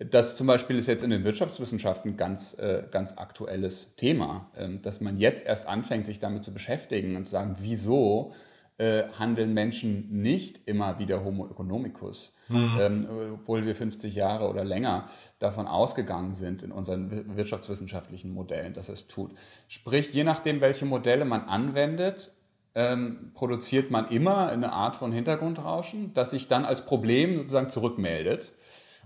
Das 0.00 0.34
zum 0.34 0.48
Beispiel 0.48 0.76
ist 0.76 0.88
jetzt 0.88 1.04
in 1.04 1.10
den 1.10 1.22
Wirtschaftswissenschaften 1.22 2.16
ganz, 2.16 2.58
äh, 2.58 2.82
ganz 2.90 3.18
aktuelles 3.18 3.94
Thema, 3.94 4.50
äh, 4.56 4.80
dass 4.80 5.00
man 5.00 5.16
jetzt 5.16 5.46
erst 5.46 5.68
anfängt, 5.68 6.06
sich 6.06 6.18
damit 6.18 6.42
zu 6.42 6.52
beschäftigen 6.52 7.14
und 7.14 7.26
zu 7.26 7.30
sagen, 7.30 7.54
wieso 7.60 8.32
äh, 8.78 9.04
handeln 9.16 9.54
Menschen 9.54 10.10
nicht 10.10 10.66
immer 10.66 10.98
wie 10.98 11.06
der 11.06 11.24
Homo 11.24 11.46
economicus, 11.46 12.32
mhm. 12.48 12.78
ähm, 12.80 13.08
obwohl 13.34 13.64
wir 13.64 13.76
50 13.76 14.16
Jahre 14.16 14.50
oder 14.50 14.64
länger 14.64 15.06
davon 15.38 15.68
ausgegangen 15.68 16.34
sind 16.34 16.64
in 16.64 16.72
unseren 16.72 17.36
wirtschaftswissenschaftlichen 17.36 18.34
Modellen, 18.34 18.74
dass 18.74 18.88
es 18.88 19.06
tut. 19.06 19.30
Sprich, 19.68 20.12
je 20.12 20.24
nachdem, 20.24 20.60
welche 20.60 20.84
Modelle 20.84 21.24
man 21.24 21.42
anwendet, 21.42 22.32
ähm, 22.76 23.32
produziert 23.32 23.90
man 23.90 24.06
immer 24.08 24.50
eine 24.50 24.70
Art 24.70 24.96
von 24.96 25.10
Hintergrundrauschen, 25.10 26.12
das 26.12 26.30
sich 26.30 26.46
dann 26.46 26.66
als 26.66 26.84
Problem 26.84 27.38
sozusagen 27.38 27.70
zurückmeldet. 27.70 28.52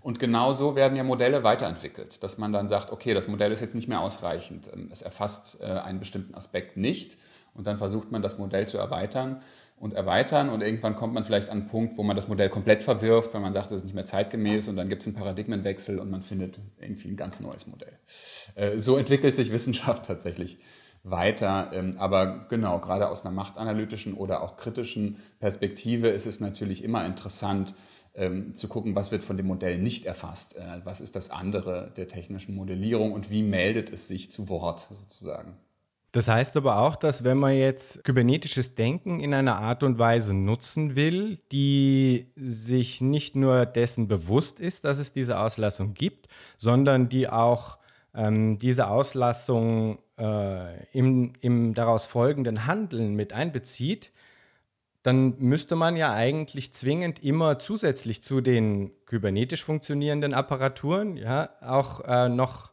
Und 0.03 0.19
genau 0.19 0.55
so 0.55 0.77
werden 0.77 0.97
ja 0.97 1.05
Modelle 1.05 1.45
weiterentwickelt, 1.45 2.23
dass 2.23 2.39
man 2.39 2.53
dann 2.53 2.69
sagt, 2.69 2.91
okay, 2.91 3.13
das 3.13 3.29
Modell 3.29 3.53
ist 3.53 3.61
jetzt 3.61 3.75
nicht 3.75 3.87
mehr 3.87 4.01
ausreichend, 4.01 4.71
ähm, 4.73 4.89
es 4.91 5.03
erfasst 5.03 5.61
äh, 5.61 5.67
einen 5.67 6.01
bestimmten 6.01 6.35
Aspekt 6.35 6.77
nicht 6.77 7.17
und 7.55 7.67
dann 7.67 7.79
versucht 7.79 8.11
man 8.11 8.23
das 8.23 8.39
Modell 8.39 8.67
zu 8.67 8.79
erweitern 8.79 9.41
und 9.79 9.95
erweitern 9.95 10.49
und 10.49 10.63
irgendwann 10.63 10.97
kommt 10.97 11.15
man 11.15 11.25
vielleicht 11.25 11.49
an 11.49 11.59
einen 11.59 11.67
Punkt, 11.67 11.97
wo 11.97 12.03
man 12.03 12.17
das 12.17 12.29
Modell 12.29 12.49
komplett 12.49 12.83
verwirft, 12.83 13.35
weil 13.35 13.41
man 13.41 13.53
sagt, 13.53 13.67
das 13.67 13.79
ist 13.79 13.85
nicht 13.85 13.95
mehr 13.95 14.07
zeitgemäß 14.07 14.69
und 14.69 14.77
dann 14.77 14.89
gibt 14.89 15.03
es 15.03 15.09
einen 15.09 15.17
Paradigmenwechsel 15.17 16.01
und 16.01 16.11
man 16.11 16.23
findet 16.23 16.61
irgendwie 16.81 17.09
ein 17.09 17.17
ganz 17.17 17.39
neues 17.41 17.67
Modell. 17.67 17.93
Äh, 18.57 18.79
so 18.79 18.97
entwickelt 18.97 19.37
sich 19.37 19.53
Wissenschaft 19.53 20.07
tatsächlich 20.07 20.59
weiter. 21.03 21.71
Ähm, 21.73 21.97
aber 21.99 22.47
genau, 22.49 22.79
gerade 22.79 23.09
aus 23.09 23.25
einer 23.25 23.35
machtanalytischen 23.35 24.15
oder 24.15 24.43
auch 24.43 24.57
kritischen 24.57 25.17
Perspektive 25.39 26.09
ist 26.09 26.27
es 26.27 26.41
natürlich 26.41 26.85
immer 26.85 27.05
interessant, 27.07 27.75
ähm, 28.15 28.55
zu 28.55 28.69
gucken, 28.69 28.95
was 28.95 29.13
wird 29.13 29.23
von 29.23 29.37
dem 29.37 29.47
Modell 29.47 29.79
nicht 29.79 30.05
erfasst, 30.05 30.57
äh, 30.57 30.81
was 30.85 31.01
ist 31.01 31.17
das 31.17 31.31
andere 31.31 31.93
der 31.97 32.09
technischen 32.09 32.55
Modellierung 32.55 33.13
und 33.13 33.31
wie 33.31 33.43
meldet 33.43 33.91
es 33.91 34.09
sich 34.09 34.31
zu 34.31 34.49
Wort 34.49 34.89
sozusagen. 34.91 35.57
Das 36.13 36.27
heißt 36.27 36.57
aber 36.57 36.81
auch, 36.81 36.97
dass 36.97 37.23
wenn 37.23 37.39
man 37.39 37.55
jetzt 37.55 38.03
kybernetisches 38.03 38.75
Denken 38.75 39.21
in 39.21 39.33
einer 39.33 39.59
Art 39.61 39.85
und 39.85 40.01
Weise 40.01 40.35
nutzen 40.35 40.97
will, 40.97 41.39
die 41.53 42.27
sich 42.35 43.01
nicht 43.01 43.37
nur 43.37 43.65
dessen 43.65 44.09
bewusst 44.09 44.59
ist, 44.59 44.85
dass 44.85 44.99
es 44.99 45.13
diese 45.13 45.39
Auslassung 45.39 45.95
gibt, 45.95 46.27
sondern 46.59 47.09
die 47.09 47.29
auch 47.29 47.79
ähm, 48.15 48.59
diese 48.59 48.89
Auslassung 48.89 49.99
äh, 50.19 50.87
im, 50.93 51.33
im 51.41 51.75
daraus 51.75 52.07
folgenden 52.07 52.67
Handeln 52.67 53.15
mit 53.15 53.33
einbezieht, 53.33 54.11
dann 55.03 55.39
müsste 55.39 55.77
man 55.77 55.97
ja 55.97 56.13
eigentlich 56.13 56.75
zwingend 56.75 57.25
immer 57.25 57.59
zusätzlich 57.59 58.23
zu 58.23 58.41
den 58.41 58.91
kybernetisch 59.07 59.65
funktionierenden 59.65 60.35
Apparaturen 60.35 61.17
ja 61.17 61.51
auch 61.63 62.05
äh, 62.05 62.29
noch 62.29 62.71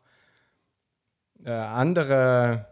äh, 1.45 1.51
andere, 1.51 2.67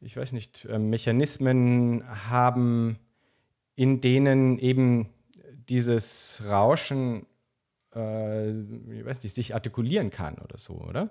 ich 0.00 0.16
weiß 0.16 0.32
nicht, 0.32 0.66
äh, 0.66 0.78
Mechanismen 0.78 2.04
haben, 2.28 2.98
in 3.74 4.02
denen 4.02 4.58
eben 4.58 5.08
dieses 5.68 6.42
Rauschen, 6.46 7.24
äh, 7.94 8.50
ich 8.50 9.04
weiß 9.04 9.22
nicht, 9.22 9.34
sich 9.34 9.54
artikulieren 9.54 10.10
kann 10.10 10.36
oder 10.38 10.58
so, 10.58 10.74
oder? 10.74 11.10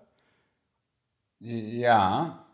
Ja, 1.45 2.45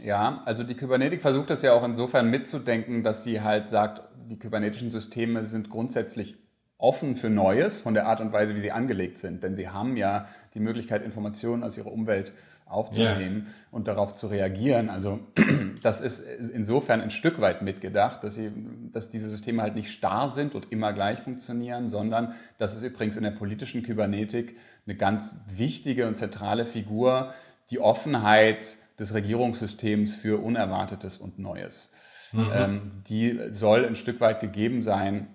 ja, 0.00 0.40
also 0.44 0.62
die 0.62 0.74
Kybernetik 0.74 1.22
versucht 1.22 1.50
das 1.50 1.62
ja 1.62 1.72
auch 1.72 1.82
insofern 1.82 2.30
mitzudenken, 2.30 3.02
dass 3.02 3.24
sie 3.24 3.40
halt 3.40 3.68
sagt, 3.68 4.02
die 4.30 4.38
kybernetischen 4.38 4.90
Systeme 4.90 5.44
sind 5.44 5.70
grundsätzlich 5.70 6.36
offen 6.78 7.16
für 7.16 7.30
Neues 7.30 7.80
von 7.80 7.94
der 7.94 8.06
Art 8.06 8.20
und 8.20 8.32
Weise, 8.32 8.54
wie 8.54 8.60
sie 8.60 8.70
angelegt 8.70 9.16
sind. 9.16 9.42
Denn 9.42 9.56
sie 9.56 9.70
haben 9.70 9.96
ja 9.96 10.26
die 10.54 10.60
Möglichkeit, 10.60 11.02
Informationen 11.02 11.64
aus 11.64 11.78
ihrer 11.78 11.90
Umwelt 11.90 12.32
aufzunehmen 12.66 13.36
yeah. 13.36 13.46
und 13.70 13.88
darauf 13.88 14.14
zu 14.14 14.26
reagieren. 14.26 14.90
Also 14.90 15.20
das 15.82 16.00
ist 16.00 16.20
insofern 16.50 17.00
ein 17.00 17.10
Stück 17.10 17.40
weit 17.40 17.62
mitgedacht, 17.62 18.22
dass, 18.22 18.34
sie, 18.34 18.52
dass 18.92 19.08
diese 19.08 19.28
Systeme 19.28 19.62
halt 19.62 19.74
nicht 19.74 19.90
starr 19.90 20.28
sind 20.28 20.54
und 20.54 20.70
immer 20.70 20.92
gleich 20.92 21.20
funktionieren, 21.20 21.88
sondern 21.88 22.34
das 22.58 22.74
ist 22.74 22.82
übrigens 22.82 23.16
in 23.16 23.22
der 23.22 23.30
politischen 23.30 23.82
Kybernetik 23.82 24.58
eine 24.86 24.96
ganz 24.96 25.40
wichtige 25.48 26.06
und 26.06 26.16
zentrale 26.16 26.66
Figur, 26.66 27.32
die 27.70 27.80
Offenheit 27.80 28.76
des 28.98 29.14
Regierungssystems 29.14 30.16
für 30.16 30.42
Unerwartetes 30.42 31.18
und 31.18 31.38
Neues. 31.38 31.90
Mhm. 32.32 32.50
Ähm, 32.52 32.92
die 33.08 33.40
soll 33.50 33.84
ein 33.84 33.96
Stück 33.96 34.20
weit 34.20 34.40
gegeben 34.40 34.82
sein. 34.82 35.28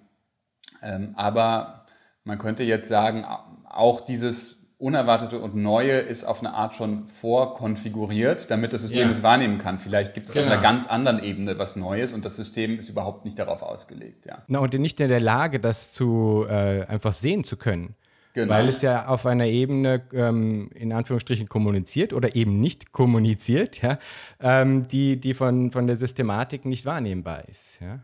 Ähm, 0.82 1.14
aber 1.16 1.86
man 2.24 2.38
könnte 2.38 2.64
jetzt 2.64 2.88
sagen, 2.88 3.26
auch 3.66 4.02
dieses 4.02 4.62
Unerwartete 4.82 5.40
und 5.40 5.56
Neue 5.56 6.00
ist 6.00 6.24
auf 6.24 6.40
eine 6.40 6.56
Art 6.56 6.74
schon 6.74 7.08
vorkonfiguriert, 7.08 8.50
damit 8.50 8.74
das 8.74 8.82
System 8.82 9.04
ja. 9.04 9.12
es 9.12 9.22
wahrnehmen 9.22 9.60
kann. 9.60 9.78
Vielleicht 9.78 10.16
gibt 10.16 10.26
es 10.26 10.34
genau. 10.34 10.48
auf 10.48 10.54
einer 10.54 10.62
ganz 10.62 10.88
anderen 10.88 11.24
Ebene 11.24 11.60
was 11.60 11.76
Neues 11.76 12.14
und 12.14 12.26
das 12.26 12.36
System 12.36 12.80
ist 12.80 12.90
überhaupt 12.90 13.24
nicht 13.24 13.38
darauf 13.38 13.62
ausgelegt. 13.62 14.26
Ja. 14.26 14.42
Na, 14.48 14.58
und 14.58 14.74
nicht 14.74 15.00
in 15.00 15.08
der 15.08 15.20
Lage, 15.20 15.60
das 15.60 15.94
zu 15.94 16.48
äh, 16.50 16.84
einfach 16.86 17.14
sehen 17.14 17.44
zu 17.44 17.58
können. 17.58 17.96
Genau. 18.34 18.54
Weil 18.54 18.70
es 18.70 18.82
ja 18.82 19.08
auf 19.08 19.26
einer 19.26 19.48
Ebene 19.48 20.04
ähm, 20.14 20.70
in 20.74 20.94
Anführungsstrichen 20.94 21.50
kommuniziert 21.50 22.14
oder 22.14 22.36
eben 22.36 22.62
nicht 22.62 22.92
kommuniziert, 22.94 23.82
ja, 23.82 24.00
ähm, 24.40 24.88
die, 24.88 25.20
die 25.20 25.34
von, 25.34 25.72
von 25.72 25.88
der 25.88 25.98
Systematik 25.98 26.66
nicht 26.66 26.86
wahrnehmbar 26.86 27.48
ist. 27.50 27.80
Ja. 27.82 28.00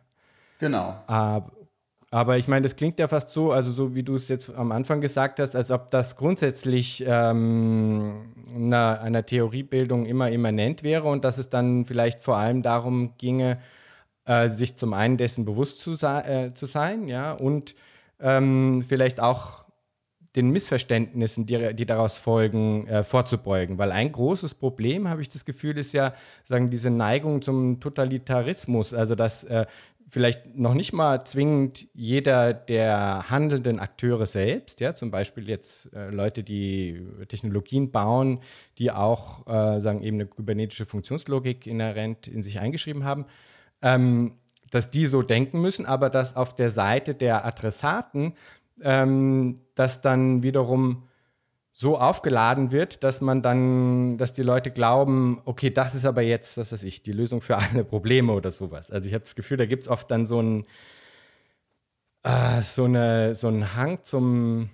Genau. 0.60 0.96
Aber, 1.08 1.52
aber 2.12 2.38
ich 2.38 2.48
meine, 2.48 2.64
das 2.64 2.76
klingt 2.76 3.00
ja 3.00 3.08
fast 3.08 3.30
so, 3.30 3.52
also 3.52 3.72
so 3.72 3.96
wie 3.96 4.04
du 4.04 4.16
es 4.16 4.28
jetzt 4.28 4.54
am 4.54 4.72
Anfang 4.72 5.00
gesagt 5.02 5.40
hast, 5.40 5.56
als 5.56 5.72
ob 5.72 5.92
das 5.92 6.18
grundsätzlich 6.18 7.04
ähm, 7.08 8.34
einer, 8.54 9.02
einer 9.02 9.26
Theoriebildung 9.26 10.06
immer 10.06 10.30
immanent 10.30 10.84
wäre 10.84 11.08
und 11.08 11.24
dass 11.24 11.38
es 11.38 11.50
dann 11.50 11.86
vielleicht 11.86 12.22
vor 12.22 12.38
allem 12.38 12.62
darum 12.62 13.14
ginge, 13.18 13.60
äh, 14.26 14.50
sich 14.50 14.76
zum 14.76 14.94
einen 14.94 15.16
dessen 15.16 15.46
bewusst 15.46 15.80
zu, 15.80 15.92
äh, 16.06 16.54
zu 16.54 16.66
sein, 16.66 17.08
ja, 17.08 17.32
und 17.32 17.76
ähm, 18.20 18.84
vielleicht 18.88 19.20
auch 19.20 19.66
den 20.38 20.52
Missverständnissen, 20.52 21.46
die, 21.46 21.74
die 21.74 21.86
daraus 21.86 22.18
folgen, 22.18 22.88
äh, 22.88 23.04
vorzubeugen. 23.04 23.78
Weil 23.78 23.92
ein 23.92 24.12
großes 24.12 24.54
Problem, 24.54 25.10
habe 25.10 25.22
ich 25.22 25.30
das 25.30 25.44
Gefühl, 25.44 25.78
ist 25.78 25.94
ja 25.94 26.14
sagen, 26.46 26.70
diese 26.70 26.92
Neigung 26.92 27.42
zum 27.42 27.80
Totalitarismus. 27.80 28.94
Also 28.94 29.16
dass 29.16 29.44
äh, 29.44 29.66
vielleicht 30.08 30.56
noch 30.56 30.74
nicht 30.74 30.94
mal 30.94 31.26
zwingend 31.26 31.88
jeder 31.94 32.54
der 32.54 33.30
handelnden 33.30 33.80
Akteure 33.80 34.26
selbst, 34.26 34.80
ja, 34.80 34.96
zum 34.96 35.12
Beispiel 35.12 35.50
jetzt 35.50 35.94
äh, 35.94 36.10
Leute, 36.10 36.44
die 36.44 37.06
Technologien 37.28 37.92
bauen, 37.92 38.40
die 38.78 38.92
auch 38.92 39.46
äh, 39.48 39.80
sagen 39.82 40.02
eben 40.04 40.18
eine 40.18 40.28
kybernetische 40.28 40.86
Funktionslogik 40.86 41.68
inhärent 41.68 42.28
in 42.28 42.42
sich 42.42 42.60
eingeschrieben 42.60 43.04
haben, 43.04 43.26
ähm, 43.82 44.36
dass 44.72 44.92
die 44.92 45.06
so 45.08 45.22
denken 45.22 45.62
müssen, 45.62 45.86
aber 45.86 46.10
dass 46.10 46.36
auf 46.36 46.56
der 46.56 46.70
Seite 46.70 47.14
der 47.14 47.46
Adressaten 47.46 48.34
ähm, 48.82 49.62
das 49.76 50.02
dann 50.02 50.44
wiederum 50.44 51.04
so 51.74 51.98
aufgeladen 51.98 52.72
wird, 52.72 53.04
dass 53.04 53.22
man 53.22 53.44
dann, 53.44 54.18
dass 54.18 54.34
die 54.34 54.42
Leute 54.42 54.72
glauben, 54.72 55.42
okay, 55.46 55.70
das 55.70 55.94
ist 55.94 56.06
aber 56.06 56.24
jetzt, 56.24 56.58
was 56.58 56.72
weiß 56.72 56.84
ich, 56.84 57.04
die 57.04 57.12
Lösung 57.12 57.42
für 57.42 57.58
alle 57.58 57.84
Probleme 57.84 58.34
oder 58.34 58.50
sowas. 58.50 58.90
Also 58.90 59.08
ich 59.08 59.14
habe 59.14 59.24
das 59.24 59.36
Gefühl, 59.36 59.58
da 59.58 59.66
gibt 59.66 59.84
es 59.84 59.90
oft 59.90 60.10
dann 60.10 60.26
so 60.26 60.42
ein 60.42 60.64
äh, 62.24 62.62
so, 62.62 62.86
eine, 62.86 63.36
so 63.36 63.48
einen 63.48 63.76
Hang 63.76 64.04
zum, 64.04 64.70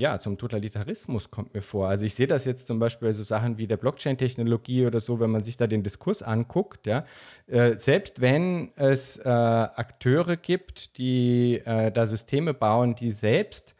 ja, 0.00 0.18
zum 0.18 0.38
Totalitarismus 0.38 1.30
kommt 1.30 1.54
mir 1.54 1.62
vor. 1.62 1.88
Also 1.88 2.06
ich 2.06 2.14
sehe 2.14 2.26
das 2.26 2.46
jetzt 2.46 2.66
zum 2.66 2.78
Beispiel 2.78 3.08
bei 3.08 3.12
so 3.12 3.22
Sachen 3.22 3.58
wie 3.58 3.66
der 3.66 3.76
Blockchain-Technologie 3.76 4.86
oder 4.86 4.98
so, 4.98 5.20
wenn 5.20 5.30
man 5.30 5.42
sich 5.42 5.56
da 5.56 5.66
den 5.66 5.82
Diskurs 5.82 6.22
anguckt, 6.22 6.86
ja, 6.86 7.04
äh, 7.46 7.76
selbst 7.76 8.20
wenn 8.20 8.70
es 8.76 9.18
äh, 9.18 9.28
Akteure 9.28 10.36
gibt, 10.36 10.96
die 10.96 11.60
äh, 11.64 11.92
da 11.92 12.06
Systeme 12.06 12.54
bauen, 12.54 12.94
die 12.94 13.10
selbst 13.10 13.74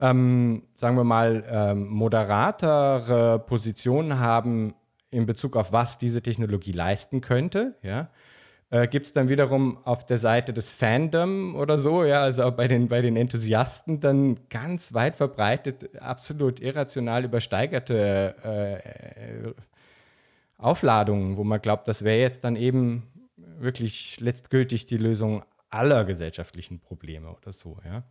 ähm, 0.00 0.62
sagen 0.74 0.96
wir 0.96 1.04
mal, 1.04 1.44
ähm, 1.50 1.88
moderatere 1.88 3.40
Positionen 3.40 4.20
haben 4.20 4.74
in 5.10 5.26
Bezug 5.26 5.56
auf 5.56 5.72
was 5.72 5.98
diese 5.98 6.22
Technologie 6.22 6.72
leisten 6.72 7.20
könnte, 7.20 7.74
ja, 7.82 8.08
äh, 8.70 8.86
gibt 8.86 9.06
es 9.06 9.12
dann 9.12 9.28
wiederum 9.28 9.78
auf 9.84 10.04
der 10.04 10.18
Seite 10.18 10.52
des 10.52 10.70
Fandom 10.70 11.56
oder 11.56 11.78
so, 11.78 12.04
ja, 12.04 12.20
also 12.20 12.44
auch 12.44 12.52
bei 12.52 12.68
den, 12.68 12.88
bei 12.88 13.00
den 13.00 13.16
Enthusiasten 13.16 14.00
dann 14.00 14.38
ganz 14.50 14.92
weit 14.94 15.16
verbreitet, 15.16 15.96
absolut 16.00 16.60
irrational 16.60 17.24
übersteigerte 17.24 18.34
äh, 18.44 19.52
Aufladungen, 20.58 21.36
wo 21.36 21.44
man 21.44 21.62
glaubt, 21.62 21.88
das 21.88 22.04
wäre 22.04 22.20
jetzt 22.20 22.44
dann 22.44 22.56
eben 22.56 23.04
wirklich 23.36 24.20
letztgültig 24.20 24.86
die 24.86 24.98
Lösung 24.98 25.44
aller 25.70 26.04
gesellschaftlichen 26.04 26.80
Probleme 26.80 27.30
oder 27.30 27.52
so, 27.52 27.78
ja. 27.84 28.02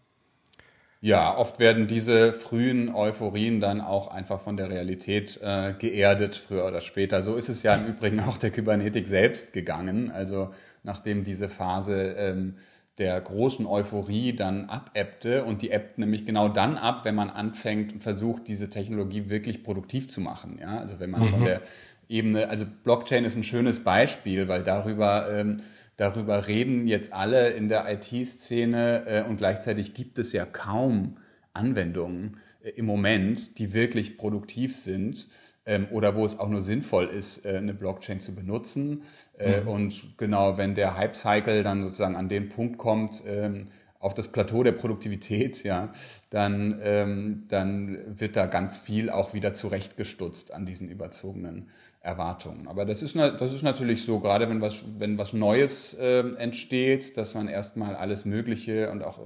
Ja, 1.00 1.38
oft 1.38 1.60
werden 1.60 1.88
diese 1.88 2.34
frühen 2.34 2.93
Euphorien 2.93 3.60
dann 3.60 3.82
auch 3.82 4.08
einfach 4.08 4.41
von 4.41 4.58
der 4.58 4.70
Realität 4.70 5.39
äh, 5.43 5.74
geerdet, 5.78 6.36
früher 6.36 6.66
oder 6.66 6.82
später. 6.82 7.22
So 7.22 7.36
ist 7.36 7.50
es 7.50 7.62
ja 7.64 7.76
im 7.76 7.86
Übrigen 7.95 8.20
auch 8.20 8.38
der 8.38 8.50
Kybernetik 8.50 9.08
selbst 9.08 9.54
gegangen. 9.54 10.12
Also 10.12 10.50
nachdem 10.84 11.24
diese 11.24 11.50
Phase 11.50 12.16
ähm, 12.18 12.56
der 12.98 13.22
großen 13.22 13.68
Euphorie 13.68 14.36
dann 14.36 14.70
abebbte 14.70 15.43
und 15.43 15.62
die 15.62 15.70
ebbt 15.70 16.00
nämlich 16.00 16.26
genau 16.26 16.50
dann 16.50 16.78
ab, 16.78 17.06
wenn 17.06 17.14
man 17.14 17.30
anfängt 17.30 17.93
und 17.93 18.02
versucht, 18.02 18.48
diese 18.48 18.72
Technologie 18.72 19.30
wirklich 19.30 19.64
produktiv 19.64 20.10
zu 20.10 20.20
machen. 20.20 20.58
Ja? 20.60 20.80
Also 20.80 21.00
wenn 21.00 21.12
man 21.12 21.22
mhm. 21.22 21.28
von 21.28 21.45
der 21.45 21.62
Ebene, 22.10 22.50
also 22.50 22.66
Blockchain 22.84 23.24
ist 23.24 23.36
ein 23.36 23.43
schönes 23.43 23.84
Beispiel, 23.84 24.48
weil 24.48 24.64
darüber 24.64 25.30
ähm, 25.32 25.62
Darüber 25.98 26.48
reden 26.48 26.88
jetzt 26.88 27.12
alle 27.12 27.50
in 27.50 27.68
der 27.70 27.91
IT-Szene 27.91 29.04
äh, 29.08 29.24
und 29.28 29.38
gleichzeitig 29.38 29.93
gibt 29.93 30.20
es 30.20 30.32
ja 30.32 30.45
kaum 30.45 31.18
Anwendungen 31.54 32.38
äh, 32.64 32.70
im 32.70 32.86
Moment, 32.86 33.58
die 33.58 33.74
wirklich 33.74 34.18
produktiv 34.18 34.76
sind 34.76 35.28
ähm, 35.66 35.88
oder 35.91 36.16
wo 36.16 36.24
es 36.24 36.39
auch 36.39 36.50
nur 36.50 36.62
sinnvoll 36.62 37.08
ist, 37.08 37.45
äh, 37.45 37.58
eine 37.58 37.74
Blockchain 37.74 38.20
zu 38.20 38.36
benutzen. 38.36 39.02
Äh, 39.38 39.62
mhm. 39.62 39.68
Und 39.68 40.18
genau, 40.18 40.58
wenn 40.58 40.76
der 40.76 40.95
Hype-Cycle 40.95 41.64
dann 41.64 41.84
sozusagen 41.84 42.16
an 42.16 42.30
den 42.30 42.50
Punkt 42.50 42.78
kommt, 42.78 43.24
ähm, 43.28 43.68
auf 44.00 44.14
das 44.14 44.32
Plateau 44.32 44.64
der 44.64 44.74
Produktivität, 44.74 45.64
ja, 45.66 45.91
dann, 46.30 46.80
ähm, 46.82 47.45
dann 47.48 48.20
wird 48.20 48.36
da 48.36 48.45
ganz 48.45 48.78
viel 48.78 49.10
auch 49.10 49.34
wieder 49.34 49.54
zurechtgestutzt 49.54 50.54
an 50.54 50.66
diesen 50.66 50.89
überzogenen 50.89 51.70
Erwartungen. 52.02 52.68
Aber 52.68 52.86
das 52.86 53.02
ist, 53.02 53.16
das 53.16 53.54
ist 53.54 53.64
natürlich 53.64 54.04
so, 54.04 54.20
gerade 54.20 54.50
wenn 54.50 54.62
was, 54.62 54.86
wenn 54.98 55.18
was 55.18 55.34
Neues 55.34 55.93
äh, 55.95 56.20
entsteht, 56.38 57.18
dass 57.18 57.36
man 57.36 57.48
erstmal 57.50 57.95
alles 57.95 58.24
Mögliche 58.24 58.91
und 58.91 59.04
auch 59.04 59.20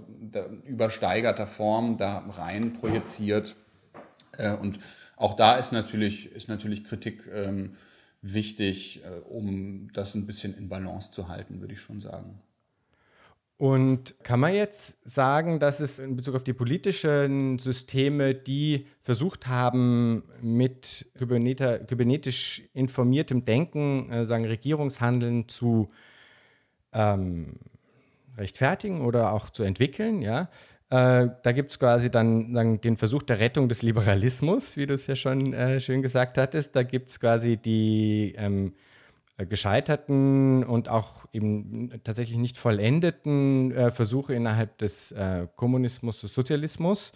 übersteigerter 0.66 1.48
Form 1.48 1.98
da 1.98 2.20
rein 2.38 2.74
projiziert. 2.74 3.56
Äh, 4.38 4.54
und 4.56 4.80
auch 5.16 5.36
da 5.36 5.58
ist 5.58 5.72
natürlich, 5.72 6.32
ist 6.32 6.48
natürlich 6.48 6.84
Kritik 6.84 7.30
ähm, 7.32 7.76
wichtig, 8.24 9.04
äh, 9.04 9.20
um 9.30 9.90
das 9.94 10.16
ein 10.16 10.26
bisschen 10.26 10.58
in 10.58 10.68
Balance 10.68 11.12
zu 11.12 11.28
halten, 11.28 11.62
würde 11.62 11.74
ich 11.74 11.82
schon 11.82 12.02
sagen. 12.02 12.40
Und 13.62 14.16
kann 14.24 14.40
man 14.40 14.56
jetzt 14.56 15.08
sagen, 15.08 15.60
dass 15.60 15.82
es 15.82 16.00
in 16.00 16.16
Bezug 16.16 16.34
auf 16.34 16.44
die 16.44 16.52
politischen 16.52 17.60
Systeme, 17.60 18.34
die 18.34 18.88
versucht 19.04 19.46
haben, 19.46 20.24
mit 20.42 21.06
kybernetisch 21.16 22.64
informiertem 22.74 23.46
Denken, 23.46 24.12
äh, 24.12 24.26
sagen 24.26 24.46
Regierungshandeln 24.46 25.48
zu 25.48 25.92
ähm, 26.92 27.60
rechtfertigen 28.36 29.06
oder 29.06 29.32
auch 29.32 29.52
zu 29.52 29.62
entwickeln, 29.62 30.24
ja, 30.24 30.50
äh, 30.90 31.28
da 31.44 31.52
gibt 31.52 31.70
es 31.70 31.78
quasi 31.78 32.10
dann, 32.10 32.56
dann, 32.56 32.82
den 32.82 32.98
Versuch 32.98 33.22
der 33.22 33.38
Rettung 33.38 33.70
des 33.70 33.84
Liberalismus, 33.84 34.76
wie 34.76 34.88
du 34.88 34.96
es 34.96 35.06
ja 35.06 35.16
schon 35.16 35.54
äh, 35.54 35.80
schön 35.80 36.02
gesagt 36.02 36.40
hattest. 36.40 36.76
Da 36.76 36.82
gibt 36.82 37.10
es 37.10 37.20
quasi 37.20 37.58
die 37.58 38.34
ähm, 38.40 38.70
äh, 38.70 38.91
gescheiterten 39.46 40.64
und 40.64 40.90
auch 40.90 41.26
eben 41.34 41.92
tatsächlich 42.04 42.38
nicht 42.38 42.58
vollendeten 42.58 43.72
äh, 43.72 43.92
Versuche 43.92 44.34
innerhalb 44.34 44.78
des 44.78 45.12
äh, 45.12 45.48
Kommunismus 45.56 46.24
und 46.24 46.32
Sozialismus. 46.32 47.12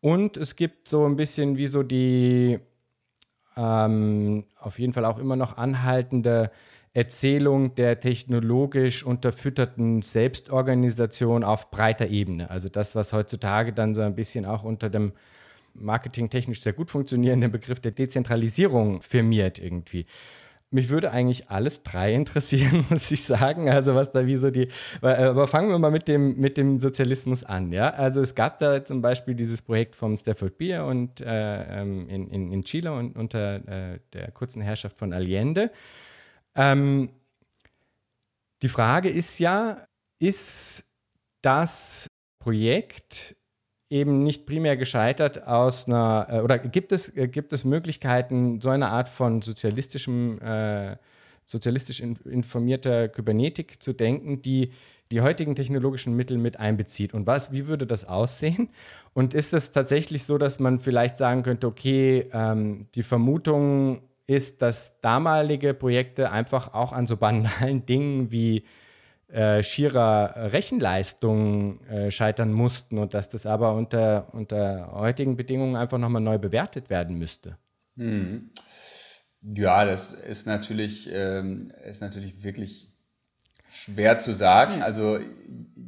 Und 0.00 0.36
es 0.36 0.56
gibt 0.56 0.88
so 0.88 1.06
ein 1.06 1.16
bisschen 1.16 1.56
wie 1.56 1.66
so 1.66 1.82
die 1.82 2.58
ähm, 3.56 4.44
auf 4.58 4.78
jeden 4.78 4.92
Fall 4.92 5.04
auch 5.04 5.18
immer 5.18 5.36
noch 5.36 5.56
anhaltende 5.56 6.50
Erzählung 6.92 7.74
der 7.74 7.98
technologisch 7.98 9.04
unterfütterten 9.04 10.00
Selbstorganisation 10.02 11.42
auf 11.42 11.70
breiter 11.70 12.08
Ebene. 12.08 12.50
Also 12.50 12.68
das, 12.68 12.94
was 12.94 13.12
heutzutage 13.12 13.72
dann 13.72 13.94
so 13.94 14.00
ein 14.00 14.14
bisschen 14.14 14.46
auch 14.46 14.62
unter 14.62 14.90
dem 14.90 15.12
marketingtechnisch 15.74 16.62
sehr 16.62 16.72
gut 16.72 16.90
funktionierenden 16.90 17.50
Begriff 17.50 17.80
der 17.80 17.90
Dezentralisierung 17.90 19.02
firmiert 19.02 19.58
irgendwie 19.58 20.06
mich 20.74 20.88
würde 20.88 21.12
eigentlich 21.12 21.50
alles 21.50 21.84
drei 21.84 22.12
interessieren, 22.12 22.84
muss 22.90 23.10
ich 23.12 23.22
sagen. 23.22 23.70
Also 23.70 23.94
was 23.94 24.10
da 24.10 24.26
wie 24.26 24.36
so 24.36 24.50
die, 24.50 24.68
äh, 25.02 25.06
aber 25.06 25.46
fangen 25.46 25.70
wir 25.70 25.78
mal 25.78 25.92
mit 25.92 26.08
dem, 26.08 26.36
mit 26.36 26.56
dem 26.56 26.80
Sozialismus 26.80 27.44
an, 27.44 27.70
ja. 27.70 27.90
Also 27.90 28.20
es 28.20 28.34
gab 28.34 28.58
da 28.58 28.84
zum 28.84 29.00
Beispiel 29.00 29.36
dieses 29.36 29.62
Projekt 29.62 29.94
vom 29.94 30.16
Stafford 30.16 30.58
Beer 30.58 30.84
und 30.84 31.20
äh, 31.20 31.80
ähm, 31.80 32.08
in, 32.08 32.28
in, 32.28 32.52
in 32.52 32.64
Chile 32.64 32.92
und 32.92 33.16
unter 33.16 33.92
äh, 33.94 34.00
der 34.12 34.32
kurzen 34.32 34.62
Herrschaft 34.62 34.98
von 34.98 35.12
Allende. 35.12 35.70
Ähm, 36.56 37.10
die 38.62 38.68
Frage 38.68 39.10
ist 39.10 39.38
ja, 39.38 39.86
ist 40.18 40.84
das 41.40 42.08
Projekt 42.40 43.36
eben 43.94 44.24
nicht 44.24 44.44
primär 44.44 44.76
gescheitert 44.76 45.46
aus 45.46 45.86
einer, 45.86 46.26
äh, 46.28 46.40
oder 46.40 46.58
gibt 46.58 46.90
es, 46.90 47.16
äh, 47.16 47.28
gibt 47.28 47.52
es 47.52 47.64
Möglichkeiten, 47.64 48.60
so 48.60 48.68
eine 48.68 48.88
Art 48.88 49.08
von 49.08 49.40
sozialistischem, 49.40 50.40
äh, 50.42 50.96
sozialistisch 51.44 52.00
informierter 52.00 53.08
Kybernetik 53.08 53.80
zu 53.82 53.92
denken, 53.92 54.42
die 54.42 54.70
die 55.12 55.20
heutigen 55.20 55.54
technologischen 55.54 56.16
Mittel 56.16 56.38
mit 56.38 56.58
einbezieht. 56.58 57.14
Und 57.14 57.26
was, 57.26 57.52
wie 57.52 57.68
würde 57.68 57.86
das 57.86 58.04
aussehen? 58.06 58.70
Und 59.12 59.32
ist 59.32 59.52
es 59.52 59.70
tatsächlich 59.70 60.24
so, 60.24 60.38
dass 60.38 60.58
man 60.58 60.80
vielleicht 60.80 61.18
sagen 61.18 61.42
könnte, 61.42 61.66
okay, 61.68 62.26
ähm, 62.32 62.86
die 62.94 63.02
Vermutung 63.02 64.00
ist, 64.26 64.62
dass 64.62 65.00
damalige 65.02 65.74
Projekte 65.74 66.32
einfach 66.32 66.74
auch 66.74 66.92
an 66.92 67.06
so 67.06 67.16
banalen 67.16 67.86
Dingen 67.86 68.32
wie 68.32 68.64
äh, 69.34 69.64
schierer 69.64 70.52
Rechenleistung 70.52 71.84
äh, 71.86 72.10
scheitern 72.12 72.52
mussten 72.52 72.98
und 72.98 73.14
dass 73.14 73.28
das 73.28 73.46
aber 73.46 73.74
unter, 73.74 74.28
unter 74.32 74.92
heutigen 74.92 75.36
Bedingungen 75.36 75.74
einfach 75.74 75.98
nochmal 75.98 76.22
neu 76.22 76.38
bewertet 76.38 76.88
werden 76.88 77.18
müsste. 77.18 77.58
Hm. 77.96 78.50
Ja, 79.42 79.84
das 79.84 80.14
ist 80.14 80.46
natürlich, 80.46 81.10
ähm, 81.12 81.72
ist 81.84 82.00
natürlich 82.00 82.44
wirklich 82.44 82.88
schwer 83.68 84.20
zu 84.20 84.32
sagen. 84.32 84.82
Also 84.82 85.18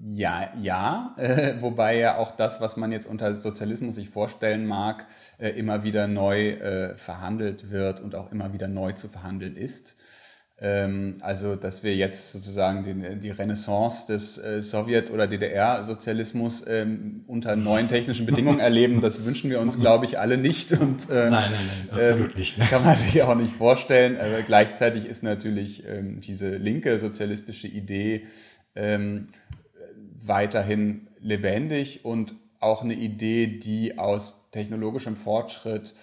ja, 0.02 0.52
ja, 0.60 1.14
äh, 1.16 1.54
wobei 1.60 1.98
ja 1.98 2.16
auch 2.18 2.32
das, 2.32 2.60
was 2.60 2.76
man 2.76 2.90
jetzt 2.90 3.06
unter 3.06 3.34
Sozialismus 3.36 3.94
sich 3.94 4.10
vorstellen 4.10 4.66
mag, 4.66 5.06
äh, 5.38 5.50
immer 5.50 5.84
wieder 5.84 6.08
neu 6.08 6.50
äh, 6.50 6.96
verhandelt 6.96 7.70
wird 7.70 8.00
und 8.00 8.16
auch 8.16 8.32
immer 8.32 8.52
wieder 8.52 8.66
neu 8.66 8.92
zu 8.92 9.08
verhandeln 9.08 9.56
ist. 9.56 9.96
Ähm, 10.58 11.18
also, 11.20 11.54
dass 11.54 11.82
wir 11.82 11.94
jetzt 11.94 12.32
sozusagen 12.32 12.82
den, 12.82 13.20
die 13.20 13.28
Renaissance 13.28 14.06
des 14.06 14.38
äh, 14.38 14.62
Sowjet- 14.62 15.10
oder 15.10 15.26
DDR-Sozialismus 15.26 16.64
ähm, 16.66 17.24
unter 17.26 17.56
neuen 17.56 17.88
technischen 17.88 18.24
Bedingungen 18.24 18.58
erleben, 18.58 19.02
das 19.02 19.26
wünschen 19.26 19.50
wir 19.50 19.60
uns, 19.60 19.78
glaube 19.78 20.06
ich, 20.06 20.18
alle 20.18 20.38
nicht. 20.38 20.72
Und, 20.72 21.10
äh, 21.10 21.28
nein, 21.28 21.30
nein, 21.30 21.50
nein, 21.90 22.00
absolut 22.00 22.30
ähm, 22.30 22.38
nicht. 22.38 22.58
Kann 22.70 22.84
man 22.84 22.96
sich 22.96 23.22
auch 23.22 23.34
nicht 23.34 23.52
vorstellen. 23.52 24.16
Aber 24.16 24.40
gleichzeitig 24.42 25.04
ist 25.04 25.22
natürlich 25.22 25.86
ähm, 25.86 26.20
diese 26.22 26.56
linke 26.56 26.98
sozialistische 26.98 27.68
Idee 27.68 28.24
ähm, 28.74 29.26
weiterhin 30.22 31.08
lebendig 31.20 32.06
und 32.06 32.34
auch 32.60 32.82
eine 32.82 32.94
Idee, 32.94 33.46
die 33.46 33.98
aus 33.98 34.48
technologischem 34.52 35.16
Fortschritt 35.16 35.94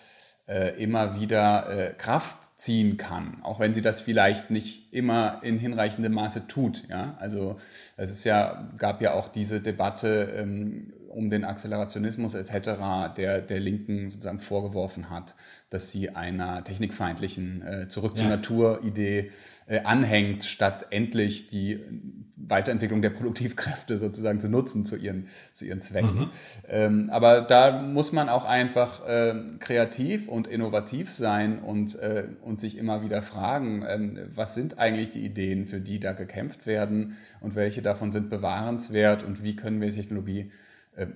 immer 0.78 1.20
wieder 1.20 1.70
äh, 1.70 1.94
Kraft 1.94 2.60
ziehen 2.60 2.98
kann, 2.98 3.38
auch 3.44 3.60
wenn 3.60 3.74
sie 3.74 3.82
das 3.82 4.02
vielleicht 4.02 4.52
nicht 4.52 4.94
immer 4.94 5.40
in 5.42 5.58
hinreichendem 5.58 6.14
Maße 6.14 6.48
tut. 6.48 6.88
Ja? 6.90 7.16
Also 7.20 7.58
es 7.98 8.12
ist 8.12 8.24
ja, 8.24 8.70
gab 8.78 9.02
ja 9.02 9.14
auch 9.14 9.28
diese 9.30 9.62
Debatte 9.62 10.34
ähm, 10.38 10.94
um 11.14 11.30
den 11.30 11.46
Accelerationismus 11.46 12.36
etc., 12.36 13.14
der 13.16 13.42
der 13.42 13.60
Linken 13.60 14.10
sozusagen 14.10 14.40
vorgeworfen 14.40 15.10
hat, 15.10 15.36
dass 15.70 15.92
sie 15.92 16.10
einer 16.10 16.64
technikfeindlichen 16.64 17.62
äh, 17.62 17.88
Zurück 17.88 18.18
zur 18.18 18.28
Natur-Idee 18.28 19.32
äh, 19.66 19.80
anhängt, 19.80 20.44
statt 20.44 20.88
endlich 20.90 21.48
die 21.48 21.80
Weiterentwicklung 22.36 23.02
der 23.02 23.12
Produktivkräfte 23.12 23.98
sozusagen 23.98 24.40
zu 24.40 24.50
nutzen 24.50 24.86
zu 24.86 24.98
ihren, 24.98 25.28
zu 25.54 25.66
ihren 25.66 25.82
Zwecken. 25.82 26.16
Mhm. 26.16 26.30
Ähm, 26.68 27.10
aber 27.12 27.42
da 27.42 27.82
muss 27.82 28.12
man 28.12 28.30
auch 28.30 28.46
einfach 28.46 29.08
äh, 29.08 29.36
kreativ 29.60 30.28
und 30.28 30.48
innovativ 30.48 31.12
sein 31.12 31.60
und, 31.60 31.98
äh, 32.00 32.26
und 32.42 32.60
sich 32.60 32.78
immer 32.78 33.04
wieder 33.04 33.22
fragen, 33.22 33.86
ähm, 33.88 34.20
was 34.34 34.56
sind 34.56 34.80
eigentlich 34.80 35.10
die 35.10 35.24
Ideen, 35.24 35.66
für 35.66 35.80
die 35.80 36.00
da 36.00 36.14
gekämpft 36.14 36.66
werden 36.66 37.16
und 37.40 37.56
welche 37.56 37.82
davon 37.82 38.12
sind 38.12 38.30
bewahrenswert 38.30 39.24
und 39.24 39.44
wie 39.44 39.56
können 39.56 39.80
wir 39.80 39.92
Technologie 39.92 40.52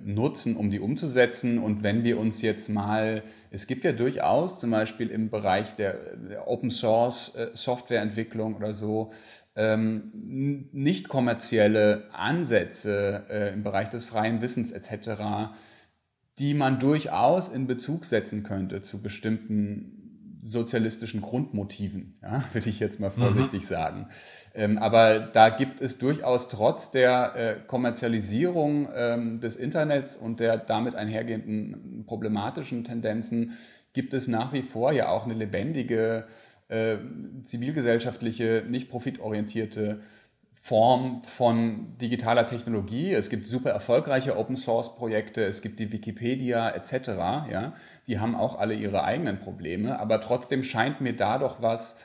nutzen, 0.03 0.55
um 0.55 0.69
die 0.69 0.79
umzusetzen. 0.79 1.59
Und 1.59 1.83
wenn 1.83 2.03
wir 2.03 2.19
uns 2.19 2.41
jetzt 2.41 2.69
mal, 2.69 3.23
es 3.51 3.67
gibt 3.67 3.83
ja 3.83 3.91
durchaus 3.91 4.59
zum 4.59 4.71
Beispiel 4.71 5.09
im 5.09 5.29
Bereich 5.29 5.75
der, 5.75 6.47
Open 6.47 6.71
Source 6.71 7.35
äh, 7.35 7.49
Softwareentwicklung 7.53 8.55
oder 8.55 8.73
so, 8.73 9.11
ähm, 9.55 10.11
nicht 10.71 11.09
kommerzielle 11.09 12.05
Ansätze 12.13 13.25
äh, 13.29 13.53
im 13.53 13.63
Bereich 13.63 13.89
des 13.89 14.05
freien 14.05 14.41
Wissens 14.41 14.71
etc., 14.71 15.51
die 16.37 16.53
man 16.53 16.79
durchaus 16.79 17.49
in 17.49 17.65
Bezug 17.65 18.05
setzen 18.05 18.43
könnte 18.43 18.81
zu 18.81 19.01
bestimmten 19.01 19.96
sozialistischen 20.43 21.21
Grundmotiven, 21.21 22.17
ja, 22.21 22.43
würde 22.53 22.69
ich 22.69 22.79
jetzt 22.79 22.99
mal 22.99 23.11
vorsichtig 23.11 23.61
mhm. 23.63 23.65
sagen. 23.65 24.07
Ähm, 24.53 24.77
aber 24.77 25.19
da 25.19 25.49
gibt 25.49 25.81
es 25.81 25.97
durchaus 25.97 26.49
trotz 26.49 26.91
der 26.91 27.35
äh, 27.35 27.55
Kommerzialisierung 27.65 28.89
ähm, 28.95 29.39
des 29.39 29.55
Internets 29.55 30.15
und 30.15 30.39
der 30.39 30.57
damit 30.57 30.95
einhergehenden 30.95 32.05
problematischen 32.05 32.83
Tendenzen, 32.83 33.53
gibt 33.93 34.13
es 34.13 34.27
nach 34.27 34.53
wie 34.53 34.61
vor 34.61 34.91
ja 34.91 35.09
auch 35.09 35.25
eine 35.25 35.33
lebendige, 35.33 36.27
äh, 36.69 36.97
zivilgesellschaftliche, 37.43 38.63
nicht 38.67 38.89
profitorientierte 38.89 40.01
Form 40.67 41.23
von 41.23 41.97
digitaler 41.97 42.45
Technologie. 42.45 43.13
Es 43.13 43.29
gibt 43.29 43.47
super 43.47 43.69
erfolgreiche 43.69 44.37
Open 44.37 44.57
Source 44.57 44.97
Projekte, 44.97 45.45
es 45.45 45.61
gibt 45.61 45.79
die 45.79 45.93
Wikipedia 45.93 46.69
etc. 46.71 47.07
Ja, 47.49 47.73
die 48.05 48.19
haben 48.19 48.35
auch 48.35 48.59
alle 48.59 48.73
ihre 48.73 49.05
eigenen 49.05 49.39
Probleme, 49.39 49.97
aber 49.97 50.19
trotzdem 50.19 50.63
scheint 50.63 50.99
mir 50.99 51.15
da 51.15 51.37
doch 51.37 51.61
was 51.61 51.95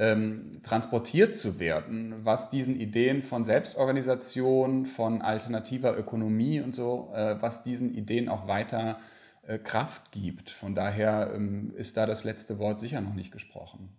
ähm, 0.00 0.50
transportiert 0.64 1.36
zu 1.36 1.60
werden, 1.60 2.16
was 2.24 2.50
diesen 2.50 2.74
Ideen 2.80 3.22
von 3.22 3.44
Selbstorganisation, 3.44 4.86
von 4.86 5.22
alternativer 5.22 5.96
Ökonomie 5.96 6.60
und 6.60 6.74
so, 6.74 7.12
äh, 7.14 7.40
was 7.40 7.62
diesen 7.62 7.94
Ideen 7.94 8.28
auch 8.28 8.48
weiter 8.48 8.98
äh, 9.46 9.58
Kraft 9.58 10.10
gibt. 10.10 10.50
Von 10.50 10.74
daher 10.74 11.30
ähm, 11.36 11.72
ist 11.76 11.96
da 11.96 12.04
das 12.04 12.24
letzte 12.24 12.58
Wort 12.58 12.80
sicher 12.80 13.00
noch 13.00 13.14
nicht 13.14 13.30
gesprochen. 13.30 13.90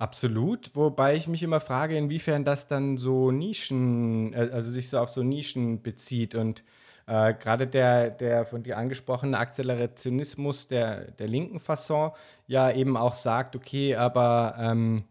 Absolut, 0.00 0.70
wobei 0.76 1.16
ich 1.16 1.26
mich 1.26 1.42
immer 1.42 1.58
frage, 1.60 1.96
inwiefern 1.96 2.44
das 2.44 2.68
dann 2.68 2.96
so 2.96 3.32
Nischen, 3.32 4.32
äh, 4.32 4.48
also 4.52 4.70
sich 4.70 4.88
so 4.90 4.98
auf 4.98 5.08
so 5.10 5.24
Nischen 5.24 5.82
bezieht 5.82 6.36
und 6.36 6.62
äh, 7.06 7.34
gerade 7.34 7.66
der, 7.66 8.10
der 8.10 8.44
von 8.46 8.62
dir 8.62 8.78
angesprochene 8.78 9.36
Akzelerationismus 9.36 10.68
der, 10.68 11.10
der 11.12 11.26
linken 11.26 11.58
Fasson 11.58 12.12
ja 12.46 12.70
eben 12.70 12.96
auch 12.96 13.14
sagt, 13.16 13.56
okay, 13.56 13.96
aber 13.96 14.54
ähm, 14.60 15.02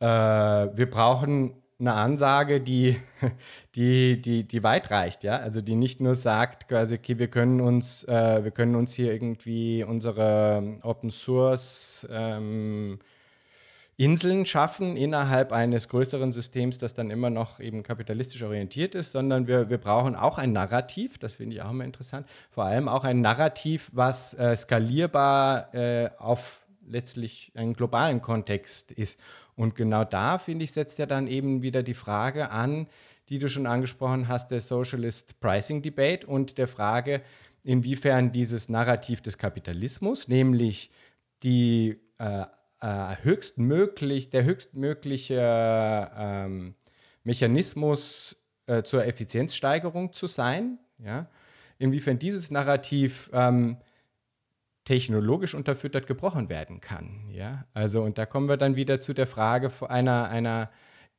äh, 0.00 0.06
wir 0.06 0.90
brauchen 0.90 1.54
eine 1.80 1.94
Ansage, 1.94 2.60
die, 2.60 2.96
die, 3.76 4.20
die, 4.20 4.44
die 4.48 4.62
weit 4.64 4.90
reicht, 4.90 5.24
ja. 5.24 5.38
Also 5.38 5.60
die 5.60 5.76
nicht 5.76 6.00
nur 6.00 6.14
sagt, 6.16 6.68
quasi, 6.68 6.96
okay, 6.96 7.18
wir 7.18 7.28
können 7.28 7.60
uns, 7.60 8.04
äh, 8.04 8.44
wir 8.44 8.50
können 8.50 8.74
uns 8.76 8.94
hier 8.94 9.12
irgendwie 9.12 9.84
unsere 9.84 10.78
Open 10.82 11.10
Source 11.10 12.06
ähm, 12.10 12.98
Inseln 14.00 14.46
schaffen 14.46 14.96
innerhalb 14.96 15.50
eines 15.50 15.88
größeren 15.88 16.30
Systems, 16.30 16.78
das 16.78 16.94
dann 16.94 17.10
immer 17.10 17.30
noch 17.30 17.58
eben 17.58 17.82
kapitalistisch 17.82 18.44
orientiert 18.44 18.94
ist, 18.94 19.10
sondern 19.10 19.48
wir, 19.48 19.70
wir 19.70 19.78
brauchen 19.78 20.14
auch 20.14 20.38
ein 20.38 20.52
Narrativ, 20.52 21.18
das 21.18 21.34
finde 21.34 21.56
ich 21.56 21.62
auch 21.62 21.72
immer 21.72 21.84
interessant, 21.84 22.24
vor 22.48 22.64
allem 22.64 22.88
auch 22.88 23.02
ein 23.02 23.20
Narrativ, 23.20 23.90
was 23.92 24.34
äh, 24.34 24.54
skalierbar 24.54 25.74
äh, 25.74 26.10
auf 26.18 26.64
letztlich 26.86 27.50
einen 27.56 27.74
globalen 27.74 28.22
Kontext 28.22 28.92
ist. 28.92 29.18
Und 29.56 29.74
genau 29.74 30.04
da, 30.04 30.38
finde 30.38 30.64
ich, 30.64 30.70
setzt 30.70 31.00
ja 31.00 31.06
dann 31.06 31.26
eben 31.26 31.62
wieder 31.62 31.82
die 31.82 31.94
Frage 31.94 32.50
an, 32.50 32.86
die 33.30 33.40
du 33.40 33.48
schon 33.48 33.66
angesprochen 33.66 34.28
hast, 34.28 34.52
der 34.52 34.60
Socialist 34.60 35.40
Pricing 35.40 35.82
Debate 35.82 36.24
und 36.24 36.56
der 36.56 36.68
Frage, 36.68 37.20
inwiefern 37.64 38.30
dieses 38.30 38.68
Narrativ 38.68 39.22
des 39.22 39.38
Kapitalismus, 39.38 40.28
nämlich 40.28 40.92
die 41.42 41.98
äh, 42.18 42.44
äh, 42.80 43.16
höchstmöglich, 43.22 44.30
der 44.30 44.44
höchstmögliche 44.44 46.10
ähm, 46.16 46.74
Mechanismus 47.24 48.36
äh, 48.66 48.82
zur 48.82 49.04
Effizienzsteigerung 49.04 50.12
zu 50.12 50.26
sein, 50.26 50.78
ja, 50.98 51.28
inwiefern 51.78 52.18
dieses 52.18 52.50
Narrativ 52.50 53.30
ähm, 53.32 53.78
technologisch 54.84 55.54
unterfüttert 55.54 56.06
gebrochen 56.06 56.48
werden 56.48 56.80
kann. 56.80 57.28
Ja? 57.30 57.66
Also, 57.74 58.02
und 58.02 58.16
da 58.16 58.24
kommen 58.24 58.48
wir 58.48 58.56
dann 58.56 58.74
wieder 58.74 59.00
zu 59.00 59.12
der 59.12 59.26
Frage 59.26 59.70
einer, 59.88 60.28
einer 60.28 60.70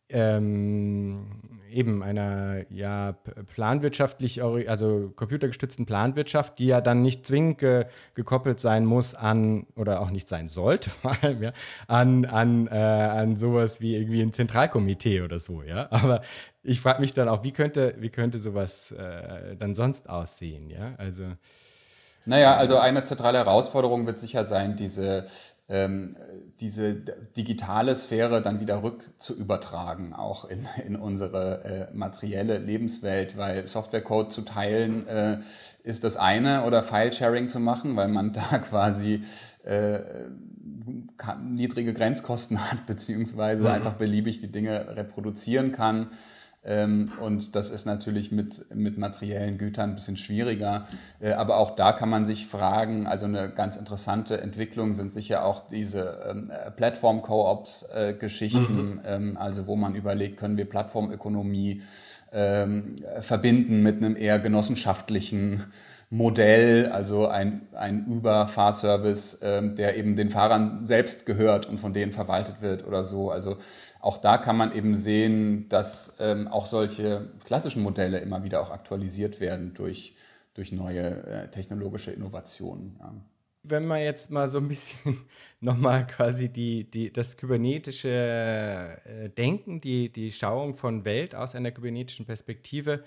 ähm, 0.10 1.26
eben 1.72 2.04
einer 2.04 2.66
ja, 2.72 3.16
planwirtschaftlich, 3.54 4.44
also 4.44 5.12
computergestützten 5.16 5.86
Planwirtschaft, 5.86 6.60
die 6.60 6.68
ja 6.68 6.82
dann 6.82 7.02
nicht 7.02 7.26
zwingend 7.26 7.60
ge 7.60 7.86
gekoppelt 8.16 8.60
sein 8.60 8.86
muss 8.86 9.16
an, 9.16 9.68
oder 9.76 10.02
auch 10.02 10.10
nicht 10.10 10.28
sein 10.28 10.50
sollte, 10.50 10.90
vor 11.02 11.16
allem, 11.22 11.44
ja, 11.44 11.54
an, 11.88 12.26
an, 12.26 12.68
äh, 12.68 12.76
an 12.76 13.38
sowas 13.38 13.82
wie 13.82 13.96
irgendwie 13.96 14.22
ein 14.22 14.34
Zentralkomitee 14.34 15.22
oder 15.22 15.40
so, 15.40 15.64
ja. 15.64 15.88
Aber 15.92 16.22
ich 16.64 16.82
frage 16.82 17.02
mich 17.02 17.14
dann 17.14 17.30
auch, 17.30 17.44
wie 17.44 17.52
könnte, 17.52 17.96
wie 18.00 18.10
könnte 18.10 18.38
sowas 18.38 18.92
äh, 18.92 19.56
dann 19.56 19.76
sonst 19.76 20.10
aussehen, 20.10 20.70
ja? 20.70 20.94
Also. 20.98 21.24
Naja, 22.26 22.58
also 22.58 22.78
eine 22.78 23.04
zentrale 23.04 23.40
Herausforderung 23.40 24.06
wird 24.06 24.20
sicher 24.20 24.44
sein, 24.44 24.76
diese 24.76 25.26
ähm, 25.70 26.16
diese 26.60 26.96
digitale 27.38 27.96
Sphäre 27.96 28.42
dann 28.42 28.60
wieder 28.60 28.84
rück 28.84 29.10
zu 29.18 29.36
übertragen, 29.36 30.14
auch 30.14 30.46
in, 30.46 30.68
in 30.86 30.96
unsere 30.96 31.64
äh, 31.64 31.96
materielle 31.96 32.58
Lebenswelt, 32.58 33.38
weil 33.38 33.66
Softwarecode 33.66 34.32
zu 34.32 34.42
teilen 34.42 35.08
äh, 35.08 35.40
ist 35.84 36.04
das 36.04 36.18
eine 36.18 36.66
oder 36.66 36.84
File-Sharing 36.84 37.48
zu 37.48 37.60
machen, 37.60 37.96
weil 37.96 38.10
man 38.10 38.34
da 38.52 38.58
quasi 38.58 39.24
äh, 39.64 40.00
niedrige 41.42 41.94
Grenzkosten 41.94 42.60
hat, 42.72 42.86
beziehungsweise 42.86 43.64
mhm. 43.64 43.70
einfach 43.70 43.94
beliebig 43.94 44.42
die 44.42 44.52
Dinge 44.52 44.96
reproduzieren 44.96 45.72
kann. 45.72 46.08
Ähm, 46.64 47.12
und 47.22 47.56
das 47.56 47.70
ist 47.70 47.86
natürlich 47.86 48.32
mit, 48.32 48.74
mit 48.76 48.98
materiellen 48.98 49.58
Gütern 49.58 49.92
ein 49.92 49.96
bisschen 49.96 50.18
schwieriger. 50.18 50.88
Äh, 51.20 51.34
aber 51.34 51.58
auch 51.58 51.76
da 51.76 51.92
kann 51.94 52.10
man 52.10 52.26
sich 52.26 52.48
fragen, 52.48 53.06
also 53.08 53.26
eine 53.26 53.50
ganz 53.50 53.78
interessante 53.78 54.42
Entwicklung 54.42 54.94
sind 54.94 55.14
sicher 55.14 55.46
auch 55.46 55.68
diese 55.68 56.26
ähm, 56.30 56.52
Plattform-Co-ops-Geschichten, 56.76 58.96
mhm. 58.96 59.02
ähm, 59.06 59.38
also 59.38 59.68
wo 59.68 59.76
man 59.76 59.96
überlegt, 59.96 60.38
können 60.38 60.58
wir 60.58 60.70
Plattformökonomie 60.70 61.82
verbinden 63.22 63.82
mit 63.82 63.98
einem 63.98 64.16
eher 64.16 64.38
genossenschaftlichen 64.38 65.64
Modell, 66.12 66.88
also 66.88 67.28
ein, 67.28 67.68
ein 67.74 68.08
Uber-Fahrservice, 68.08 69.42
ähm, 69.44 69.76
der 69.76 69.96
eben 69.96 70.16
den 70.16 70.32
Fahrern 70.32 70.88
selbst 70.88 71.28
gehört 71.28 71.68
und 71.68 71.78
von 71.78 71.94
denen 71.94 72.14
verwaltet 72.14 72.62
wird 72.62 72.86
oder 72.88 73.04
so. 73.04 73.30
Also 73.30 73.58
auch 74.00 74.18
da 74.18 74.40
kann 74.40 74.58
man 74.58 74.76
eben 74.76 74.96
sehen, 74.96 75.70
dass 75.70 76.16
ähm, 76.20 76.48
auch 76.48 76.66
solche 76.66 77.30
klassischen 77.46 77.84
Modelle 77.84 78.20
immer 78.20 78.44
wieder 78.44 78.62
auch 78.62 78.72
aktualisiert 78.72 79.40
werden 79.40 79.76
durch, 79.76 80.16
durch 80.56 80.72
neue 80.72 81.24
äh, 81.28 81.52
technologische 81.52 82.12
Innovationen. 82.12 82.96
Ja. 83.00 83.14
Wenn 83.62 83.86
man 83.86 84.02
jetzt 84.02 84.32
mal 84.32 84.48
so 84.48 84.58
ein 84.58 84.68
bisschen 84.68 85.26
nochmal 85.60 86.08
quasi 86.08 86.50
die, 86.52 86.90
die, 86.90 87.14
das 87.14 87.38
kybernetische 87.38 88.10
äh, 89.06 89.30
Denken, 89.30 89.80
die, 89.80 90.12
die 90.12 90.32
Schauung 90.32 90.74
von 90.74 91.06
Welt 91.06 91.36
aus 91.36 91.54
einer 91.54 91.70
kybernetischen 91.70 92.26
Perspektive 92.26 93.04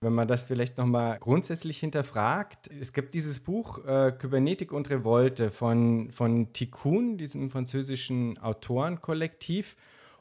wenn 0.00 0.12
man 0.12 0.28
das 0.28 0.46
vielleicht 0.46 0.78
nochmal 0.78 1.18
grundsätzlich 1.18 1.78
hinterfragt, 1.80 2.70
es 2.80 2.92
gibt 2.92 3.14
dieses 3.14 3.40
Buch 3.40 3.84
äh, 3.84 4.12
Kybernetik 4.12 4.72
und 4.72 4.88
Revolte 4.90 5.50
von, 5.50 6.12
von 6.12 6.52
Tikkun, 6.52 7.18
diesem 7.18 7.50
französischen 7.50 8.38
Autorenkollektiv. 8.38 9.76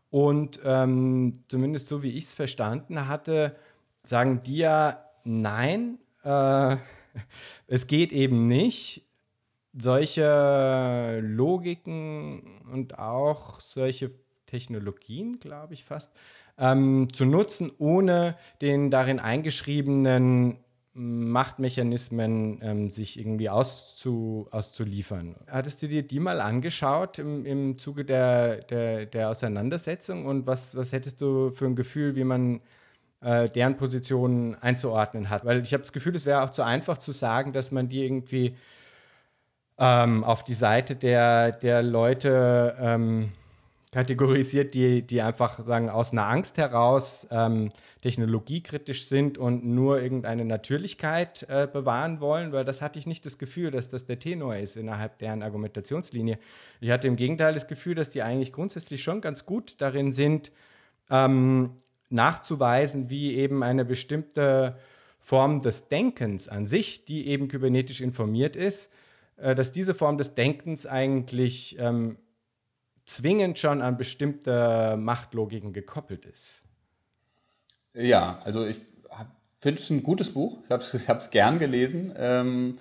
Und 0.09 0.59
ähm, 0.63 1.33
zumindest 1.47 1.87
so 1.87 2.01
wie 2.01 2.11
ich 2.11 2.25
es 2.25 2.33
verstanden 2.33 3.07
hatte, 3.07 3.55
sagen 4.03 4.41
die 4.43 4.57
ja, 4.57 5.05
nein, 5.23 5.99
äh, 6.23 6.77
es 7.67 7.87
geht 7.87 8.11
eben 8.11 8.47
nicht. 8.47 9.03
Solche 9.79 11.19
Logiken 11.21 12.61
und 12.71 12.97
auch 12.97 13.59
solche 13.59 14.09
Technologien, 14.47 15.39
glaube 15.39 15.75
ich 15.75 15.83
fast, 15.83 16.11
ähm, 16.57 17.07
zu 17.13 17.25
nutzen, 17.25 17.71
ohne 17.77 18.35
den 18.61 18.89
darin 18.89 19.19
eingeschriebenen 19.19 20.57
Machtmechanismen 20.99 22.59
ähm, 22.63 22.89
sich 22.89 23.19
irgendwie 23.19 23.51
auszu, 23.51 24.47
auszuliefern. 24.49 25.35
Hattest 25.45 25.83
du 25.83 25.87
dir 25.87 26.01
die 26.01 26.19
mal 26.19 26.41
angeschaut 26.41 27.19
im, 27.19 27.45
im 27.45 27.77
Zuge 27.77 28.03
der, 28.03 28.63
der, 28.63 29.05
der 29.05 29.29
Auseinandersetzung 29.29 30.25
und 30.25 30.47
was, 30.47 30.75
was 30.75 30.93
hättest 30.93 31.21
du 31.21 31.51
für 31.51 31.65
ein 31.65 31.75
Gefühl, 31.75 32.15
wie 32.15 32.23
man 32.23 32.61
äh, 33.21 33.47
deren 33.47 33.77
Positionen 33.77 34.55
einzuordnen 34.55 35.29
hat? 35.29 35.45
Weil 35.45 35.61
ich 35.61 35.71
habe 35.73 35.83
das 35.83 35.93
Gefühl, 35.93 36.15
es 36.15 36.25
wäre 36.25 36.41
auch 36.41 36.49
zu 36.49 36.63
einfach 36.63 36.97
zu 36.97 37.11
sagen, 37.11 37.53
dass 37.53 37.71
man 37.71 37.89
die 37.89 38.03
irgendwie 38.03 38.55
ähm, 39.77 40.23
auf 40.23 40.43
die 40.43 40.55
Seite 40.55 40.95
der, 40.95 41.51
der 41.51 41.83
Leute 41.83 42.75
ähm, 42.79 43.33
kategorisiert, 43.91 44.73
die, 44.73 45.01
die 45.01 45.21
einfach 45.21 45.59
sagen, 45.59 45.89
aus 45.89 46.11
einer 46.11 46.27
Angst 46.27 46.57
heraus 46.57 47.27
ähm, 47.31 47.71
technologiekritisch 48.01 49.05
sind 49.07 49.37
und 49.37 49.65
nur 49.65 50.01
irgendeine 50.01 50.43
Natürlichkeit 50.43 51.45
äh, 51.49 51.67
bewahren 51.71 52.19
wollen, 52.19 52.51
weil 52.51 52.65
das 52.65 52.81
hatte 52.81 52.99
ich 52.99 53.07
nicht 53.07 53.25
das 53.25 53.37
Gefühl, 53.37 53.71
dass 53.71 53.89
das 53.89 54.05
der 54.05 54.19
Tenor 54.19 54.57
ist 54.57 54.75
innerhalb 54.75 55.17
deren 55.17 55.41
Argumentationslinie. 55.41 56.37
Ich 56.81 56.91
hatte 56.91 57.07
im 57.07 57.15
Gegenteil 57.15 57.53
das 57.53 57.67
Gefühl, 57.67 57.95
dass 57.95 58.09
die 58.09 58.23
eigentlich 58.23 58.51
grundsätzlich 58.51 59.01
schon 59.01 59.21
ganz 59.21 59.45
gut 59.45 59.75
darin 59.79 60.11
sind, 60.11 60.51
ähm, 61.09 61.71
nachzuweisen, 62.09 63.09
wie 63.09 63.35
eben 63.35 63.63
eine 63.63 63.85
bestimmte 63.85 64.77
Form 65.21 65.61
des 65.61 65.87
Denkens 65.87 66.47
an 66.49 66.67
sich, 66.67 67.05
die 67.05 67.27
eben 67.27 67.47
kybernetisch 67.47 68.01
informiert 68.01 68.55
ist, 68.57 68.91
äh, 69.37 69.55
dass 69.55 69.71
diese 69.71 69.93
Form 69.93 70.17
des 70.17 70.35
Denkens 70.35 70.85
eigentlich 70.85 71.77
ähm, 71.79 72.17
zwingend 73.07 73.57
schon 73.57 73.81
an 73.81 73.97
bestimmte 73.97 74.95
Machtlogiken 74.97 75.73
gekoppelt 75.73 76.25
ist. 76.25 76.61
Ja, 77.93 78.39
also 78.43 78.65
ich 78.65 78.77
finde 79.57 79.81
es 79.81 79.89
ein 79.89 80.03
gutes 80.03 80.29
Buch. 80.29 80.59
Ich 80.65 81.09
habe 81.09 81.19
es 81.19 81.31
gern 81.31 81.57
gelesen. 81.57 82.13
Ähm, 82.15 82.77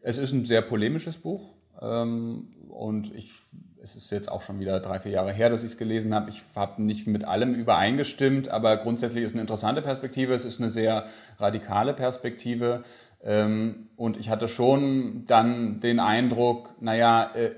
es 0.00 0.18
ist 0.18 0.32
ein 0.32 0.44
sehr 0.44 0.62
polemisches 0.62 1.16
Buch. 1.16 1.54
Ähm, 1.80 2.54
und 2.68 3.14
ich, 3.14 3.32
es 3.82 3.96
ist 3.96 4.10
jetzt 4.10 4.30
auch 4.30 4.42
schon 4.42 4.60
wieder 4.60 4.78
drei, 4.80 5.00
vier 5.00 5.12
Jahre 5.12 5.32
her, 5.32 5.50
dass 5.50 5.64
ich 5.64 5.72
es 5.72 5.78
gelesen 5.78 6.14
habe. 6.14 6.30
Ich 6.30 6.42
habe 6.54 6.82
nicht 6.82 7.06
mit 7.06 7.24
allem 7.24 7.54
übereingestimmt, 7.54 8.48
aber 8.48 8.76
grundsätzlich 8.76 9.24
ist 9.24 9.30
es 9.30 9.34
eine 9.34 9.42
interessante 9.42 9.82
Perspektive. 9.82 10.34
Es 10.34 10.44
ist 10.44 10.60
eine 10.60 10.70
sehr 10.70 11.06
radikale 11.38 11.94
Perspektive. 11.94 12.84
Ähm, 13.24 13.88
und 13.96 14.16
ich 14.18 14.28
hatte 14.30 14.46
schon 14.46 15.26
dann 15.26 15.80
den 15.80 16.00
Eindruck, 16.00 16.74
naja, 16.80 17.32
äh, 17.34 17.54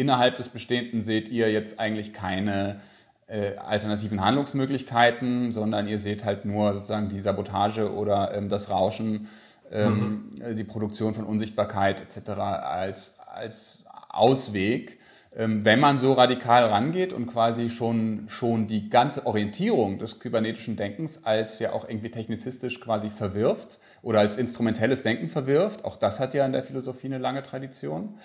innerhalb 0.00 0.38
des 0.38 0.48
Bestehenden 0.48 1.02
seht 1.02 1.28
ihr 1.28 1.52
jetzt 1.52 1.78
eigentlich 1.78 2.14
keine 2.14 2.80
äh, 3.26 3.56
alternativen 3.58 4.24
Handlungsmöglichkeiten, 4.24 5.52
sondern 5.52 5.86
ihr 5.86 5.98
seht 5.98 6.24
halt 6.24 6.46
nur 6.46 6.72
sozusagen 6.72 7.10
die 7.10 7.20
Sabotage 7.20 7.92
oder 7.92 8.34
ähm, 8.34 8.48
das 8.48 8.70
Rauschen, 8.70 9.28
ähm, 9.70 10.32
mhm. 10.38 10.56
die 10.56 10.64
Produktion 10.64 11.14
von 11.14 11.24
Unsichtbarkeit 11.24 12.00
etc. 12.00 12.30
als, 12.30 13.18
als 13.26 13.84
Ausweg. 14.08 14.98
Ähm, 15.36 15.64
wenn 15.64 15.78
man 15.78 15.98
so 15.98 16.14
radikal 16.14 16.64
rangeht 16.64 17.12
und 17.12 17.28
quasi 17.28 17.68
schon, 17.68 18.24
schon 18.28 18.66
die 18.66 18.90
ganze 18.90 19.26
Orientierung 19.26 19.98
des 20.00 20.18
kybernetischen 20.18 20.76
Denkens 20.76 21.24
als 21.24 21.60
ja 21.60 21.72
auch 21.72 21.88
irgendwie 21.88 22.10
technizistisch 22.10 22.80
quasi 22.80 23.10
verwirft 23.10 23.78
oder 24.02 24.18
als 24.18 24.38
instrumentelles 24.38 25.04
Denken 25.04 25.28
verwirft, 25.28 25.84
auch 25.84 25.96
das 25.96 26.18
hat 26.18 26.34
ja 26.34 26.44
in 26.46 26.52
der 26.52 26.64
Philosophie 26.64 27.06
eine 27.06 27.18
lange 27.18 27.44
Tradition, 27.44 28.16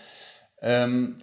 ähm, 0.63 1.17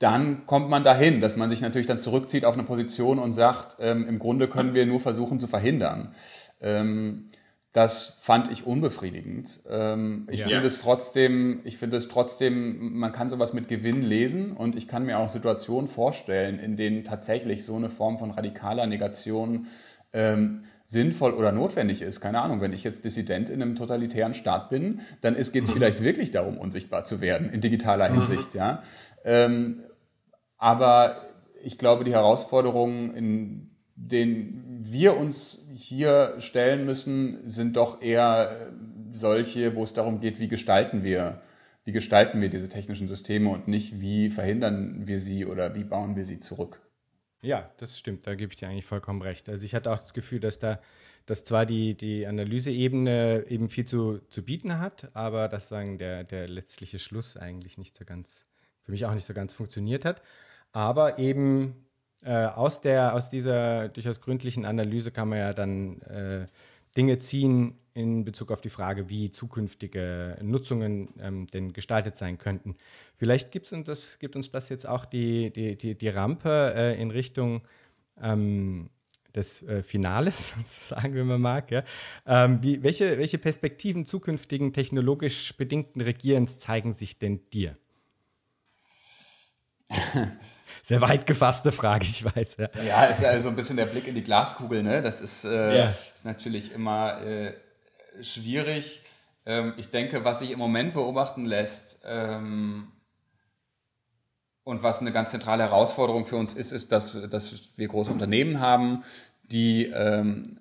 dann 0.00 0.46
kommt 0.46 0.68
man 0.68 0.82
dahin, 0.82 1.20
dass 1.20 1.36
man 1.36 1.48
sich 1.48 1.60
natürlich 1.60 1.86
dann 1.86 2.00
zurückzieht 2.00 2.44
auf 2.44 2.54
eine 2.54 2.64
Position 2.64 3.20
und 3.20 3.32
sagt, 3.32 3.76
ähm, 3.78 4.08
im 4.08 4.18
Grunde 4.18 4.48
können 4.48 4.74
wir 4.74 4.84
nur 4.86 4.98
versuchen 4.98 5.38
zu 5.38 5.46
verhindern. 5.46 6.12
Ähm, 6.60 7.30
Das 7.72 8.16
fand 8.18 8.50
ich 8.50 8.66
unbefriedigend. 8.66 9.60
Ähm, 9.70 10.26
ich 10.28 10.40
ja. 10.40 10.48
finde 10.48 10.66
es 10.66 10.80
trotzdem, 10.80 11.60
ich 11.62 11.76
finde 11.78 11.98
es 11.98 12.08
trotzdem, 12.08 12.98
man 12.98 13.12
kann 13.12 13.28
sowas 13.28 13.52
mit 13.52 13.68
Gewinn 13.68 14.02
lesen 14.02 14.56
und 14.56 14.74
ich 14.74 14.88
kann 14.88 15.04
mir 15.06 15.20
auch 15.20 15.28
Situationen 15.28 15.88
vorstellen, 15.88 16.58
in 16.58 16.76
denen 16.76 17.04
tatsächlich 17.04 17.64
so 17.64 17.76
eine 17.76 17.88
Form 17.88 18.18
von 18.18 18.32
radikaler 18.32 18.88
Negation 18.88 19.68
ähm, 20.12 20.64
sinnvoll 20.84 21.32
oder 21.32 21.52
notwendig 21.52 22.02
ist. 22.02 22.20
Keine 22.20 22.40
Ahnung, 22.40 22.60
wenn 22.60 22.72
ich 22.72 22.82
jetzt 22.82 23.04
Dissident 23.04 23.48
in 23.50 23.62
einem 23.62 23.76
totalitären 23.76 24.34
Staat 24.34 24.68
bin, 24.70 24.98
dann 25.20 25.36
geht 25.36 25.54
es 25.54 25.54
mhm. 25.54 25.66
vielleicht 25.66 26.02
wirklich 26.02 26.32
darum, 26.32 26.58
unsichtbar 26.58 27.04
zu 27.04 27.20
werden 27.20 27.50
in 27.50 27.60
digitaler 27.60 28.10
mhm. 28.10 28.26
Hinsicht, 28.26 28.54
ja. 28.54 28.82
Ähm, 29.24 29.84
aber 30.60 31.26
ich 31.62 31.76
glaube, 31.76 32.04
die 32.04 32.12
Herausforderungen, 32.12 33.14
in 33.14 33.70
denen 33.96 34.78
wir 34.80 35.16
uns 35.16 35.66
hier 35.74 36.36
stellen 36.38 36.86
müssen, 36.86 37.48
sind 37.48 37.76
doch 37.76 38.00
eher 38.00 38.68
solche, 39.12 39.74
wo 39.74 39.82
es 39.82 39.92
darum 39.92 40.20
geht, 40.20 40.38
wie 40.38 40.48
gestalten 40.48 41.02
wir, 41.02 41.42
wie 41.84 41.92
gestalten 41.92 42.40
wir 42.40 42.48
diese 42.48 42.68
technischen 42.68 43.08
Systeme 43.08 43.50
und 43.50 43.66
nicht, 43.66 44.00
wie 44.00 44.30
verhindern 44.30 45.06
wir 45.06 45.18
sie 45.18 45.44
oder 45.44 45.74
wie 45.74 45.84
bauen 45.84 46.14
wir 46.14 46.24
sie 46.24 46.38
zurück. 46.38 46.80
Ja, 47.42 47.70
das 47.78 47.98
stimmt, 47.98 48.26
da 48.26 48.34
gebe 48.34 48.52
ich 48.52 48.58
dir 48.58 48.68
eigentlich 48.68 48.84
vollkommen 48.84 49.22
recht. 49.22 49.48
Also 49.48 49.64
ich 49.64 49.74
hatte 49.74 49.90
auch 49.90 49.98
das 49.98 50.14
Gefühl, 50.14 50.40
dass 50.40 50.58
da 50.58 50.78
dass 51.26 51.44
zwar 51.44 51.64
die, 51.64 51.96
die 51.96 52.26
Analyseebene 52.26 53.44
eben 53.48 53.68
viel 53.68 53.84
zu, 53.84 54.18
zu 54.30 54.44
bieten 54.44 54.80
hat, 54.80 55.14
aber 55.14 55.46
dass 55.46 55.68
sagen 55.68 55.96
der, 55.96 56.24
der 56.24 56.48
letztliche 56.48 56.98
Schluss 56.98 57.36
eigentlich 57.36 57.78
nicht 57.78 57.96
so 57.96 58.04
ganz, 58.04 58.46
für 58.82 58.90
mich 58.90 59.06
auch 59.06 59.14
nicht 59.14 59.26
so 59.26 59.32
ganz 59.32 59.54
funktioniert 59.54 60.04
hat. 60.04 60.22
Aber 60.72 61.18
eben 61.18 61.86
äh, 62.24 62.46
aus, 62.46 62.80
der, 62.80 63.14
aus 63.14 63.30
dieser 63.30 63.88
durchaus 63.88 64.20
gründlichen 64.20 64.64
Analyse 64.64 65.10
kann 65.10 65.28
man 65.28 65.38
ja 65.38 65.52
dann 65.52 66.00
äh, 66.02 66.46
Dinge 66.96 67.18
ziehen 67.18 67.76
in 67.94 68.24
Bezug 68.24 68.50
auf 68.50 68.60
die 68.60 68.70
Frage, 68.70 69.08
wie 69.08 69.30
zukünftige 69.30 70.38
Nutzungen 70.42 71.08
ähm, 71.20 71.46
denn 71.48 71.72
gestaltet 71.72 72.16
sein 72.16 72.38
könnten. 72.38 72.76
Vielleicht 73.16 73.52
gibt's 73.52 73.72
uns 73.72 73.86
das, 73.86 74.18
gibt 74.18 74.36
uns 74.36 74.50
das 74.50 74.68
jetzt 74.68 74.86
auch 74.86 75.04
die, 75.04 75.50
die, 75.50 75.76
die, 75.76 75.96
die 75.96 76.08
Rampe 76.08 76.72
äh, 76.76 77.00
in 77.00 77.10
Richtung 77.10 77.62
ähm, 78.20 78.90
des 79.34 79.62
äh, 79.62 79.82
Finales, 79.82 80.50
sozusagen, 80.56 81.14
wenn 81.14 81.26
man 81.26 81.40
mag. 81.40 81.70
Ja? 81.70 81.84
Ähm, 82.26 82.62
wie, 82.62 82.82
welche, 82.82 83.18
welche 83.18 83.38
Perspektiven 83.38 84.04
zukünftigen 84.04 84.72
technologisch 84.72 85.56
bedingten 85.56 86.00
Regierens 86.00 86.58
zeigen 86.58 86.94
sich 86.94 87.18
denn 87.18 87.40
dir? 87.50 87.76
Sehr 90.90 91.00
weit 91.02 91.24
gefasste 91.24 91.70
Frage, 91.70 92.04
ich 92.04 92.24
weiß. 92.24 92.56
Ja, 92.56 92.68
ja 92.84 93.04
ist 93.04 93.22
ja 93.22 93.40
so 93.40 93.48
ein 93.48 93.54
bisschen 93.54 93.76
der 93.76 93.86
Blick 93.86 94.08
in 94.08 94.16
die 94.16 94.24
Glaskugel. 94.24 94.82
Ne? 94.82 95.00
Das 95.02 95.20
ist, 95.20 95.44
äh, 95.44 95.78
ja. 95.78 95.88
ist 95.88 96.24
natürlich 96.24 96.72
immer 96.72 97.22
äh, 97.22 97.52
schwierig. 98.20 99.00
Ähm, 99.46 99.74
ich 99.76 99.90
denke, 99.90 100.24
was 100.24 100.40
sich 100.40 100.50
im 100.50 100.58
Moment 100.58 100.94
beobachten 100.94 101.44
lässt 101.44 102.00
ähm, 102.04 102.88
und 104.64 104.82
was 104.82 104.98
eine 104.98 105.12
ganz 105.12 105.30
zentrale 105.30 105.62
Herausforderung 105.62 106.26
für 106.26 106.34
uns 106.34 106.54
ist, 106.54 106.72
ist, 106.72 106.90
dass, 106.90 107.16
dass 107.30 107.54
wir 107.76 107.86
große 107.86 108.10
Unternehmen 108.10 108.58
haben, 108.58 109.04
die 109.44 109.84
ähm, 109.94 110.58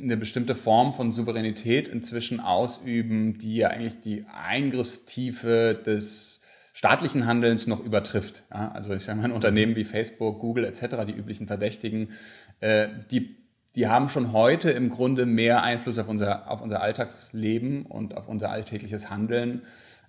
eine 0.00 0.16
bestimmte 0.16 0.54
Form 0.54 0.94
von 0.94 1.10
Souveränität 1.10 1.88
inzwischen 1.88 2.38
ausüben, 2.38 3.38
die 3.38 3.56
ja 3.56 3.70
eigentlich 3.70 3.98
die 3.98 4.24
Eingriffstiefe 4.32 5.74
des 5.74 6.42
staatlichen 6.74 7.24
Handelns 7.24 7.68
noch 7.68 7.82
übertrifft. 7.82 8.42
Ja, 8.52 8.72
also 8.72 8.92
ich 8.92 9.04
sage 9.04 9.20
mal, 9.20 9.30
Unternehmen 9.30 9.76
wie 9.76 9.84
Facebook, 9.84 10.40
Google 10.40 10.64
etc., 10.64 11.06
die 11.06 11.12
üblichen 11.12 11.46
Verdächtigen, 11.46 12.10
äh, 12.58 12.88
die, 13.12 13.36
die 13.76 13.86
haben 13.86 14.08
schon 14.08 14.32
heute 14.32 14.70
im 14.72 14.90
Grunde 14.90 15.24
mehr 15.24 15.62
Einfluss 15.62 15.98
auf 15.98 16.08
unser, 16.08 16.50
auf 16.50 16.60
unser 16.60 16.82
Alltagsleben 16.82 17.86
und 17.86 18.16
auf 18.16 18.26
unser 18.26 18.50
alltägliches 18.50 19.08
Handeln, 19.08 19.62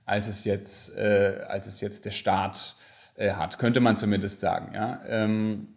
als 0.05 0.28
es 0.28 0.43
jetzt, 0.43 0.97
äh, 0.97 1.45
als 1.47 1.68
es 1.68 1.82
jetzt 1.82 2.03
der 2.03 2.11
Staat 2.11 2.76
äh, 3.16 3.34
hat, 3.34 3.59
könnte 3.59 3.80
man 3.80 3.95
zumindest 3.95 4.39
sagen. 4.39 4.74
Ja. 4.74 5.01
Ähm, 5.07 5.68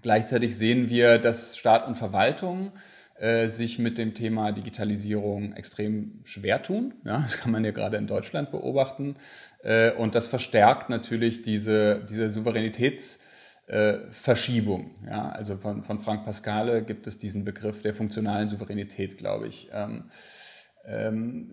gleichzeitig 0.00 0.56
sehen 0.56 0.88
wir, 0.88 1.18
dass 1.18 1.58
Staat 1.58 1.86
und 1.86 1.96
Verwaltung 1.96 2.72
äh, 3.20 3.48
sich 3.48 3.78
mit 3.78 3.98
dem 3.98 4.14
Thema 4.14 4.50
Digitalisierung 4.50 5.52
extrem 5.52 6.20
schwer 6.24 6.62
tun. 6.62 6.94
Ja, 7.04 7.18
das 7.18 7.36
kann 7.36 7.52
man 7.52 7.62
ja 7.66 7.70
gerade 7.70 7.98
in 7.98 8.06
Deutschland 8.06 8.50
beobachten. 8.50 9.16
Äh, 9.62 9.92
und 9.92 10.14
das 10.14 10.26
verstärkt 10.26 10.88
natürlich 10.88 11.42
diese, 11.42 12.02
diese 12.08 12.30
Souveränitätsverschiebung. 12.30 14.92
Ja, 15.06 15.28
also 15.32 15.58
von, 15.58 15.82
von 15.82 15.98
Frank 15.98 16.24
Pascale 16.24 16.82
gibt 16.82 17.06
es 17.06 17.18
diesen 17.18 17.44
Begriff 17.44 17.82
der 17.82 17.92
funktionalen 17.92 18.48
Souveränität, 18.48 19.18
glaube 19.18 19.48
ich, 19.48 19.68
ähm, 19.74 20.04
ähm, 20.86 21.50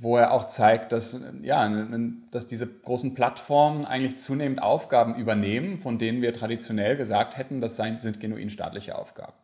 wo 0.00 0.16
er 0.16 0.32
auch 0.32 0.48
zeigt, 0.48 0.90
dass, 0.90 1.20
ja, 1.42 1.86
dass 2.32 2.48
diese 2.48 2.66
großen 2.66 3.14
Plattformen 3.14 3.84
eigentlich 3.84 4.18
zunehmend 4.18 4.64
Aufgaben 4.64 5.14
übernehmen, 5.14 5.78
von 5.78 6.00
denen 6.00 6.22
wir 6.22 6.32
traditionell 6.32 6.96
gesagt 6.96 7.36
hätten, 7.36 7.60
das 7.60 7.76
sind 7.76 8.18
genuin 8.18 8.50
staatliche 8.50 8.98
Aufgaben. 8.98 9.34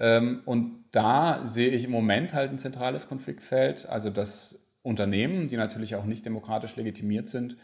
Ähm, 0.00 0.42
und 0.44 0.84
da 0.92 1.46
sehe 1.46 1.70
ich 1.70 1.84
im 1.84 1.90
Moment 1.90 2.34
halt 2.34 2.50
ein 2.50 2.58
zentrales 2.58 3.08
Konfliktfeld, 3.08 3.88
also 3.88 4.10
dass 4.10 4.60
Unternehmen, 4.82 5.48
die 5.48 5.56
natürlich 5.56 5.96
auch 5.96 6.04
nicht 6.04 6.24
demokratisch 6.24 6.76
legitimiert 6.76 7.28
sind, 7.28 7.56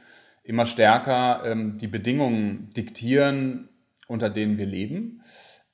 immer 0.43 0.67
stärker 0.67 1.43
ähm, 1.45 1.79
die 1.79 1.89
Bedingungen 1.89 2.71
diktieren, 2.77 3.69
unter 4.09 4.29
denen 4.31 4.59
wir 4.59 4.67
leben. 4.67 5.23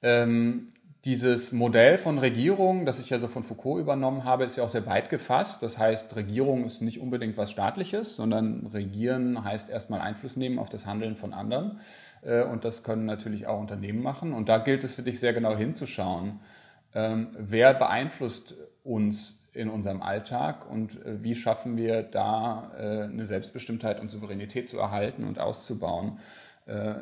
Ähm, 0.03 0.73
dieses 1.07 1.51
Modell 1.53 1.97
von 1.97 2.19
Regierung, 2.19 2.85
das 2.85 3.01
ich 3.01 3.09
ja 3.09 3.19
so 3.19 3.27
von 3.27 3.43
Foucault 3.43 3.81
übernommen 3.81 4.25
habe, 4.25 4.45
ist 4.45 4.57
ja 4.57 4.65
auch 4.65 4.69
sehr 4.69 4.85
weit 4.85 5.09
gefasst. 5.09 5.63
Das 5.63 5.79
heißt, 5.79 6.15
Regierung 6.15 6.67
ist 6.67 6.83
nicht 6.83 7.01
unbedingt 7.01 7.39
was 7.39 7.51
Staatliches, 7.51 8.17
sondern 8.17 8.67
Regieren 8.67 9.43
heißt 9.43 9.71
erstmal 9.71 10.03
Einfluss 10.03 10.37
nehmen 10.37 10.59
auf 10.59 10.69
das 10.69 10.85
Handeln 10.85 11.17
von 11.17 11.33
anderen. 11.33 11.81
Äh, 12.23 12.43
und 12.43 12.65
das 12.65 12.83
können 12.83 13.07
natürlich 13.07 13.47
auch 13.47 13.61
Unternehmen 13.61 14.03
machen. 14.03 14.33
Und 14.33 14.49
da 14.49 14.59
gilt 14.59 14.85
es 14.85 14.95
für 14.95 15.03
dich 15.03 15.21
sehr 15.21 15.33
genau 15.33 15.57
hinzuschauen, 15.57 16.41
ähm, 16.95 17.29
wer 17.39 17.75
beeinflusst 17.75 18.57
uns 18.83 19.39
in 19.53 19.69
unserem 19.69 20.03
Alltag 20.03 20.69
und 20.69 21.05
äh, 21.05 21.23
wie 21.23 21.35
schaffen 21.35 21.77
wir 21.77 22.03
da 22.03 22.73
äh, 22.77 23.05
eine 23.05 23.27
Selbstbestimmtheit 23.27 24.01
und 24.01 24.11
Souveränität 24.11 24.69
zu 24.69 24.79
erhalten 24.79 25.25
und 25.25 25.39
auszubauen, 25.39 26.19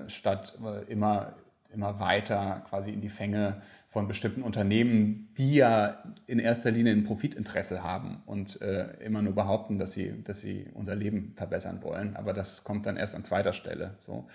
statt 0.07 0.57
immer 0.89 1.35
immer 1.75 2.01
weiter 2.01 2.65
quasi 2.71 2.91
in 2.91 3.03
die 3.03 3.11
Fänge 3.11 3.61
von 3.89 4.09
bestimmten 4.09 4.41
Unternehmen, 4.41 5.29
die 5.37 5.57
ja 5.57 6.03
in 6.27 6.39
erster 6.39 6.71
Linie 6.71 6.95
ein 6.95 7.05
Profitinteresse 7.05 7.83
haben 7.83 8.23
und 8.25 8.57
immer 9.05 9.21
nur 9.21 9.35
behaupten, 9.35 9.79
dass 9.79 9.93
sie, 9.93 10.23
dass 10.25 10.41
sie 10.41 10.71
unser 10.73 10.95
Leben 10.95 11.35
verbessern 11.37 11.83
wollen. 11.83 12.17
Aber 12.17 12.33
das 12.33 12.65
kommt 12.65 12.87
dann 12.87 12.97
erst 12.97 13.15
an 13.15 13.25
zweiter 13.25 13.53
Stelle. 13.53 13.97
So. 14.01 14.27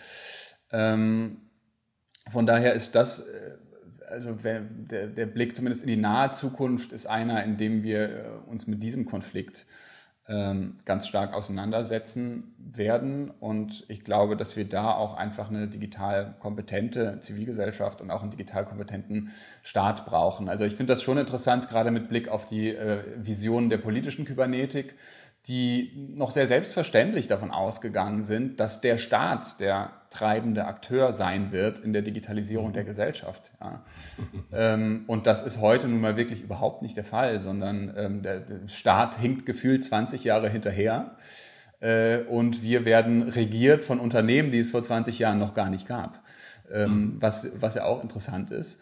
Ähm, 0.73 1.37
von 2.31 2.45
daher 2.45 2.73
ist 2.73 2.95
das, 2.95 3.19
äh, 3.19 3.57
also 4.09 4.33
der, 4.33 4.61
der 5.07 5.25
Blick 5.25 5.55
zumindest 5.55 5.83
in 5.83 5.87
die 5.87 5.97
nahe 5.97 6.31
Zukunft 6.31 6.91
ist 6.91 7.05
einer, 7.05 7.43
in 7.43 7.57
dem 7.57 7.83
wir 7.83 8.09
äh, 8.09 8.27
uns 8.47 8.67
mit 8.67 8.83
diesem 8.83 9.05
Konflikt 9.05 9.65
ähm, 10.27 10.77
ganz 10.85 11.07
stark 11.07 11.33
auseinandersetzen 11.33 12.55
werden. 12.57 13.29
Und 13.29 13.85
ich 13.89 14.03
glaube, 14.03 14.37
dass 14.37 14.55
wir 14.55 14.67
da 14.67 14.93
auch 14.93 15.15
einfach 15.15 15.49
eine 15.49 15.67
digital 15.67 16.35
kompetente 16.39 17.19
Zivilgesellschaft 17.19 18.01
und 18.01 18.09
auch 18.09 18.21
einen 18.21 18.31
digital 18.31 18.63
kompetenten 18.65 19.31
Staat 19.63 20.05
brauchen. 20.05 20.47
Also 20.47 20.63
ich 20.63 20.75
finde 20.75 20.93
das 20.93 21.03
schon 21.03 21.17
interessant, 21.17 21.69
gerade 21.69 21.91
mit 21.91 22.07
Blick 22.07 22.29
auf 22.29 22.45
die 22.45 22.69
äh, 22.69 23.03
Visionen 23.17 23.69
der 23.69 23.79
politischen 23.79 24.23
Kybernetik, 24.25 24.95
die 25.47 25.91
noch 26.15 26.31
sehr 26.31 26.47
selbstverständlich 26.47 27.27
davon 27.27 27.51
ausgegangen 27.51 28.23
sind, 28.23 28.61
dass 28.61 28.79
der 28.79 28.97
Staat 28.97 29.59
der 29.59 29.91
treibende 30.09 30.65
Akteur 30.65 31.11
sein 31.11 31.51
wird 31.51 31.79
in 31.79 31.91
der 31.91 32.01
Digitalisierung 32.01 32.71
der 32.71 32.85
Gesellschaft. 32.85 33.51
Ja. 33.59 33.83
ähm, 34.53 35.03
und 35.07 35.27
das 35.27 35.41
ist 35.41 35.59
heute 35.59 35.89
nun 35.89 35.99
mal 35.99 36.15
wirklich 36.15 36.41
überhaupt 36.41 36.81
nicht 36.81 36.95
der 36.95 37.03
Fall, 37.03 37.41
sondern 37.41 37.93
ähm, 37.97 38.23
der, 38.23 38.43
Staat 38.67 39.19
hinkt 39.19 39.45
gefühlt 39.45 39.83
20 39.83 40.23
Jahre 40.23 40.47
hinterher 40.49 41.17
äh, 41.81 42.19
und 42.19 42.63
wir 42.63 42.85
werden 42.85 43.23
regiert 43.23 43.83
von 43.83 43.99
Unternehmen, 43.99 44.49
die 44.49 44.59
es 44.59 44.71
vor 44.71 44.83
20 44.83 45.19
Jahren 45.19 45.39
noch 45.39 45.53
gar 45.53 45.69
nicht 45.69 45.87
gab, 45.87 46.23
ähm, 46.71 46.89
mhm. 46.89 47.17
was, 47.19 47.51
was 47.59 47.75
ja 47.75 47.83
auch 47.83 48.01
interessant 48.01 48.51
ist. 48.51 48.79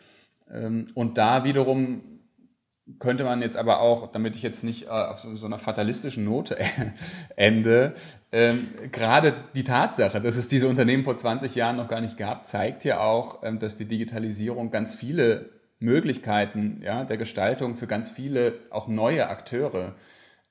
Und 0.96 1.18
da 1.18 1.46
wiederum 1.46 2.11
könnte 3.00 3.24
man 3.24 3.42
jetzt 3.42 3.58
aber 3.58 3.80
auch, 3.80 4.08
damit 4.08 4.36
ich 4.36 4.42
jetzt 4.42 4.64
nicht 4.64 4.88
äh, 4.88 4.90
auf 4.90 5.20
so, 5.20 5.36
so 5.36 5.46
einer 5.46 5.60
fatalistischen 5.60 6.26
Note 6.26 6.58
ende, 7.36 7.94
ähm, 8.32 8.68
gerade 8.92 9.34
die 9.56 9.64
Tatsache, 9.64 10.22
dass 10.22 10.38
es 10.38 10.48
diese 10.48 10.68
Unternehmen 10.68 11.04
vor 11.04 11.18
20 11.18 11.56
Jahren 11.56 11.78
noch 11.78 11.88
gar 11.88 12.02
nicht 12.02 12.18
gab, 12.18 12.46
zeigt 12.46 12.84
ja 12.84 13.00
auch, 13.00 13.44
ähm, 13.44 13.60
dass 13.60 13.78
die 13.78 13.86
Digitalisierung 13.86 14.72
ganz 14.72 14.96
viele 14.96 15.50
Möglichkeiten 15.80 16.82
ja, 16.84 17.04
der 17.04 17.18
Gestaltung 17.18 17.76
für 17.76 17.88
ganz 17.88 18.12
viele 18.12 18.54
auch 18.70 18.88
neue 18.88 19.28
Akteure 19.30 19.96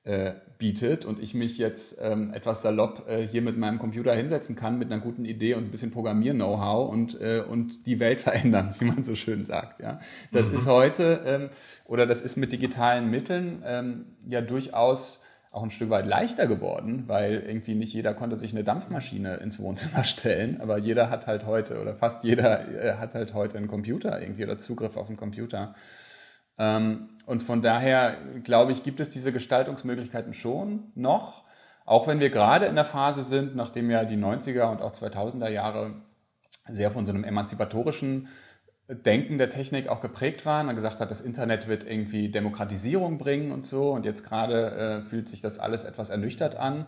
äh, 0.03 0.33
bietet 0.57 1.05
und 1.05 1.21
ich 1.21 1.35
mich 1.35 1.59
jetzt 1.59 1.99
ähm, 2.01 2.33
etwas 2.33 2.63
salopp 2.63 3.07
äh, 3.07 3.27
hier 3.27 3.43
mit 3.43 3.57
meinem 3.57 3.77
Computer 3.77 4.15
hinsetzen 4.15 4.55
kann 4.55 4.79
mit 4.79 4.91
einer 4.91 5.01
guten 5.01 5.25
Idee 5.25 5.53
und 5.53 5.65
ein 5.65 5.71
bisschen 5.71 5.91
Programmier-Know-how 5.91 6.91
und, 6.91 7.21
äh, 7.21 7.43
und 7.47 7.85
die 7.85 7.99
Welt 7.99 8.19
verändern, 8.21 8.73
wie 8.79 8.85
man 8.85 9.03
so 9.03 9.13
schön 9.13 9.45
sagt. 9.45 9.79
Ja, 9.79 9.99
das 10.31 10.49
mhm. 10.49 10.55
ist 10.55 10.67
heute 10.67 11.21
ähm, 11.25 11.49
oder 11.85 12.07
das 12.07 12.21
ist 12.21 12.35
mit 12.35 12.51
digitalen 12.51 13.11
Mitteln 13.11 13.61
ähm, 13.65 14.05
ja 14.27 14.41
durchaus 14.41 15.21
auch 15.51 15.63
ein 15.63 15.71
Stück 15.71 15.89
weit 15.89 16.07
leichter 16.07 16.47
geworden, 16.47 17.03
weil 17.07 17.43
irgendwie 17.45 17.75
nicht 17.75 17.93
jeder 17.93 18.13
konnte 18.13 18.37
sich 18.37 18.53
eine 18.53 18.63
Dampfmaschine 18.63 19.35
ins 19.35 19.59
Wohnzimmer 19.59 20.03
stellen, 20.03 20.61
aber 20.61 20.77
jeder 20.77 21.09
hat 21.09 21.27
halt 21.27 21.45
heute 21.45 21.79
oder 21.81 21.93
fast 21.93 22.23
jeder 22.23 22.67
äh, 22.73 22.93
hat 22.95 23.13
halt 23.13 23.33
heute 23.33 23.57
einen 23.57 23.67
Computer 23.67 24.19
irgendwie 24.21 24.43
oder 24.45 24.57
Zugriff 24.57 24.97
auf 24.97 25.09
einen 25.09 25.17
Computer. 25.17 25.75
Ähm, 26.57 27.09
und 27.25 27.43
von 27.43 27.61
daher, 27.61 28.17
glaube 28.43 28.71
ich, 28.71 28.83
gibt 28.83 28.99
es 28.99 29.09
diese 29.09 29.31
Gestaltungsmöglichkeiten 29.31 30.33
schon 30.33 30.91
noch, 30.95 31.43
auch 31.85 32.07
wenn 32.07 32.19
wir 32.19 32.29
gerade 32.29 32.65
in 32.67 32.75
der 32.75 32.85
Phase 32.85 33.23
sind, 33.23 33.55
nachdem 33.55 33.89
ja 33.89 34.05
die 34.05 34.17
90er 34.17 34.71
und 34.71 34.81
auch 34.81 34.93
2000er 34.93 35.49
Jahre 35.49 35.95
sehr 36.67 36.91
von 36.91 37.05
so 37.05 37.11
einem 37.11 37.23
emanzipatorischen 37.23 38.27
Denken 38.87 39.37
der 39.37 39.49
Technik 39.49 39.87
auch 39.87 40.01
geprägt 40.01 40.45
waren. 40.45 40.65
Man 40.65 40.75
gesagt 40.75 40.99
hat, 40.99 41.11
das 41.11 41.21
Internet 41.21 41.67
wird 41.67 41.83
irgendwie 41.83 42.29
Demokratisierung 42.29 43.17
bringen 43.17 43.51
und 43.51 43.65
so. 43.65 43.91
Und 43.91 44.05
jetzt 44.05 44.23
gerade 44.23 44.71
äh, 44.71 45.01
fühlt 45.01 45.29
sich 45.29 45.41
das 45.41 45.59
alles 45.59 45.83
etwas 45.83 46.09
ernüchtert 46.09 46.55
an. 46.55 46.85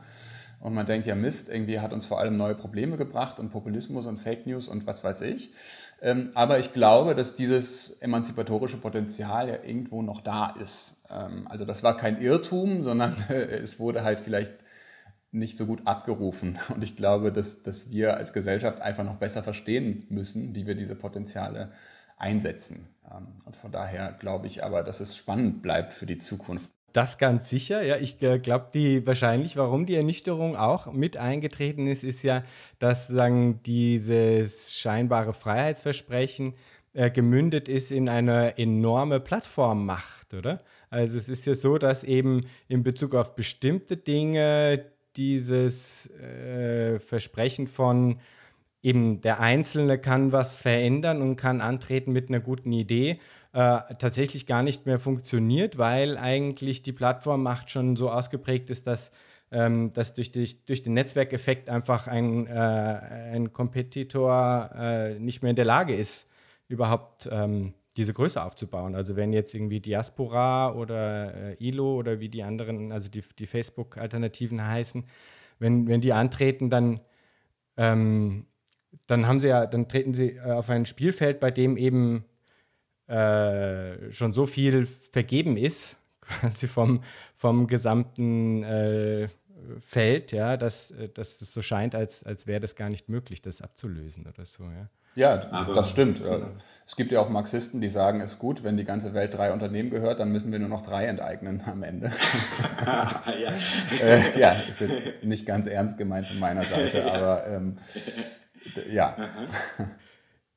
Und 0.59 0.74
man 0.74 0.86
denkt, 0.86 1.07
ja 1.07 1.16
Mist, 1.16 1.49
irgendwie 1.49 1.80
hat 1.80 1.91
uns 1.91 2.05
vor 2.05 2.20
allem 2.20 2.38
neue 2.38 2.55
Probleme 2.55 2.97
gebracht 2.97 3.39
und 3.39 3.49
Populismus 3.49 4.05
und 4.05 4.20
Fake 4.20 4.47
News 4.47 4.68
und 4.68 4.88
was 4.88 5.03
weiß 5.03 5.22
ich. 5.22 5.51
Ähm, 6.04 6.32
aber 6.34 6.60
ich 6.60 6.74
glaube, 6.74 7.16
dass 7.16 7.34
dieses 7.34 7.91
emanzipatorische 8.01 8.76
Potenzial 8.78 9.47
ja 9.47 9.64
irgendwo 9.64 10.01
noch 10.01 10.20
da 10.20 10.49
ist. 10.62 11.01
Ähm, 11.10 11.47
also 11.47 11.64
das 11.64 11.82
war 11.82 11.95
kein 11.95 12.22
Irrtum, 12.22 12.82
sondern 12.82 13.16
es 13.30 13.80
wurde 13.80 14.04
halt 14.04 14.20
vielleicht 14.20 14.51
nicht 15.32 15.58
so 15.58 15.66
gut 15.66 15.88
abgerufen. 15.88 16.60
Und 16.76 16.84
ich 16.84 16.97
glaube, 16.97 17.32
dass, 17.32 17.64
dass 17.64 17.89
wir 17.89 18.18
als 18.18 18.34
Gesellschaft 18.34 18.82
einfach 18.82 19.06
noch 19.06 19.16
besser 19.16 19.43
verstehen 19.43 20.06
müssen, 20.10 20.54
wie 20.56 20.68
wir 20.68 20.76
diese 20.76 20.95
Potenziale 20.95 21.72
einsetzen. 22.18 22.89
Ähm, 23.10 23.28
und 23.45 23.56
von 23.56 23.72
daher 23.72 24.12
glaube 24.12 24.47
ich 24.47 24.62
aber, 24.62 24.84
dass 24.84 24.99
es 24.99 25.16
spannend 25.16 25.62
bleibt 25.62 25.93
für 25.93 26.06
die 26.06 26.18
Zukunft. 26.18 26.70
Das 26.94 27.18
ganz 27.18 27.50
sicher. 27.50 27.84
Ja, 27.84 27.98
ich 27.98 28.22
äh, 28.22 28.38
glaube, 28.38 28.68
die 28.72 29.06
wahrscheinlich, 29.06 29.58
warum 29.58 29.88
die 29.88 29.96
Ernüchterung 29.96 30.56
auch 30.56 30.94
mit 30.94 31.18
eingetreten 31.18 31.88
ist, 31.88 32.04
ist 32.04 32.22
ja, 32.22 32.44
dass 32.78 33.08
sagen 33.08 33.62
dieses 33.64 34.76
scheinbare 34.78 35.34
Freiheitsversprechen 35.34 36.54
äh, 36.94 37.10
gemündet 37.10 37.68
ist 37.68 37.91
in 37.91 38.08
eine 38.10 38.60
enorme 38.60 39.20
Plattformmacht, 39.20 40.36
oder? 40.36 40.62
Also 40.91 41.18
es 41.18 41.30
ist 41.30 41.46
ja 41.48 41.56
so, 41.56 41.80
dass 41.80 42.04
eben 42.04 42.46
in 42.68 42.84
Bezug 42.84 43.16
auf 43.16 43.34
bestimmte 43.34 43.98
Dinge 43.98 44.86
dieses 45.16 46.12
äh, 46.12 47.00
Versprechen 47.00 47.68
von 47.68 48.20
eben 48.84 49.22
der 49.22 49.39
Einzelne 49.39 49.98
kann 49.98 50.32
was 50.32 50.62
verändern 50.62 51.24
und 51.24 51.38
kann 51.38 51.62
antreten 51.62 52.12
mit 52.12 52.30
einer 52.30 52.41
guten 52.41 52.72
Idee 52.72 53.20
äh, 53.54 53.95
tatsächlich 53.99 54.47
gar 54.47 54.64
nicht 54.64 54.86
mehr 54.86 54.99
funktioniert, 54.99 55.78
weil 55.78 56.18
eigentlich 56.18 56.82
die 56.82 56.91
Plattformmacht 56.91 57.70
schon 57.70 57.95
so 57.95 58.10
ausgeprägt 58.10 58.70
ist, 58.72 58.88
dass, 58.88 59.12
ähm, 59.51 59.93
dass 59.93 60.16
durch, 60.16 60.32
die, 60.32 60.47
durch 60.66 60.82
den 60.82 60.93
Netzwerkeffekt 60.93 61.70
einfach 61.70 62.08
ein, 62.08 62.47
äh, 62.47 62.51
ein 62.51 63.54
Kompetitor 63.54 64.72
äh, 64.76 65.20
nicht 65.20 65.43
mehr 65.43 65.51
in 65.51 65.56
der 65.56 65.66
Lage 65.66 65.95
ist, 65.95 66.30
überhaupt 66.68 67.30
ähm, 67.32 67.76
diese 67.95 68.14
Größe 68.14 68.41
aufzubauen. 68.41 68.95
Also 68.95 69.16
wenn 69.16 69.34
jetzt 69.34 69.54
irgendwie 69.54 69.80
Diaspora 69.80 70.74
oder 70.74 71.36
äh, 71.36 71.68
ILO 71.68 71.95
oder 71.95 72.20
wie 72.20 72.30
die 72.30 72.41
anderen, 72.41 72.91
also 72.91 73.10
die, 73.10 73.24
die 73.38 73.45
Facebook-Alternativen 73.45 74.66
heißen, 74.66 75.06
wenn, 75.60 75.88
wenn 75.88 76.01
die 76.01 76.14
antreten, 76.14 76.72
dann, 76.72 77.01
ähm, 77.78 78.47
dann 79.06 79.28
haben 79.28 79.38
sie 79.38 79.49
ja, 79.49 79.68
dann 79.68 79.88
treten 79.88 80.16
sie 80.16 80.38
äh, 80.38 80.51
auf 80.54 80.72
ein 80.72 80.88
Spielfeld, 80.88 81.39
bei 81.39 81.51
dem 81.51 81.78
eben 81.78 82.26
äh, 83.08 84.12
schon 84.12 84.34
so 84.34 84.45
viel 84.45 84.86
vergeben 84.86 85.58
ist, 85.58 85.97
quasi 86.22 86.68
vom, 86.68 87.04
vom 87.36 87.68
gesamten 87.68 88.64
äh, 88.64 89.28
Feld, 89.80 90.32
ja, 90.32 90.58
dass, 90.58 90.91
äh, 90.91 91.10
dass 91.10 91.41
es 91.41 91.54
so 91.54 91.62
scheint, 91.62 91.95
als, 91.95 92.24
als 92.24 92.47
wäre 92.47 92.60
das 92.60 92.76
gar 92.76 92.89
nicht 92.89 93.10
möglich, 93.10 93.41
das 93.41 93.62
abzulösen 93.62 94.26
oder 94.28 94.45
so, 94.45 94.64
ja. 94.64 94.89
Ja, 95.16 95.47
Aber, 95.51 95.74
das 95.74 95.91
stimmt. 95.91 96.24
Es 96.88 96.95
gibt 96.95 97.12
ja 97.12 97.20
auch 97.20 97.30
Marxisten, 97.30 97.82
die 97.82 97.89
sagen, 97.89 98.22
es 98.22 98.32
ist 98.32 98.39
gut, 98.39 98.64
wenn 98.64 98.78
die 98.78 98.84
ganze 98.84 99.14
Welt 99.14 99.34
drei 99.36 99.54
Unternehmen 99.54 99.91
gehört, 99.91 100.20
dann 100.20 100.32
müssen 100.32 100.51
wir 100.51 100.58
nur 100.58 100.70
noch 100.70 100.82
drei 100.82 101.06
enteignen 101.06 101.62
am 101.66 101.84
Ende. 101.84 102.12
ja. 102.86 103.24
äh, 104.01 104.39
ja, 104.39 104.54
ist 104.54 104.82
jetzt 104.82 105.24
nicht 105.24 105.45
ganz 105.45 105.68
ernst 105.68 105.97
gemeint 105.97 106.28
von 106.28 106.39
meiner 106.39 106.64
Seite, 106.64 106.99
ja. 106.99 107.14
aber 107.14 107.47
ähm, 107.47 107.78
ja. 108.89 109.16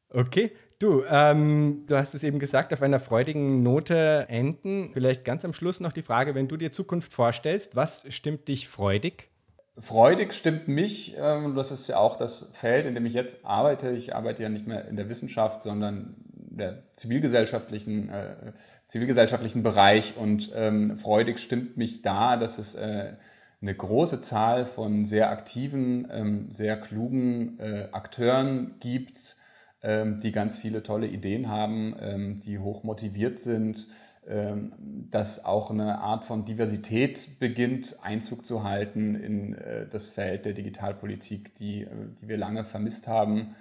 Okay, 0.09 0.53
Du, 0.79 1.05
ähm, 1.09 1.85
du 1.89 1.97
hast 1.97 2.15
es 2.15 2.23
eben 2.23 2.39
gesagt, 2.39 2.73
auf 2.75 2.83
einer 2.83 3.01
freudigen 3.01 3.63
Note 3.63 4.27
enden. 4.29 4.91
Vielleicht 4.93 5.25
ganz 5.25 5.43
am 5.45 5.55
Schluss 5.55 5.81
noch 5.81 5.93
die 5.93 6.03
Frage, 6.03 6.35
wenn 6.35 6.49
du 6.49 6.59
dir 6.59 6.71
Zukunft 6.71 7.15
vorstellst, 7.15 7.77
was 7.77 8.05
stimmt 8.11 8.47
dich 8.49 8.69
freudig? 8.69 9.31
Freudig 9.79 10.35
stimmt 10.35 10.69
mich, 10.69 11.17
ähm, 11.19 11.55
das 11.55 11.71
ist 11.71 11.89
ja 11.89 11.97
auch 11.97 12.17
das 12.17 12.51
Feld, 12.53 12.85
in 12.85 12.95
dem 12.95 13.07
ich 13.07 13.15
jetzt 13.15 13.39
arbeite. 13.43 13.91
Ich 13.93 14.15
arbeite 14.15 14.43
ja 14.43 14.51
nicht 14.51 14.67
mehr 14.67 14.87
in 14.87 14.97
der 14.97 15.09
Wissenschaft, 15.09 15.63
sondern 15.63 16.17
der 16.27 16.83
zivilgesellschaftlichen, 16.93 18.11
äh, 18.11 18.53
zivilgesellschaftlichen 18.87 19.63
Bereich. 19.63 20.15
Und 20.17 20.51
ähm, 20.55 20.99
freudig 20.99 21.39
stimmt 21.39 21.79
mich 21.79 22.03
da, 22.03 22.37
dass 22.37 22.59
es 22.59 22.75
äh, 22.75 23.15
eine 23.63 23.75
große 23.75 24.21
Zahl 24.21 24.67
von 24.67 25.07
sehr 25.07 25.31
aktiven, 25.31 26.09
ähm, 26.11 26.53
sehr 26.53 26.79
klugen 26.79 27.59
äh, 27.61 27.89
Akteuren 27.93 28.75
gibt, 28.81 29.37
die 30.21 30.33
ganz 30.33 30.57
viele 30.57 30.83
tolle 30.83 31.07
Ideen 31.07 31.49
haben, 31.49 31.95
ähm, 32.01 32.41
die 32.41 32.59
hoch 32.59 32.83
motiviert 32.83 33.39
sind, 33.39 33.87
ähm, 34.29 34.73
dass 35.09 35.45
auch 35.45 35.71
eine 35.71 36.01
Art 36.01 36.25
von 36.25 36.45
Diversität 36.45 37.39
beginnt, 37.39 37.97
Einzug 38.03 38.45
zu 38.45 38.65
halten 38.65 39.15
in 39.15 39.55
äh, 39.55 39.87
das 39.89 40.09
Feld 40.09 40.47
der 40.47 40.53
Digitalpolitik, 40.53 41.55
die, 41.55 41.83
äh, 41.83 41.89
die 42.21 42.27
wir 42.27 42.37
lange 42.37 42.65
vermisst 42.65 43.09
haben. 43.09 43.55